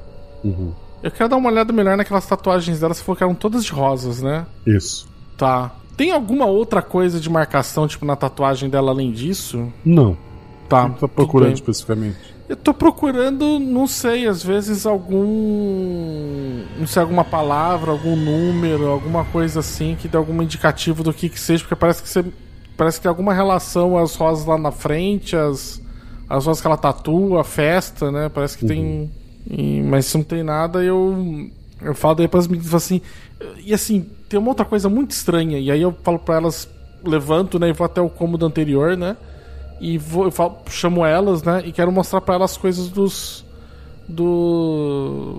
[0.44, 0.72] Uhum.
[1.06, 2.92] Eu quero dar uma olhada melhor naquelas tatuagens dela.
[2.92, 4.44] Você falou que eram todas de rosas, né?
[4.66, 5.08] Isso.
[5.36, 5.70] Tá.
[5.96, 9.72] Tem alguma outra coisa de marcação, tipo, na tatuagem dela além disso?
[9.84, 10.18] Não.
[10.68, 10.88] Tá.
[10.88, 12.18] Não tá procurando especificamente.
[12.48, 16.64] Eu tô procurando, não sei, às vezes algum.
[16.76, 21.28] Não sei, alguma palavra, algum número, alguma coisa assim que dê algum indicativo do que
[21.28, 22.24] que seja, porque parece que você.
[22.76, 25.80] Parece que tem alguma relação às rosas lá na frente, as,
[26.28, 28.28] as rosas que ela tatua, a festa, né?
[28.28, 29.08] Parece que tem.
[29.48, 31.48] E- mas se não tem nada, eu.
[31.80, 33.00] Eu falo daí pras meninas falo assim.
[33.64, 36.68] E assim, tem uma outra coisa muito estranha, e aí eu falo pra elas,
[37.04, 37.68] levanto, né?
[37.68, 39.16] E vou até o cômodo anterior, né?
[39.78, 41.62] e vou, eu falo- chamo elas, né?
[41.66, 43.44] E quero mostrar pra elas coisas dos.
[44.08, 45.38] Do.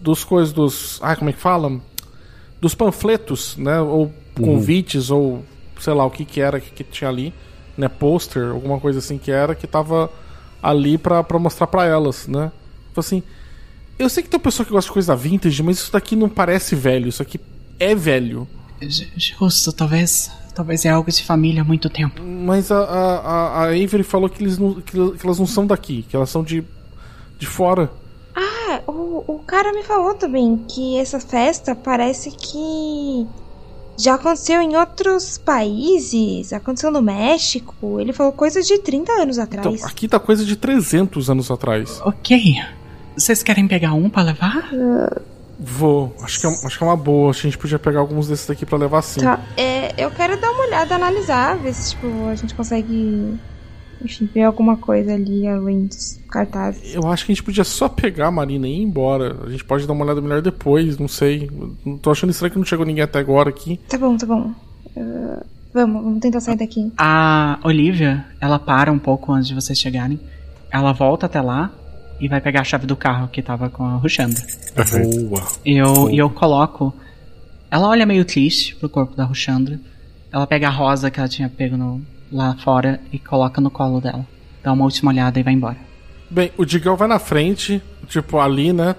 [0.00, 0.98] Dos coisas dos.
[1.02, 1.78] Ah, como é que fala?
[2.60, 3.78] Dos panfletos, né?
[3.80, 5.44] Ou convites, ou
[5.78, 7.34] sei lá o que que era que, que tinha ali,
[7.76, 7.86] né?
[7.88, 10.10] Pôster, alguma coisa assim que era, que tava
[10.62, 12.50] ali pra, pra mostrar pra elas, né?
[12.90, 13.22] Tipo assim.
[13.98, 16.28] Eu sei que tem uma pessoa que gosta de coisa vintage, mas isso daqui não
[16.28, 17.38] parece velho, isso aqui
[17.78, 18.48] é velho.
[18.80, 20.30] Ju- Justo, talvez.
[20.54, 22.22] Talvez é algo de família há muito tempo.
[22.22, 25.66] Mas a, a, a- a Avery falou que, eles não, que, que elas não são
[25.66, 26.64] daqui, que elas são de,
[27.38, 27.90] de fora.
[28.34, 33.26] Ah, o, o cara me falou também que essa festa parece que
[33.98, 38.00] já aconteceu em outros países, aconteceu no México.
[38.00, 39.66] Ele falou coisa de 30 anos atrás.
[39.74, 42.00] Então, aqui tá coisa de 300 anos atrás.
[42.04, 42.56] Ok.
[43.16, 44.70] Vocês querem pegar um pra levar?
[45.62, 46.14] Vou.
[46.22, 47.30] Acho que, é, acho que é uma boa.
[47.30, 49.20] Acho que a gente podia pegar alguns desses daqui pra levar sim.
[49.20, 53.38] Tá, é, eu quero dar uma olhada, analisar, ver se tipo, a gente consegue,
[54.02, 56.94] enfim, ver alguma coisa ali além dos cartazes.
[56.94, 59.36] Eu acho que a gente podia só pegar a Marina e ir embora.
[59.44, 61.50] A gente pode dar uma olhada melhor depois, não sei.
[62.00, 63.78] Tô achando estranho que não chegou ninguém até agora aqui.
[63.86, 64.54] Tá bom, tá bom.
[64.96, 66.90] Uh, vamos, vamos tentar sair daqui.
[66.96, 70.18] A Olivia, ela para um pouco antes de vocês chegarem.
[70.72, 71.70] Ela volta até lá
[72.20, 74.42] e vai pegar a chave do carro que tava com a Ruxandra.
[75.28, 75.42] Boa.
[75.64, 76.12] E eu, Boa.
[76.12, 76.94] e eu coloco.
[77.70, 79.78] Ela olha meio triste pro corpo da Ruxandra.
[80.32, 84.00] Ela pega a rosa que ela tinha pego no- lá fora e coloca no colo
[84.00, 84.24] dela.
[84.62, 85.76] Dá uma última olhada e vai embora.
[86.28, 88.94] Bem, o Digão vai na frente, tipo, ali, né?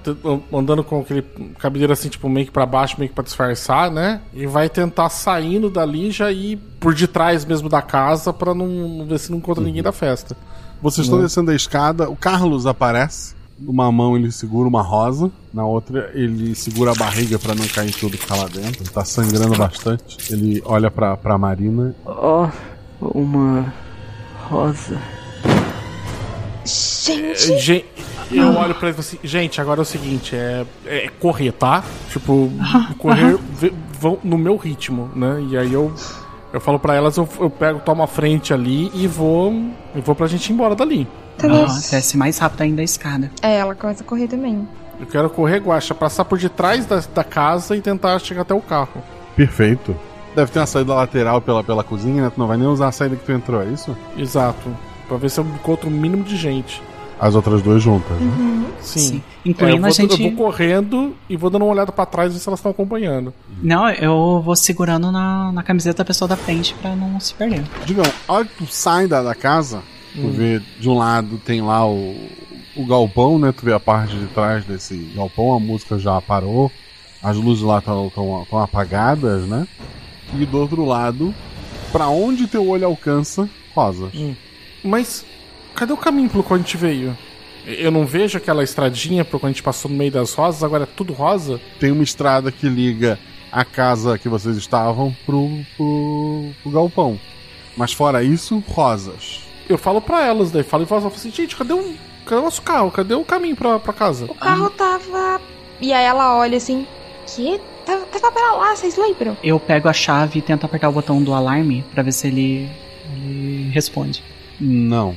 [0.52, 1.22] Andando com aquele
[1.58, 4.20] cabideiro assim, tipo, meio que pra baixo, meio que pra disfarçar, né?
[4.34, 8.68] E vai tentar saindo dali e já ir por detrás mesmo da casa pra não,
[8.68, 10.36] não ver se não encontra ninguém da festa.
[10.82, 11.26] Vocês estão Né?
[11.26, 13.34] descendo a escada, o Carlos aparece.
[13.60, 17.94] Numa mão ele segura uma rosa, na outra ele segura a barriga pra não cair
[17.94, 18.82] tudo que tá lá dentro.
[18.82, 20.18] Ele tá sangrando bastante.
[20.34, 21.94] Ele olha pra, pra Marina.
[22.04, 22.50] Ó,
[23.00, 23.72] uma
[24.50, 24.98] rosa.
[26.66, 27.58] Gente!
[27.60, 27.86] Gente,
[28.32, 31.52] eu olho pra ele e falo assim, gente, agora é o seguinte, é, é correr,
[31.52, 31.84] tá?
[32.12, 32.52] Tipo,
[32.98, 35.44] correr ve- vão no meu ritmo, né?
[35.50, 35.92] E aí eu,
[36.54, 39.54] eu falo pra elas, eu, eu pego, tomo a frente ali e vou,
[39.96, 41.08] e vou pra gente ir embora dali.
[41.38, 41.64] Tá bom.
[41.64, 43.32] Aham, desce mais rápido ainda a escada.
[43.42, 44.68] É, ela começa a correr também.
[45.00, 48.62] Eu quero correr, Guaxa, passar por detrás da, da casa e tentar chegar até o
[48.62, 49.02] carro.
[49.36, 49.96] Perfeito.
[50.36, 52.30] Deve ter uma saída lateral pela, pela cozinha, né?
[52.30, 53.98] Tu não vai nem usar a saída que tu entrou, é isso?
[54.16, 54.70] Exato.
[55.08, 56.82] Pra ver se eu encontro o mínimo de gente.
[57.22, 58.26] As outras duas juntas, né?
[58.38, 58.66] Uhum.
[58.82, 59.00] Sim.
[59.00, 59.24] Sim.
[59.46, 60.24] É, Incluindo eu, vou, a gente.
[60.24, 63.32] eu vou correndo e vou dando uma olhada pra trás ver se elas estão acompanhando.
[63.62, 67.64] Não, eu vou segurando na, na camiseta da pessoa da frente pra não se perder.
[67.86, 69.84] Digão, a hora que tu sai da, da casa,
[70.16, 70.32] tu Hum.
[70.32, 72.16] vê de um lado tem lá o,
[72.76, 73.52] o galpão, né?
[73.56, 76.72] Tu vê a parte de trás desse galpão, a música já parou,
[77.22, 78.12] as luzes lá estão
[78.64, 79.68] apagadas, né?
[80.34, 81.34] E do outro lado,
[81.92, 84.10] pra onde teu olho alcança, rosas.
[84.16, 84.34] Hum.
[84.84, 85.24] Mas
[85.76, 87.18] cadê o caminho pelo qual a gente veio?
[87.66, 90.84] Eu não vejo aquela estradinha por quando a gente passou no meio das rosas, agora
[90.84, 91.60] é tudo rosa?
[91.80, 93.20] Tem uma estrada que liga
[93.52, 97.20] a casa que vocês estavam pro, pro, pro galpão.
[97.78, 99.42] Mas fora isso, rosas.
[99.70, 101.94] Eu falo pra elas, daí falo e falo assim, gente, cadê o,
[102.26, 102.92] cadê o nosso carro?
[102.92, 104.26] Cadê o caminho pra, pra casa?
[104.26, 105.40] O carro tava.
[105.80, 106.86] E aí ela olha assim.
[107.28, 107.60] Que?
[107.86, 109.38] Tava, tava pra lá, vocês lembram?
[109.44, 112.70] Eu pego a chave e tento apertar o botão do alarme pra ver se ele,
[113.16, 114.24] ele responde.
[114.60, 115.16] Não.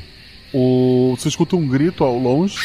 [0.55, 1.14] O...
[1.18, 2.56] Você escuta um grito ao longe,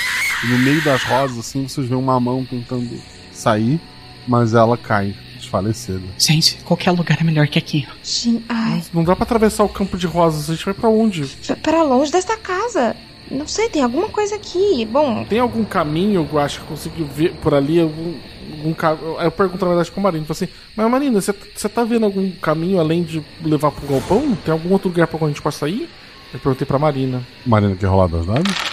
[0.48, 2.88] no meio das rosas, assim, vocês vêem uma mão tentando
[3.34, 3.80] sair,
[4.28, 6.02] mas ela cai, desfalecida.
[6.18, 7.88] Gente, qualquer lugar é melhor que aqui.
[8.03, 11.26] Gente, ai, Não dá pra atravessar o campo de rosas, a gente vai pra onde?
[11.26, 12.95] pra- pra longe desta casa.
[13.32, 14.86] Não sei, tem alguma coisa aqui.
[14.86, 18.14] Bom, Tem algum caminho, eu acho que conseguiu ver por ali algum.
[18.57, 18.98] algum ca...
[19.20, 22.06] Aí eu pergunto na verdade pro Marina, falo assim, mas Marina, você você tá vendo
[22.06, 24.36] algum caminho além de levar pro galpão?
[24.44, 25.88] Tem algum outro lugar pra onde a gente possa ir?
[26.34, 27.26] Eu perguntei pra Marina.
[27.45, 28.69] Marina quer rolar das dados?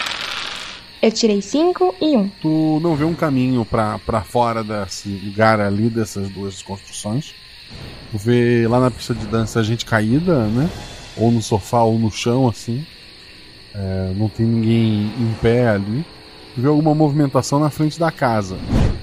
[1.01, 2.19] eu tirei 5 e 1.
[2.19, 2.29] Um.
[2.41, 7.33] Tu não vê um caminho pra, pra fora desse lugar ali, dessas duas construções.
[8.11, 10.69] Tu vê lá na pista de dança gente caída, né?
[11.15, 12.85] Ou no sofá ou no chão, assim.
[13.73, 16.05] É, não tem ninguém em pé ali.
[16.55, 18.57] Tu vê alguma movimentação na frente da casa,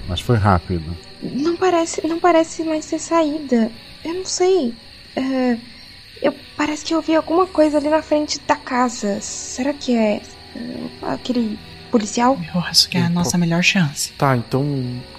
[0.07, 0.95] mas foi rápido.
[1.21, 3.71] Não parece, não parece mais ter saída.
[4.03, 4.73] Eu não sei.
[5.15, 5.57] É,
[6.27, 9.19] eu parece que eu vi alguma coisa ali na frente da casa.
[9.21, 10.21] Será que é,
[10.55, 11.57] é, aquele
[11.91, 12.37] policial?
[12.53, 14.11] Eu acho que é a nossa melhor chance.
[14.13, 14.63] Tá, então.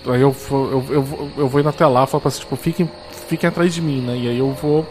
[0.07, 2.41] Aí eu vou, eu, eu, vou- eu vou indo até lá e falo pra assim,
[2.41, 2.91] tipo, fiquem,
[3.29, 4.17] fiquem atrás de mim, né?
[4.17, 4.87] E aí eu vou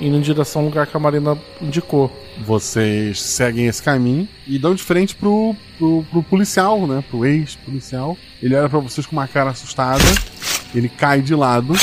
[0.00, 2.10] indo em direção ao lugar que a Marina indicou.
[2.46, 7.02] Vocês seguem esse caminho e dão de frente pro, pro, pro policial, né?
[7.10, 8.16] Pro ex-policial.
[8.42, 10.04] Ele olha pra vocês com uma cara assustada.
[10.74, 11.74] Ele cai de lado.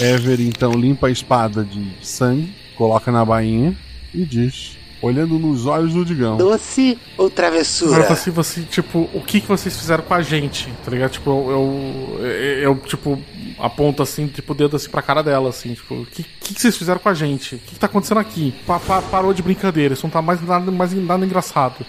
[0.00, 3.76] Ever então limpa a espada de sangue, coloca na bainha
[4.12, 8.12] e diz, olhando nos olhos do Digão: Doce ou Agora travessura?
[8.12, 10.68] assim, você, tipo, o que, que vocês fizeram com a gente?
[10.84, 11.10] Tá ligado?
[11.12, 12.26] Tipo, eu, eu,
[12.62, 13.20] eu, tipo,
[13.58, 16.60] aponto assim, tipo, o dedo assim pra cara dela, assim, tipo, o que, que, que
[16.60, 17.56] vocês fizeram com a gente?
[17.56, 18.54] O que, que tá acontecendo aqui?
[18.66, 21.84] Pa, pa- parou de brincadeira, isso não tá mais nada, mais nada engraçado.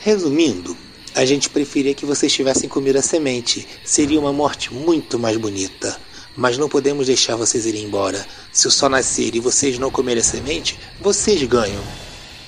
[0.00, 0.76] Resumindo,
[1.14, 3.66] a gente preferia que vocês tivessem comido a semente.
[3.84, 5.96] Seria uma morte muito mais bonita.
[6.36, 8.24] Mas não podemos deixar vocês irem embora.
[8.52, 11.82] Se o sol nascer e vocês não comerem a semente, vocês ganham.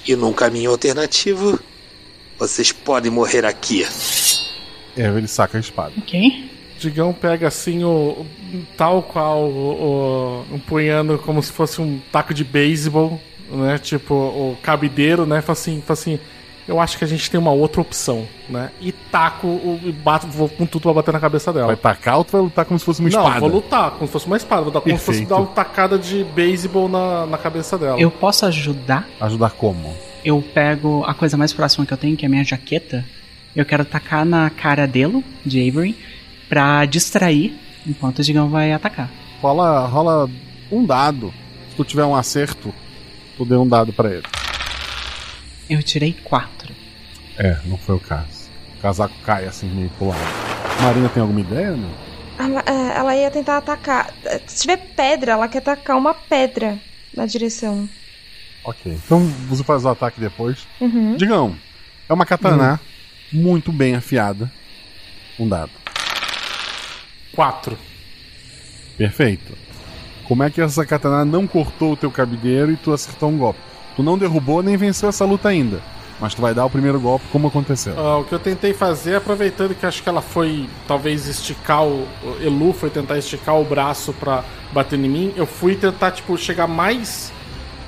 [0.06, 1.58] E num caminho alternativo,
[2.38, 3.86] vocês podem morrer aqui.
[4.96, 5.92] Ever ele saca a espada.
[5.98, 6.50] Ok.
[6.78, 7.88] Digão pega assim o.
[7.88, 8.26] o-
[8.76, 13.20] tal qual o, o empunhando como se fosse um taco de beisebol,
[13.50, 13.78] né?
[13.78, 15.40] Tipo, o cabideiro, né?
[15.40, 16.18] Fala assim, fala assim.
[16.66, 18.70] Eu acho que a gente tem uma outra opção, né?
[18.80, 21.66] E taco o, e bato, vou com tudo pra bater na cabeça dela.
[21.66, 23.40] Vai tacar ou tu vai lutar como se fosse uma Não, espada?
[23.40, 24.62] vou lutar como se fosse uma espada.
[24.62, 25.28] Vou dar como se fosse Perfeito.
[25.28, 28.00] dar uma tacada de beisebol na, na cabeça dela.
[28.00, 29.06] Eu posso ajudar?
[29.20, 29.94] Ajudar como?
[30.24, 33.04] Eu pego a coisa mais próxima que eu tenho, que é a minha jaqueta.
[33.54, 35.94] Eu quero tacar na cara dele, de Avery,
[36.48, 37.54] pra distrair
[37.86, 39.10] enquanto o Digão vai atacar.
[39.42, 40.30] Rola, rola
[40.72, 41.32] um dado.
[41.70, 42.72] Se tu tiver um acerto,
[43.36, 44.22] tu dê um dado pra ele.
[45.68, 46.74] Eu tirei quatro.
[47.38, 48.50] É, não foi o caso.
[48.78, 50.20] O casaco cai assim meio pro lado.
[50.82, 51.90] Marina tem alguma ideia, né?
[52.38, 54.12] Ela, é, ela ia tentar atacar.
[54.46, 56.78] Se tiver pedra, ela quer atacar uma pedra
[57.16, 57.88] na direção.
[58.64, 58.92] Ok.
[58.92, 60.66] Então você faz o ataque depois.
[60.80, 61.16] Uhum.
[61.16, 61.56] Digão,
[62.08, 62.80] é uma katana
[63.32, 64.50] muito bem afiada.
[65.38, 65.70] Um dado.
[67.32, 67.78] Quatro.
[68.96, 69.56] Perfeito.
[70.24, 73.60] Como é que essa katana não cortou o teu cabideiro e tu acertou um golpe?
[73.96, 75.80] Tu não derrubou nem venceu essa luta ainda.
[76.20, 77.94] Mas tu vai dar o primeiro golpe como aconteceu.
[77.98, 82.06] Ah, o que eu tentei fazer, aproveitando que acho que ela foi talvez esticar o.
[82.40, 86.66] Elu foi tentar esticar o braço pra bater em mim, eu fui tentar, tipo, chegar
[86.68, 87.32] mais.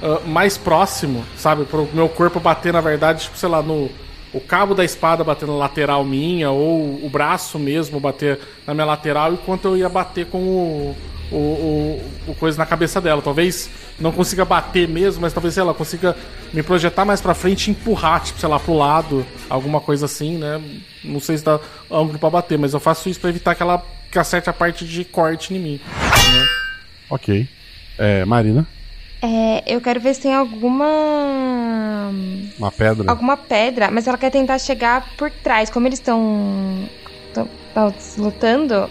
[0.03, 1.65] ah, mais próximo, sabe?
[1.65, 3.89] Pro meu corpo bater, na verdade, tipo, sei lá, no.
[4.35, 8.85] O cabo da espada bater na lateral minha, ou o braço mesmo bater na minha
[8.85, 10.97] lateral, enquanto eu ia bater com o.
[11.33, 13.21] O, o, o coisa na cabeça dela.
[13.21, 16.17] Talvez não consiga bater mesmo, mas talvez sei lá, consiga
[16.53, 20.39] me projetar mais pra frente e empurrar, tipo, sei lá, pro lado, alguma coisa assim,
[20.39, 20.61] né?
[21.03, 21.59] Não sei se dá
[21.91, 24.85] ângulo pra bater, mas eu faço isso pra evitar que ela que acerte a parte
[24.85, 25.81] de corte em mim.
[26.01, 26.49] Né?
[27.11, 27.49] Ok.
[27.99, 28.67] É, Marina,
[29.23, 32.11] É, eu quero ver se tem alguma.
[32.59, 33.11] uma pedra.
[33.11, 35.71] Alguma pedra, mas ela quer tentar chegar por trás.
[35.71, 36.89] Como eles estão.
[37.29, 37.49] estão
[38.19, 38.89] lutando,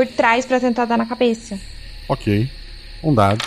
[0.00, 1.58] por trás pra tentar dar na cabeça.
[2.08, 2.50] Ok.
[3.02, 3.44] Um dado.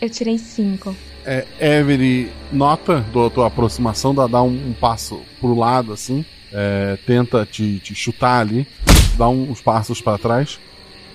[0.00, 0.96] Eu tirei cinco.
[1.24, 1.46] É,
[1.80, 7.46] Avery nota da tua aproximação, dá, dá um, um passo pro lado assim, é, tenta
[7.46, 8.66] te, te chutar ali,
[9.16, 10.58] dá um- uns passos para trás.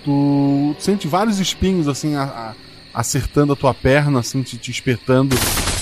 [0.04, 2.54] Tu sente vários espinhos assim a- a-
[2.94, 5.36] acertando a tua perna, assim, te, te espetando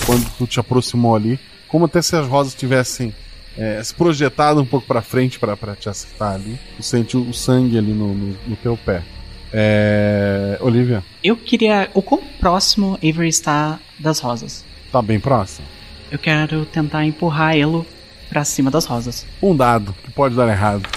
[0.05, 1.39] quando tu te aproximou ali,
[1.69, 3.13] como até se as rosas tivessem
[3.57, 6.57] é, se projetado um pouco para frente para te acertar ali.
[6.77, 9.03] Tu sente o sangue ali no, no, no teu pé.
[9.51, 11.89] É, Olivia, Eu queria.
[11.93, 14.65] O quão próximo Avery está das rosas?
[14.91, 15.65] tá bem próximo.
[16.11, 17.83] Eu quero tentar empurrar ele
[18.29, 19.25] pra cima das rosas.
[19.41, 20.87] Um dado que pode dar errado.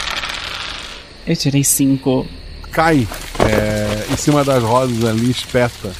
[1.27, 2.27] Eu tirei cinco.
[2.70, 3.09] Cai
[3.41, 5.93] é, em cima das rosas ali, espeta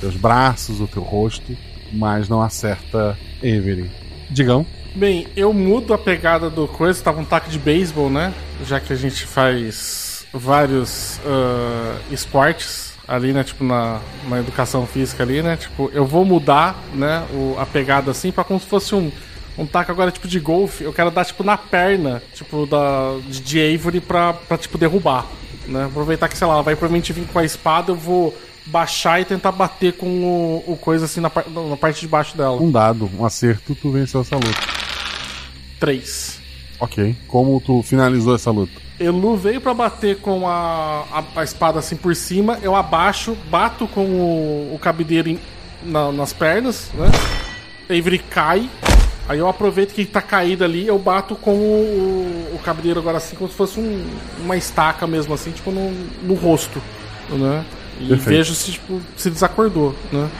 [0.00, 1.56] teus braços, o teu rosto,
[1.92, 3.90] mas não acerta Avery.
[4.30, 4.66] Digão.
[4.94, 8.32] Bem, eu mudo a pegada do coisa, tava um taco de beisebol, né?
[8.64, 13.42] Já que a gente faz vários uh, esportes ali, né?
[13.42, 13.98] Tipo, na,
[14.28, 15.56] na educação física ali, né?
[15.56, 17.26] Tipo, eu vou mudar, né?
[17.32, 19.10] O, a pegada assim pra como se fosse um,
[19.58, 20.84] um taco agora tipo de golfe.
[20.84, 25.26] Eu quero dar, tipo, na perna, tipo, da, de, de Avery pra, pra, tipo, derrubar,
[25.66, 25.86] né?
[25.86, 28.32] Aproveitar que, sei lá, ela vai provavelmente vir com a espada, eu vou
[28.66, 31.32] baixar e tentar bater com o, o coisa assim na,
[31.68, 32.62] na parte de baixo dela.
[32.62, 34.83] Um dado, um acerto, tu venceu essa luta.
[35.84, 36.40] 3.
[36.80, 37.14] Ok.
[37.28, 38.72] Como tu finalizou essa luta?
[38.98, 43.86] Elu veio pra bater com a, a, a espada assim por cima, eu abaixo, bato
[43.88, 45.38] com o, o cabideiro em-
[45.84, 47.06] na- nas pernas, né?
[47.90, 48.70] Avery cai,
[49.28, 53.18] aí eu aproveito que ele tá caído ali, eu bato com o, o cabideiro agora
[53.18, 54.06] assim, como se fosse um-
[54.42, 55.90] uma estaca mesmo assim, tipo no,
[56.22, 56.80] no rosto,
[57.28, 57.62] né?
[58.00, 58.28] E Perfeito.
[58.28, 60.30] vejo se tipo, se desacordou, né?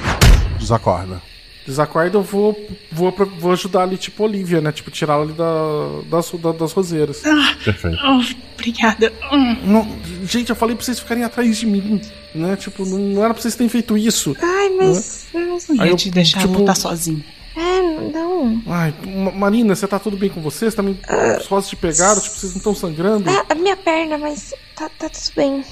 [0.58, 1.20] Desacorda.
[1.66, 2.54] Desacorda, eu vou,
[2.92, 4.70] vou, vou ajudar ali, tipo Olivia, né?
[4.70, 5.44] Tipo, tirar ela ali da,
[6.10, 7.22] das, da- das roseiras.
[7.64, 7.96] Perfeito.
[8.04, 8.20] Oh,
[8.54, 9.10] obrigada.
[9.32, 9.56] Hum.
[9.64, 12.00] Não, gente, eu falei pra vocês ficarem atrás de mim,
[12.34, 12.54] né?
[12.56, 14.36] Tipo, não, não era pra vocês terem feito isso.
[14.42, 15.26] Ai, mas.
[15.32, 17.24] mas- Não Aí ia eu, te deixar tipo- lutar sozinho.
[17.56, 17.80] É,
[18.12, 18.60] não.
[18.66, 20.70] Ai, Ma- Marina, você tá tudo bem com você?
[20.70, 20.98] Você também.
[21.40, 22.20] Os rosas te pegaram?
[22.20, 23.30] Tipo, vocês não estão sangrando?
[23.30, 25.64] Ah, a minha perna, mas tá, tá tudo bem.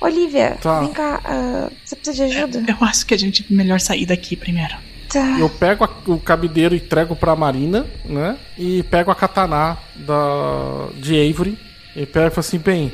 [0.00, 0.80] Olivia, Tá.
[0.80, 1.20] vem cá.
[1.24, 2.64] ah, você precisa de ajuda?
[2.68, 4.74] Eu acho que a gente melhor sair daqui primeiro.
[5.12, 5.38] Tá.
[5.38, 8.36] Eu pego a- o cabideiro e entrego pra Marina, né?
[8.58, 11.58] E pego a katana da, de Avery.
[11.96, 12.92] E pego e falo assim: bem.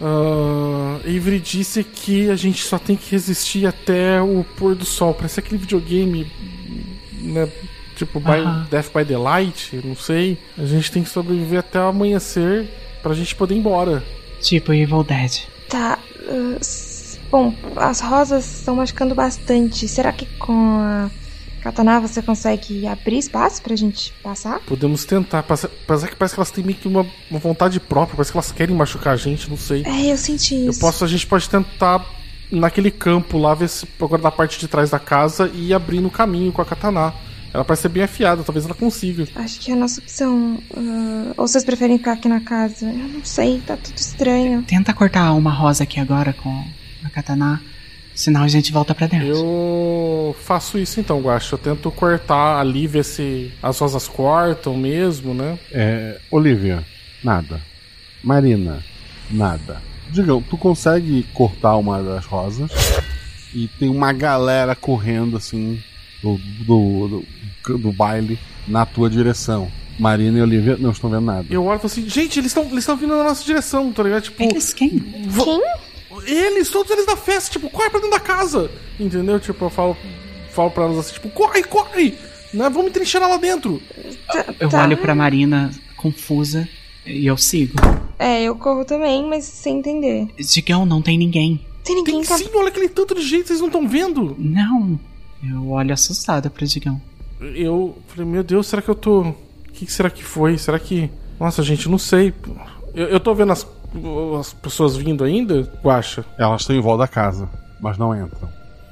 [0.00, 5.14] ah, Avery disse que a gente só tem que resistir até o pôr do sol.
[5.14, 6.30] Parece aquele videogame,
[7.20, 7.48] né?
[7.96, 8.66] Tipo, by, Aham.
[8.70, 10.36] Death by the Light, não sei.
[10.58, 12.68] A gente tem que sobreviver até o amanhecer
[13.02, 14.02] pra gente poder ir embora.
[14.40, 15.42] Tipo Evil Dead.
[15.68, 15.98] Tá.
[16.60, 19.86] s- bom, as rosas estão machucando bastante.
[19.86, 21.08] Será que com a
[21.64, 24.60] katana você consegue abrir espaço pra gente passar?
[24.60, 25.42] Podemos tentar.
[25.42, 28.14] Parece, parece que parece que elas têm meio que uma, uma vontade própria.
[28.16, 29.82] Parece que elas querem machucar a gente, não sei.
[29.84, 30.80] É, eu senti Eu isso.
[30.80, 32.04] posso, a gente pode tentar
[32.52, 36.06] naquele campo lá, ver se agora da parte de trás da casa e ir abrindo
[36.06, 37.12] o caminho com a katana.
[37.52, 39.28] Ela parece ser bem afiada, talvez ela consiga.
[39.36, 40.58] Acho que é a nossa opção.
[40.76, 42.84] ah, ou vocês preferem ficar aqui na casa?
[42.86, 44.62] Eu não sei, tá tudo estranho.
[44.64, 46.64] Tenta cortar uma rosa aqui agora com
[47.04, 47.62] a katana.
[48.14, 49.26] Senão a gente volta pra dentro.
[49.26, 51.54] Eu faço isso então, Guacho.
[51.54, 55.58] Eu tento cortar ali, ver se as rosas cortam mesmo, né?
[55.72, 56.84] É, Olivia,
[57.22, 57.60] nada.
[58.22, 58.82] Marina,
[59.30, 59.82] nada.
[60.10, 62.70] Digão, tu consegue cortar uma das rosas
[63.52, 65.82] e tem uma galera correndo assim
[66.22, 67.24] do, do,
[67.66, 69.70] do, do baile na tua direção.
[69.98, 71.46] Marina e Olivia não estão vendo nada.
[71.50, 74.02] Eu olho e falo assim, gente, eles estão eles estão vindo na nossa direção, tá
[74.02, 74.22] ligado?
[74.22, 74.42] Tipo.
[74.42, 74.90] Eles quem?
[74.90, 75.62] Quem?
[76.26, 78.70] Eles, todos eles da festa, tipo, corre pra dentro da casa.
[78.98, 79.38] Entendeu?
[79.40, 79.96] Tipo, eu falo,
[80.52, 82.16] falo pra elas assim, tipo, corre, corre!
[82.52, 82.68] Né?
[82.70, 83.80] Vamos trincheirar lá dentro.
[84.60, 84.82] Eu Tá.
[84.84, 86.68] olho pra Marina confusa
[87.04, 87.74] e eu sigo.
[88.18, 90.28] É, eu corro também, mas sem entender.
[90.38, 91.60] Digão, não tem ninguém.
[91.82, 94.34] Tem ninguém Tem sim, olha aquele tanto de gente, vocês não estão vendo?
[94.38, 94.98] Não.
[95.42, 97.00] Eu olho assustada pro Digão.
[97.40, 99.20] Eu falei, meu Deus, será que eu tô.
[99.22, 99.34] O
[99.72, 100.56] que que será que foi?
[100.56, 101.10] Será que.
[101.38, 102.32] Nossa, gente, não sei.
[102.94, 103.66] Eu, eu tô vendo as,
[104.40, 106.24] as pessoas vindo ainda, Guacha.
[106.38, 107.48] Elas estão em volta da casa,
[107.80, 108.48] mas não entram.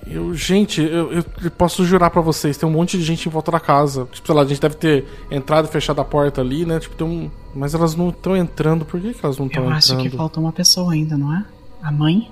[0.07, 1.25] Eu, gente, eu, eu
[1.57, 4.09] posso jurar pra vocês, tem um monte de gente em volta da casa.
[4.11, 6.81] Tipo, sei lá, a gente deve ter entrado e fechado a porta ali, né?
[6.81, 7.31] Tipo, tem um.
[7.55, 8.85] Mas elas não estão entrando.
[8.85, 9.79] Por que, que elas não estão Eu entrando?
[9.79, 11.45] acho que falta uma pessoa ainda, não é?
[11.83, 12.29] A mãe?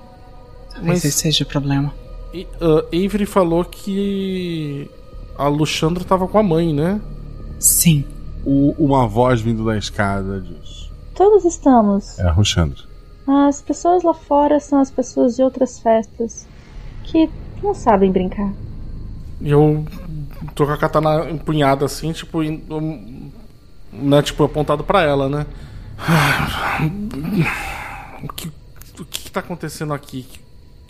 [0.69, 1.93] Talvez Mas- esse seja o problema.
[2.33, 4.89] E, ah, Avery falou que
[5.37, 6.99] a Luxandra tava com a mãe, né?
[7.59, 8.03] Sim.
[8.45, 10.80] O- uma voz vindo da escada diz:
[11.15, 12.17] Todos estamos.
[12.19, 12.79] É a Ruxandra.
[13.27, 16.47] As pessoas lá fora são as pessoas de outras festas
[17.03, 17.29] que
[17.61, 18.51] não sabem brincar.
[19.39, 19.85] E eu
[20.55, 22.39] tô com a katana empunhada assim, tipo,
[23.91, 25.45] né, tipo, apontado pra ela, né?
[28.23, 28.47] O que,
[28.99, 30.27] o que que tá acontecendo aqui?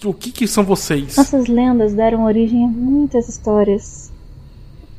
[0.04, 1.16] O que que são vocês?
[1.16, 4.12] Nossas lendas deram origem a muitas histórias.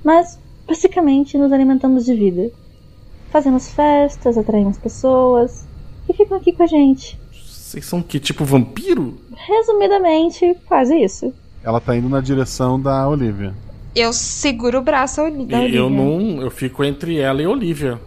[0.04, 2.50] Mas, basicamente, nos alimentamos de vida.
[3.32, 5.64] Fazemos festas, atraímos pessoas
[6.06, 7.18] que ficam aqui com a gente.
[7.32, 9.18] Vocês são que tipo vampiro?
[9.34, 11.32] Resumidamente, quase isso.
[11.64, 13.54] Ela tá indo na direção da Olivia.
[13.94, 15.68] Eu seguro o braço da Olivia.
[15.70, 17.98] eu não, eu fico entre ela e Olivia.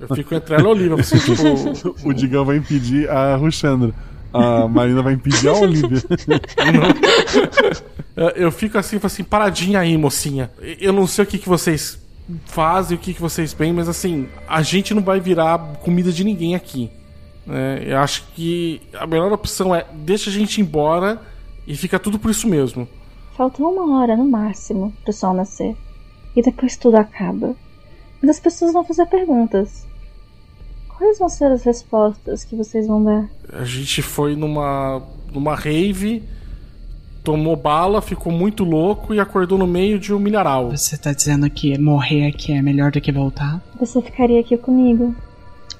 [0.00, 1.18] Eu fico entre ela e Olivia, assim,
[1.72, 3.94] tipo, o Digão vai impedir a Ruxandra.
[4.32, 6.02] A Marina vai impedir a Olivia.
[8.34, 10.50] eu fico assim, falo assim, paradinha aí, mocinha.
[10.80, 12.01] Eu não sei o que, que vocês
[12.46, 16.24] fazem, o que, que vocês bem, mas assim, a gente não vai virar comida de
[16.24, 16.90] ninguém aqui.
[17.46, 17.82] né?
[17.84, 21.20] eu acho que a melhor opção é deixa a gente ir embora
[21.66, 22.88] e fica tudo por isso mesmo.
[23.36, 25.76] Falta uma hora no máximo pro sol nascer.
[26.34, 27.54] E depois tudo acaba.
[28.20, 29.86] Mas as pessoas vão fazer perguntas.
[30.88, 33.28] Quais vão ser as respostas que vocês vão dar?
[33.52, 36.22] A gente foi numa numa rave,
[37.22, 40.70] tomou bala, ficou muito louco e acordou no meio de um mineral.
[40.70, 43.62] Você tá dizendo que morrer aqui é melhor do que voltar?
[43.78, 45.14] Você ficaria aqui comigo.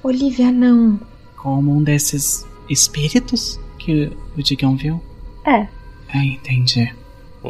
[0.03, 0.99] Olivia, não.
[1.37, 5.01] Como um desses espíritos que o Digão viu?
[5.45, 5.67] É.
[6.13, 6.93] É, entendi.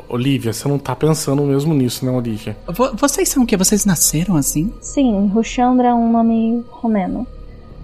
[0.09, 2.57] Olivia, você não tá pensando mesmo nisso, né, Olivia?
[2.67, 3.55] Vo- vocês são o que?
[3.55, 4.73] Vocês nasceram assim?
[4.81, 7.27] Sim, Ruchandra é um nome romeno.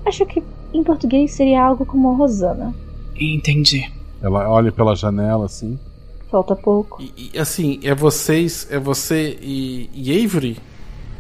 [0.06, 0.42] Acho que
[0.74, 2.74] em português seria algo como Rosana.
[3.16, 3.92] Entendi.
[4.22, 5.78] Ela olha pela janela assim.
[6.30, 7.02] Falta pouco.
[7.18, 10.58] E assim, é vocês, é você e, e Avery?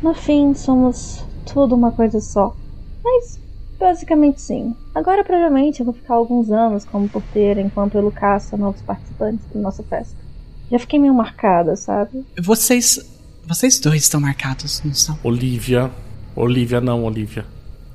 [0.02, 2.56] No fim, somos tudo uma coisa só.
[3.03, 3.40] Mas,
[3.80, 4.76] basicamente sim.
[4.94, 9.60] Agora, provavelmente, eu vou ficar alguns anos como porteira enquanto ele caça novos participantes da
[9.60, 10.15] nossa festa.
[10.72, 12.26] Já fiquei meio marcada, sabe?
[12.40, 13.18] Vocês.
[13.48, 15.18] Vocês dois estão marcados, não são?
[15.23, 15.90] Olivia.
[16.36, 17.44] Olivia, não, Olivia.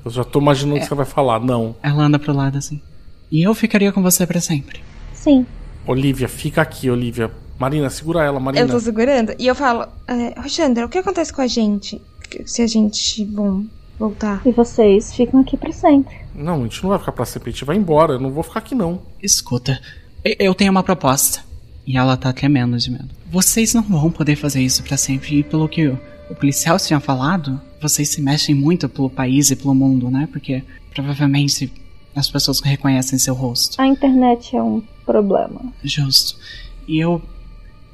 [0.05, 1.77] Eu já tô imaginando o que você vai falar, não.
[1.81, 2.83] Ela anda pro lado assim.
[3.31, 4.83] E eu ficaria com você pra sempre.
[5.13, 5.47] Sim.
[5.87, 7.31] Olivia, fica aqui, Olivia.
[7.59, 8.65] Marina, segura ela, Marina.
[8.65, 9.35] Eu tô segurando.
[9.39, 12.01] E eu falo, é, Roxandra, o que acontece com a gente
[12.47, 13.65] se a gente, bom,
[13.99, 14.43] voltar?
[14.45, 16.17] E vocês ficam aqui pra sempre.
[16.35, 18.15] Não, a gente não vai ficar pra sempre, a gente vai embora.
[18.15, 19.01] Eu não vou ficar aqui, não.
[19.23, 19.81] Escuta,
[20.25, 21.41] eu tenho uma proposta.
[21.87, 23.11] E ela tá tremendo de medo.
[23.31, 25.41] Vocês não vão poder fazer isso pra sempre.
[25.41, 26.01] E pelo que o,
[26.31, 30.27] o policial tinha falado, vocês se mexem muito pelo país e pelo mundo, né?
[30.33, 30.63] Porque
[30.95, 31.71] provavelmente
[32.17, 33.81] as pessoas reconhecem seu rosto.
[33.81, 35.61] A internet é um problema.
[35.83, 36.39] Justo.
[36.87, 37.23] E eu.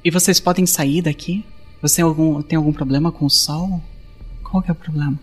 [0.05, 1.45] E vocês podem sair daqui?
[1.83, 3.81] Você tem algum, tem algum problema com o sol?
[4.43, 5.19] Qual que é o problema?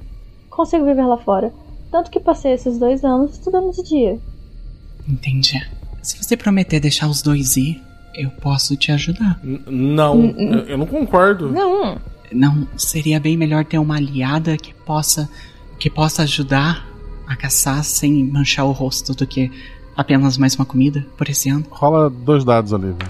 [0.49, 1.53] Consigo viver lá fora.
[1.91, 4.19] Tanto que passei esses dois anos estudando de dia.
[5.07, 5.59] Entendi.
[6.01, 7.81] Se você prometer deixar os dois ir,
[8.14, 9.39] eu posso te ajudar.
[9.43, 11.51] Não, eu, eu não concordo.
[11.51, 11.99] Não.
[12.31, 15.30] Não seria bem melhor ter uma aliada que possa
[15.80, 16.88] que possa ajudar
[17.27, 19.51] a caçar sem manchar o rosto do que
[19.98, 21.65] apenas mais uma comida por esse ano?
[21.69, 23.07] Rola dois dados, Olivia.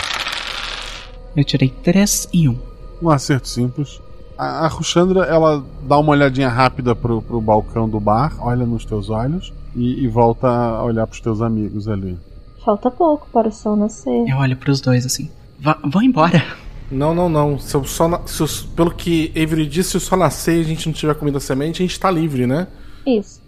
[1.36, 2.58] Eu tirei três e um.
[3.02, 4.02] Um acerto simples.
[4.38, 8.86] A, a Ruxandra, ela dá uma olhadinha rápida pro, pro balcão do bar, olha nos
[8.86, 12.18] teus olhos e, e volta a olhar pros teus amigos ali.
[12.64, 14.28] Falta pouco para o sol nascer.
[14.28, 15.30] Eu olho pros dois assim.
[15.60, 16.44] Vá, vão embora.
[16.90, 17.60] Não, não, não.
[17.60, 20.62] Se eu só na- se eu- pelo que Avery disse, se eu só nascer e
[20.62, 22.68] a gente não tiver comida semente, a gente tá livre, né?
[23.06, 23.42] Isso.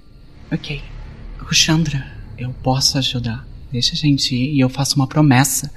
[0.51, 0.81] Ok.
[1.39, 2.05] Ruxandra,
[2.39, 3.45] eu posso ajudar.
[3.71, 5.71] Deixa a gente ir e eu faço uma promessa.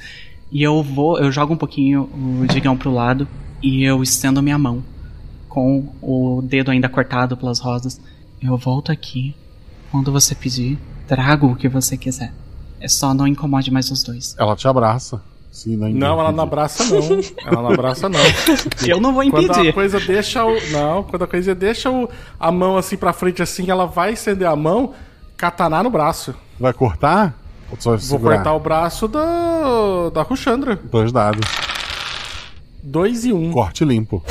[0.50, 3.26] E eu vou, eu jogo um pouquinho o digão pro lado
[3.62, 4.82] e eu estendo minha mão
[5.48, 8.00] com o dedo ainda cortado pelas rosas.
[8.40, 9.34] Eu volto aqui
[9.90, 12.32] quando você pedir, trago o que você quiser.
[12.80, 14.34] É só não incomode mais os dois.
[14.38, 15.22] Ela te abraça.
[15.52, 17.20] Sim, não, Não, ela não abraça, não.
[17.46, 18.18] Ela não abraça, não.
[18.88, 19.68] Eu não vou Quando impedir.
[19.68, 20.70] a coisa deixa o.
[20.70, 22.08] Não, quando a coisa deixa o,
[22.40, 24.94] a mão assim pra frente, assim, ela vai estender a mão,
[25.36, 26.34] kataná no braço.
[26.62, 27.34] Vai cortar?
[27.72, 28.36] Ou tu vai Vou segurar?
[28.36, 30.10] cortar o braço da.
[30.14, 30.76] da Ruxandra.
[30.76, 31.44] Dois dados.
[32.80, 33.50] Dois e um.
[33.50, 34.22] Corte limpo.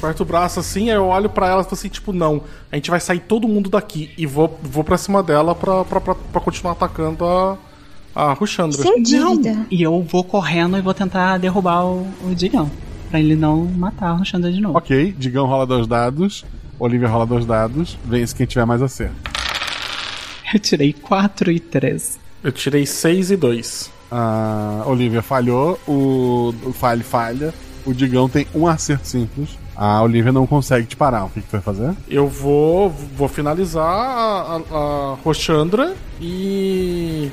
[0.00, 2.42] Corto o braço assim, aí eu olho pra ela e falo assim, tipo, não,
[2.72, 4.10] a gente vai sair todo mundo daqui.
[4.18, 7.56] E vou, vou pra cima dela pra, pra, pra, pra continuar atacando a.
[8.12, 8.82] a Ruxandra.
[8.82, 9.66] Não.
[9.70, 12.68] E eu vou correndo e vou tentar derrubar o, o digão.
[13.10, 14.76] Pra ele não matar a Ruxandra de novo.
[14.76, 16.44] Ok, Digão rola dois dados.
[16.80, 17.96] Olivia rola dois dados.
[18.04, 19.30] Vence quem tiver mais acerto.
[20.52, 22.20] Eu tirei 4 e 3.
[22.44, 23.90] Eu tirei 6 e 2.
[24.10, 27.54] A Olivia falhou, o, o Falhe falha.
[27.86, 29.58] O Digão tem um acerto simples.
[29.74, 31.24] A Olivia não consegue te parar.
[31.24, 31.94] O que, que tu vai fazer?
[32.06, 37.30] Eu vou, vou finalizar a, a, a Roxandra e.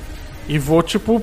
[0.48, 1.22] E vou, tipo.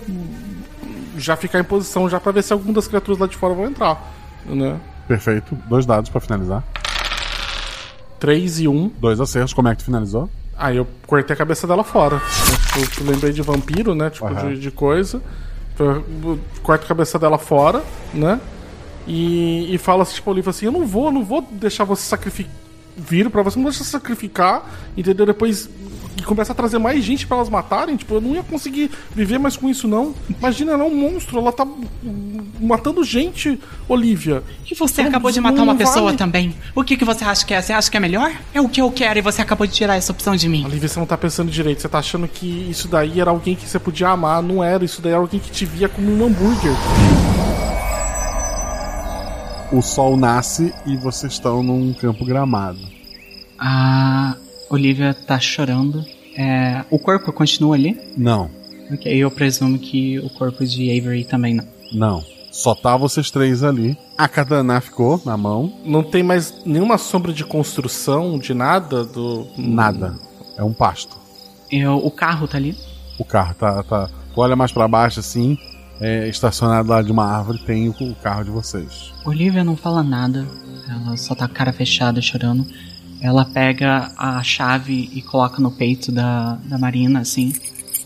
[1.17, 3.65] Já ficar em posição já pra ver se alguma das criaturas lá de fora vão
[3.65, 4.15] entrar.
[4.45, 4.79] Né?
[5.09, 5.57] Perfeito.
[5.67, 6.63] Dois dados pra finalizar.
[8.21, 8.93] 3 e 1.
[9.01, 9.55] Dois acertos.
[9.55, 10.29] Como é que tu finalizou?
[10.59, 12.21] Aí eu cortei a cabeça dela fora.
[12.77, 14.11] Eu, eu- lembrei de vampiro, né?
[14.11, 14.55] Tipo, Aham.
[14.55, 15.21] de, de coisa.
[15.79, 17.83] Eu, eu corto a cabeça dela fora,
[18.15, 18.41] né?
[19.07, 22.03] E, e fala assim, tipo, Olivia assim, eu não vou, eu não vou deixar você
[22.03, 22.53] sacrificar.
[22.97, 24.65] Vir pra você, não deixa sacrificar,
[24.97, 25.27] entendeu?
[25.27, 25.69] Depois
[26.19, 29.39] e começa a trazer mais gente pra elas matarem, tipo, eu não ia conseguir viver
[29.39, 30.15] mais com isso, não.
[30.31, 31.67] Imagina, ela é um monstro, ela tá
[32.59, 34.43] matando gente, Olivia.
[34.71, 36.17] E você Não- acabou de matar uma pessoa vale.
[36.17, 36.55] também.
[36.75, 37.61] O que, que você acha que é?
[37.61, 38.33] Você acha que é melhor?
[38.55, 40.65] É o que eu quero e você acabou de tirar essa opção de mim.
[40.65, 41.83] Olivia, você não tá pensando direito.
[41.83, 44.43] Você tá achando que isso daí era alguém que você podia amar.
[44.43, 44.87] Não era.
[44.87, 46.73] Isso daí era alguém que te via como um hambúrguer.
[49.77, 52.79] O sol nasce e vocês estão num campo gramado.
[53.59, 54.35] A
[54.71, 56.03] Olivia tá chorando.
[56.35, 58.01] É, o corpo continua ali?
[58.17, 58.51] Não.
[58.91, 61.67] Ok, eu presumo que o corpo de Avery também não.
[61.93, 62.25] Não.
[62.51, 63.99] Só tá vocês três ali.
[64.17, 65.71] A katana ficou na mão.
[65.85, 69.47] Não tem mais nenhuma sombra de construção, de nada do.
[69.59, 70.15] Nada.
[70.57, 71.19] É um pasto.
[71.71, 72.75] Eu, o carro tá ali.
[73.19, 73.83] O carro tá.
[73.83, 75.59] tá tu olha mais pra baixo assim,
[76.01, 79.13] é, estacionado lá de uma árvore, tem o, o carro de vocês.
[79.25, 80.47] Olivia não fala nada.
[80.89, 82.67] Ela só tá com a cara fechada, chorando.
[83.21, 87.53] Ela pega a chave e coloca no peito da, da Marina, assim,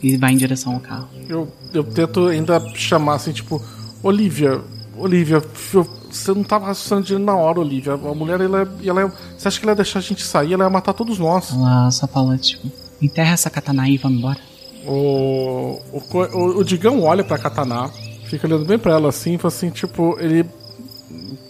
[0.02, 1.08] e vai em direção ao carro.
[1.28, 3.60] Eu, eu tento ainda chamar assim, tipo,
[4.02, 4.60] Olivia,
[4.96, 5.42] Olivia,
[5.74, 7.92] eu- você não tava raciocinando direito na hora, Olivia.
[7.94, 10.52] A mulher, ela, é- ela é- Você acha que ela ia deixar a gente sair?
[10.54, 11.52] Ela ia matar todos nós.
[11.52, 12.70] Ela só fala, tipo,
[13.02, 14.38] enterra essa katana aí e vamos embora.
[14.86, 17.90] O, o, o, o Digão olha pra Katana,
[18.24, 20.44] fica olhando bem pra ela assim, e fala assim, tipo, ele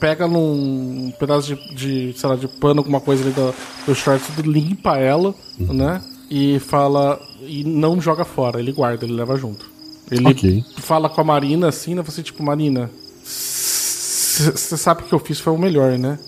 [0.01, 3.55] pega num pedaço de, de sei lá, de pano, alguma coisa ali do,
[3.87, 6.03] do short, tudo, limpa ela, né?
[6.31, 7.21] E fala.
[7.43, 9.71] E não joga fora, ele guarda, ele leva junto.
[10.11, 10.65] Ele Ok.
[10.79, 12.03] fala com a Marina assim, né?
[12.03, 12.91] Você, tipo, Marina,
[13.25, 16.19] você sabe que o que eu fiz foi o melhor, né?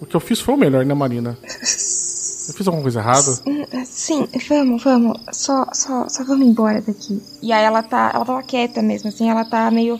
[0.00, 1.38] O que eu fiz foi o melhor, né, Marina?
[2.52, 3.84] Eu fiz alguma coisa errada?
[3.86, 5.18] Sim, vamos, vamos.
[5.32, 7.20] Só, só, só vamos embora daqui.
[7.42, 8.10] E aí ela tá.
[8.14, 9.98] Ela tava quieta mesmo, assim, ela tá meio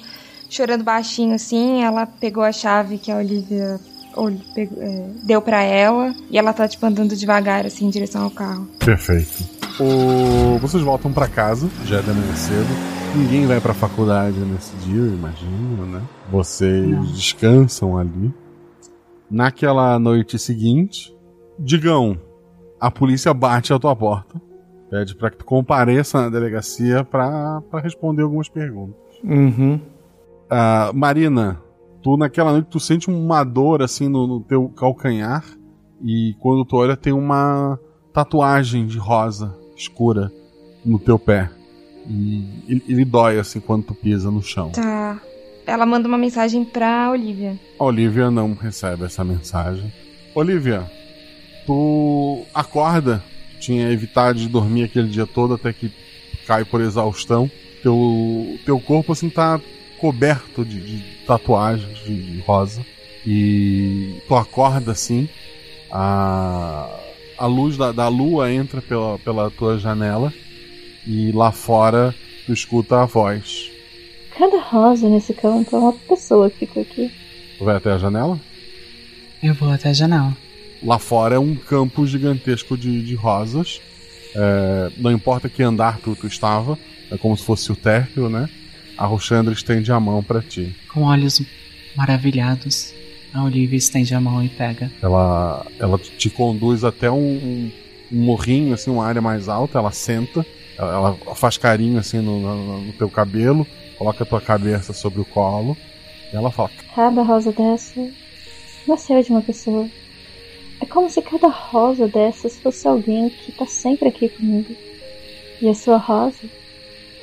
[0.50, 1.82] chorando baixinho, assim.
[1.82, 3.80] Ela pegou a chave que a Olivia
[4.54, 6.14] pegou- é, deu pra ela.
[6.30, 8.68] E ela tá, tipo, andando devagar, assim, em direção ao carro.
[8.78, 9.44] Perfeito.
[9.80, 10.58] O...
[10.58, 12.68] Vocês voltam pra casa, já é de manhã cedo.
[13.16, 16.02] Ninguém vai pra faculdade nesse dia, eu imagino, né?
[16.30, 18.32] Vocês descansam ali.
[19.30, 21.14] Naquela noite seguinte,
[21.58, 22.18] Digão,
[22.82, 24.42] a polícia bate à tua porta.
[24.90, 29.00] Pede pra que tu compareça na delegacia pra, pra responder algumas perguntas.
[29.22, 29.80] Uhum.
[30.50, 31.62] Ah, Marina,
[32.02, 35.44] tu naquela noite tu sente uma dor assim no, no teu calcanhar
[36.02, 37.78] e quando tu olha tem uma
[38.12, 40.32] tatuagem de rosa escura
[40.84, 41.50] no teu pé.
[42.08, 44.70] E ele, ele dói assim quando tu pisa no chão.
[44.70, 45.20] Tá.
[45.64, 47.56] Ela manda uma mensagem pra Olivia.
[47.78, 49.92] A Olivia não recebe essa mensagem.
[50.34, 50.90] Olivia,
[51.66, 53.22] tu acorda,
[53.60, 55.90] tinha evitado de dormir aquele dia todo até que
[56.46, 57.50] cai por exaustão.
[57.82, 59.60] Teu, teu corpo assim tá
[59.98, 62.84] coberto de, de tatuagens de, de rosa.
[63.24, 65.28] E tu acorda assim,
[65.90, 66.88] a,
[67.38, 70.32] a luz da, da lua entra pela, pela tua janela
[71.06, 72.14] e lá fora
[72.46, 73.70] tu escuta a voz.
[74.36, 77.12] Cada rosa nesse campo é uma pessoa que ficou aqui.
[77.58, 78.40] Tu vai até a janela?
[79.42, 80.36] Eu vou até a janela.
[80.84, 83.80] Lá fora é um campo gigantesco de, de rosas.
[84.34, 86.78] É, não importa que andar tu, tu estava,
[87.10, 88.48] é como se fosse o térreo, né?
[88.96, 90.74] A Roxandra estende a mão pra ti.
[90.92, 91.42] Com olhos
[91.96, 92.92] maravilhados,
[93.32, 94.90] a Olivia estende a mão e pega.
[95.02, 97.72] Ela, ela te conduz até um, um,
[98.10, 99.78] um morrinho, assim, uma área mais alta.
[99.78, 100.44] Ela senta,
[100.78, 105.20] ela, ela faz carinho assim no, no, no teu cabelo, coloca a tua cabeça sobre
[105.20, 105.76] o colo.
[106.32, 108.08] E ela fala: Cada rosa dessa
[108.86, 109.88] nasceu de uma pessoa.
[110.82, 114.74] É como se cada rosa dessas fosse alguém que tá sempre aqui comigo.
[115.60, 116.42] E a sua rosa,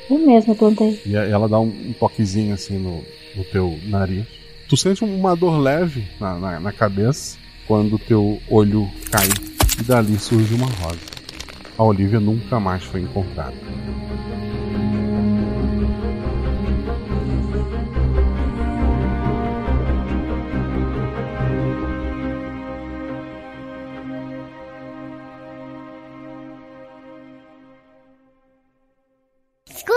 [0.09, 0.97] eu mesma plantei.
[1.05, 3.03] E ela dá um, toquezinho assim no,
[3.35, 4.25] no teu nariz.
[4.69, 7.37] Tu sente uma dor leve na, na, na cabeça
[7.67, 9.27] quando teu olho cai
[9.77, 10.99] e dali surge uma rosa.
[11.77, 13.57] A Olivia nunca mais foi encontrada.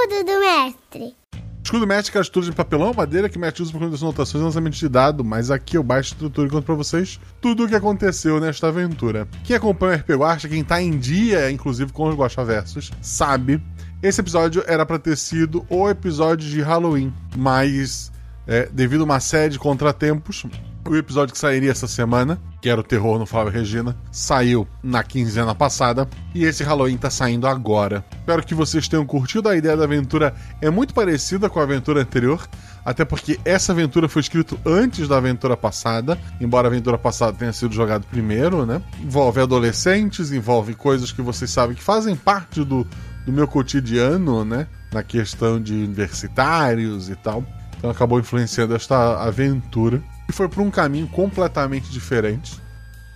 [0.03, 1.17] Escudo do mestre.
[1.63, 4.89] Escudo mestre, estrutura de papelão, madeira que mete usa para das anotações e lançamento de
[4.89, 8.41] dado, mas aqui eu baixo a estrutura e conto pra vocês tudo o que aconteceu
[8.41, 9.29] nesta aventura.
[9.45, 13.63] Quem acompanha o RP Guacha, quem tá em dia, inclusive com os Guacha Versos, sabe,
[14.03, 18.11] esse episódio era pra ter sido o episódio de Halloween, mas
[18.45, 20.45] é, devido a uma série de contratempos,
[20.85, 25.03] o episódio que sairia essa semana, que era o Terror no Flávio Regina, saiu na
[25.03, 28.05] quinzena passada e esse Halloween tá saindo agora.
[28.13, 32.01] Espero que vocês tenham curtido a ideia da aventura, é muito parecida com a aventura
[32.01, 32.49] anterior,
[32.85, 37.53] até porque essa aventura foi escrita antes da aventura passada, embora a aventura passada tenha
[37.53, 38.83] sido jogada primeiro, né?
[39.01, 42.87] Envolve adolescentes, envolve coisas que vocês sabem que fazem parte do,
[43.25, 44.67] do meu cotidiano, né?
[44.93, 47.45] Na questão de universitários e tal.
[47.79, 50.03] Então acabou influenciando esta aventura.
[50.33, 52.59] E foi por um caminho completamente diferente.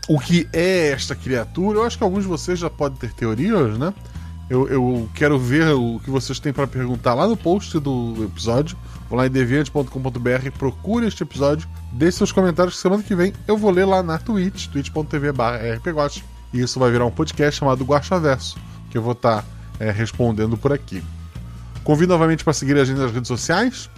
[0.07, 1.79] O que é esta criatura?
[1.79, 3.95] Eu acho que alguns de vocês já podem ter teorias, né?
[4.51, 8.77] Eu, eu quero ver o que vocês têm para perguntar lá no post do episódio.
[9.09, 13.57] Vou lá em deviante.com.br, procure este episódio, deixe seus comentários que semana que vem eu
[13.57, 15.31] vou ler lá na Twitch, twitch.tv
[15.77, 16.23] rpguacha.
[16.53, 18.59] E isso vai virar um podcast chamado Guachaverso,
[18.91, 19.43] que eu vou estar
[19.81, 21.03] é, respondendo por aqui.
[21.83, 23.89] Convido novamente para seguir a gente nas redes sociais.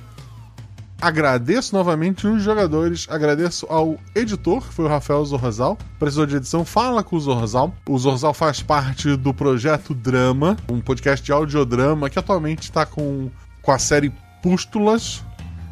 [1.01, 5.79] Agradeço novamente os jogadores, agradeço ao editor, que foi o Rafael Zorzal.
[5.97, 7.73] Precisou de edição, fala com o Zorzal.
[7.89, 13.31] O Zorzal faz parte do projeto Drama, um podcast de audiodrama que atualmente está com,
[13.63, 14.13] com a série
[14.43, 15.23] Pústulas.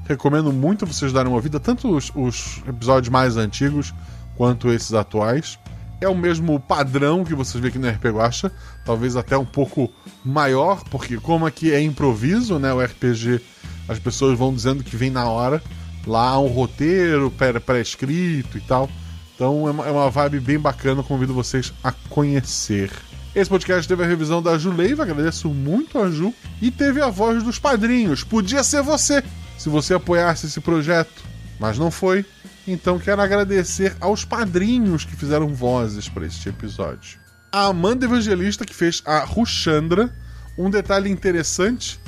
[0.08, 3.92] Recomendo muito vocês darem uma vida, tanto os, os episódios mais antigos
[4.36, 5.58] quanto esses atuais.
[6.00, 8.52] É o mesmo padrão que vocês veem aqui no RPG Guacha,
[8.84, 9.92] talvez até um pouco
[10.24, 13.40] maior, porque como aqui é improviso, né, o RPG
[13.88, 15.62] as pessoas vão dizendo que vem na hora.
[16.06, 17.32] Lá há um roteiro
[17.64, 18.88] pré-escrito e tal.
[19.34, 22.90] Então é uma, é uma vibe bem bacana, convido vocês a conhecer.
[23.34, 26.32] Esse podcast teve a revisão da Juleiva, agradeço muito a Ju.
[26.62, 28.24] E teve a voz dos padrinhos.
[28.24, 29.22] Podia ser você,
[29.58, 31.22] se você apoiasse esse projeto,
[31.60, 32.24] mas não foi.
[32.66, 37.20] Então quero agradecer aos padrinhos que fizeram vozes para este episódio.
[37.52, 40.12] A Amanda Evangelista, que fez a Ruxandra.
[40.56, 42.00] Um detalhe interessante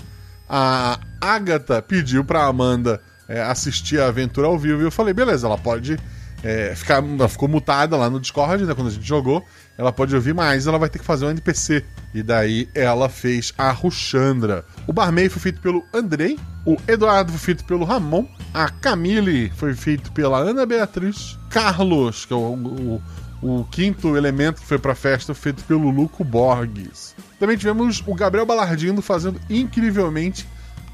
[0.48, 5.46] a Agatha pediu pra Amanda é, assistir a aventura ao vivo e eu falei, beleza,
[5.46, 5.98] ela pode
[6.42, 7.02] é, ficar.
[7.02, 8.74] Ela ficou mutada lá no Discord, né?
[8.74, 9.44] Quando a gente jogou.
[9.76, 11.84] Ela pode ouvir mais, ela vai ter que fazer um NPC.
[12.14, 14.64] E daí ela fez a Ruxandra.
[14.86, 16.38] O Barmei foi feito pelo Andrei.
[16.66, 18.26] O Eduardo foi feito pelo Ramon.
[18.52, 21.38] A Camille foi feito pela Ana Beatriz.
[21.50, 23.02] Carlos, que é o, o,
[23.42, 27.14] o quinto elemento que foi pra festa, feito pelo Luco Borges.
[27.38, 30.46] Também tivemos o Gabriel Balardindo fazendo incrivelmente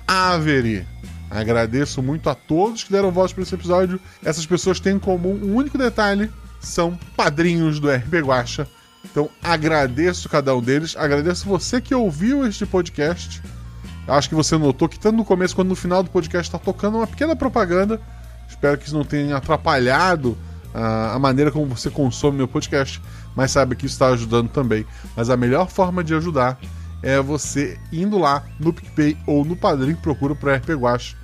[0.07, 0.87] Avery.
[1.31, 4.01] Agradeço muito a todos que deram voz para esse episódio.
[4.25, 8.69] Essas pessoas têm em comum um único detalhe: são padrinhos do RP Guacha.
[9.05, 10.97] Então agradeço cada um deles.
[10.97, 13.43] Agradeço você que ouviu este podcast.
[14.07, 16.99] Acho que você notou que tanto no começo quanto no final do podcast está tocando
[16.99, 18.01] uma pequena propaganda.
[18.49, 20.37] Espero que isso não tenha atrapalhado
[20.75, 23.01] a, a maneira como você consome meu podcast,
[23.35, 24.87] mas saiba que isso está ajudando também.
[25.17, 26.59] Mas a melhor forma de ajudar
[27.05, 31.17] é você indo lá no PicPay ou no Padrim, procura para RP Guache.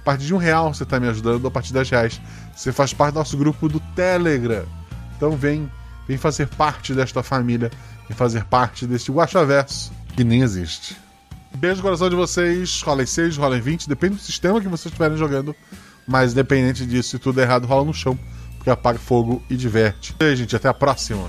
[0.00, 2.20] A partir de um real você está me ajudando, a partir de 10 reais
[2.54, 4.64] você faz parte do nosso grupo do Telegram.
[5.16, 5.70] Então vem,
[6.06, 7.70] vem fazer parte desta família,
[8.08, 10.96] vem fazer parte deste Guachaverso que nem existe.
[11.56, 15.16] Beijo no coração de vocês, rolem 6, rolem 20, depende do sistema que vocês estiverem
[15.16, 15.54] jogando,
[16.06, 18.18] mas independente disso, se tudo é errado, rola no chão
[18.62, 20.14] porque apaga fogo e diverte.
[20.20, 21.28] E aí, gente, até a próxima.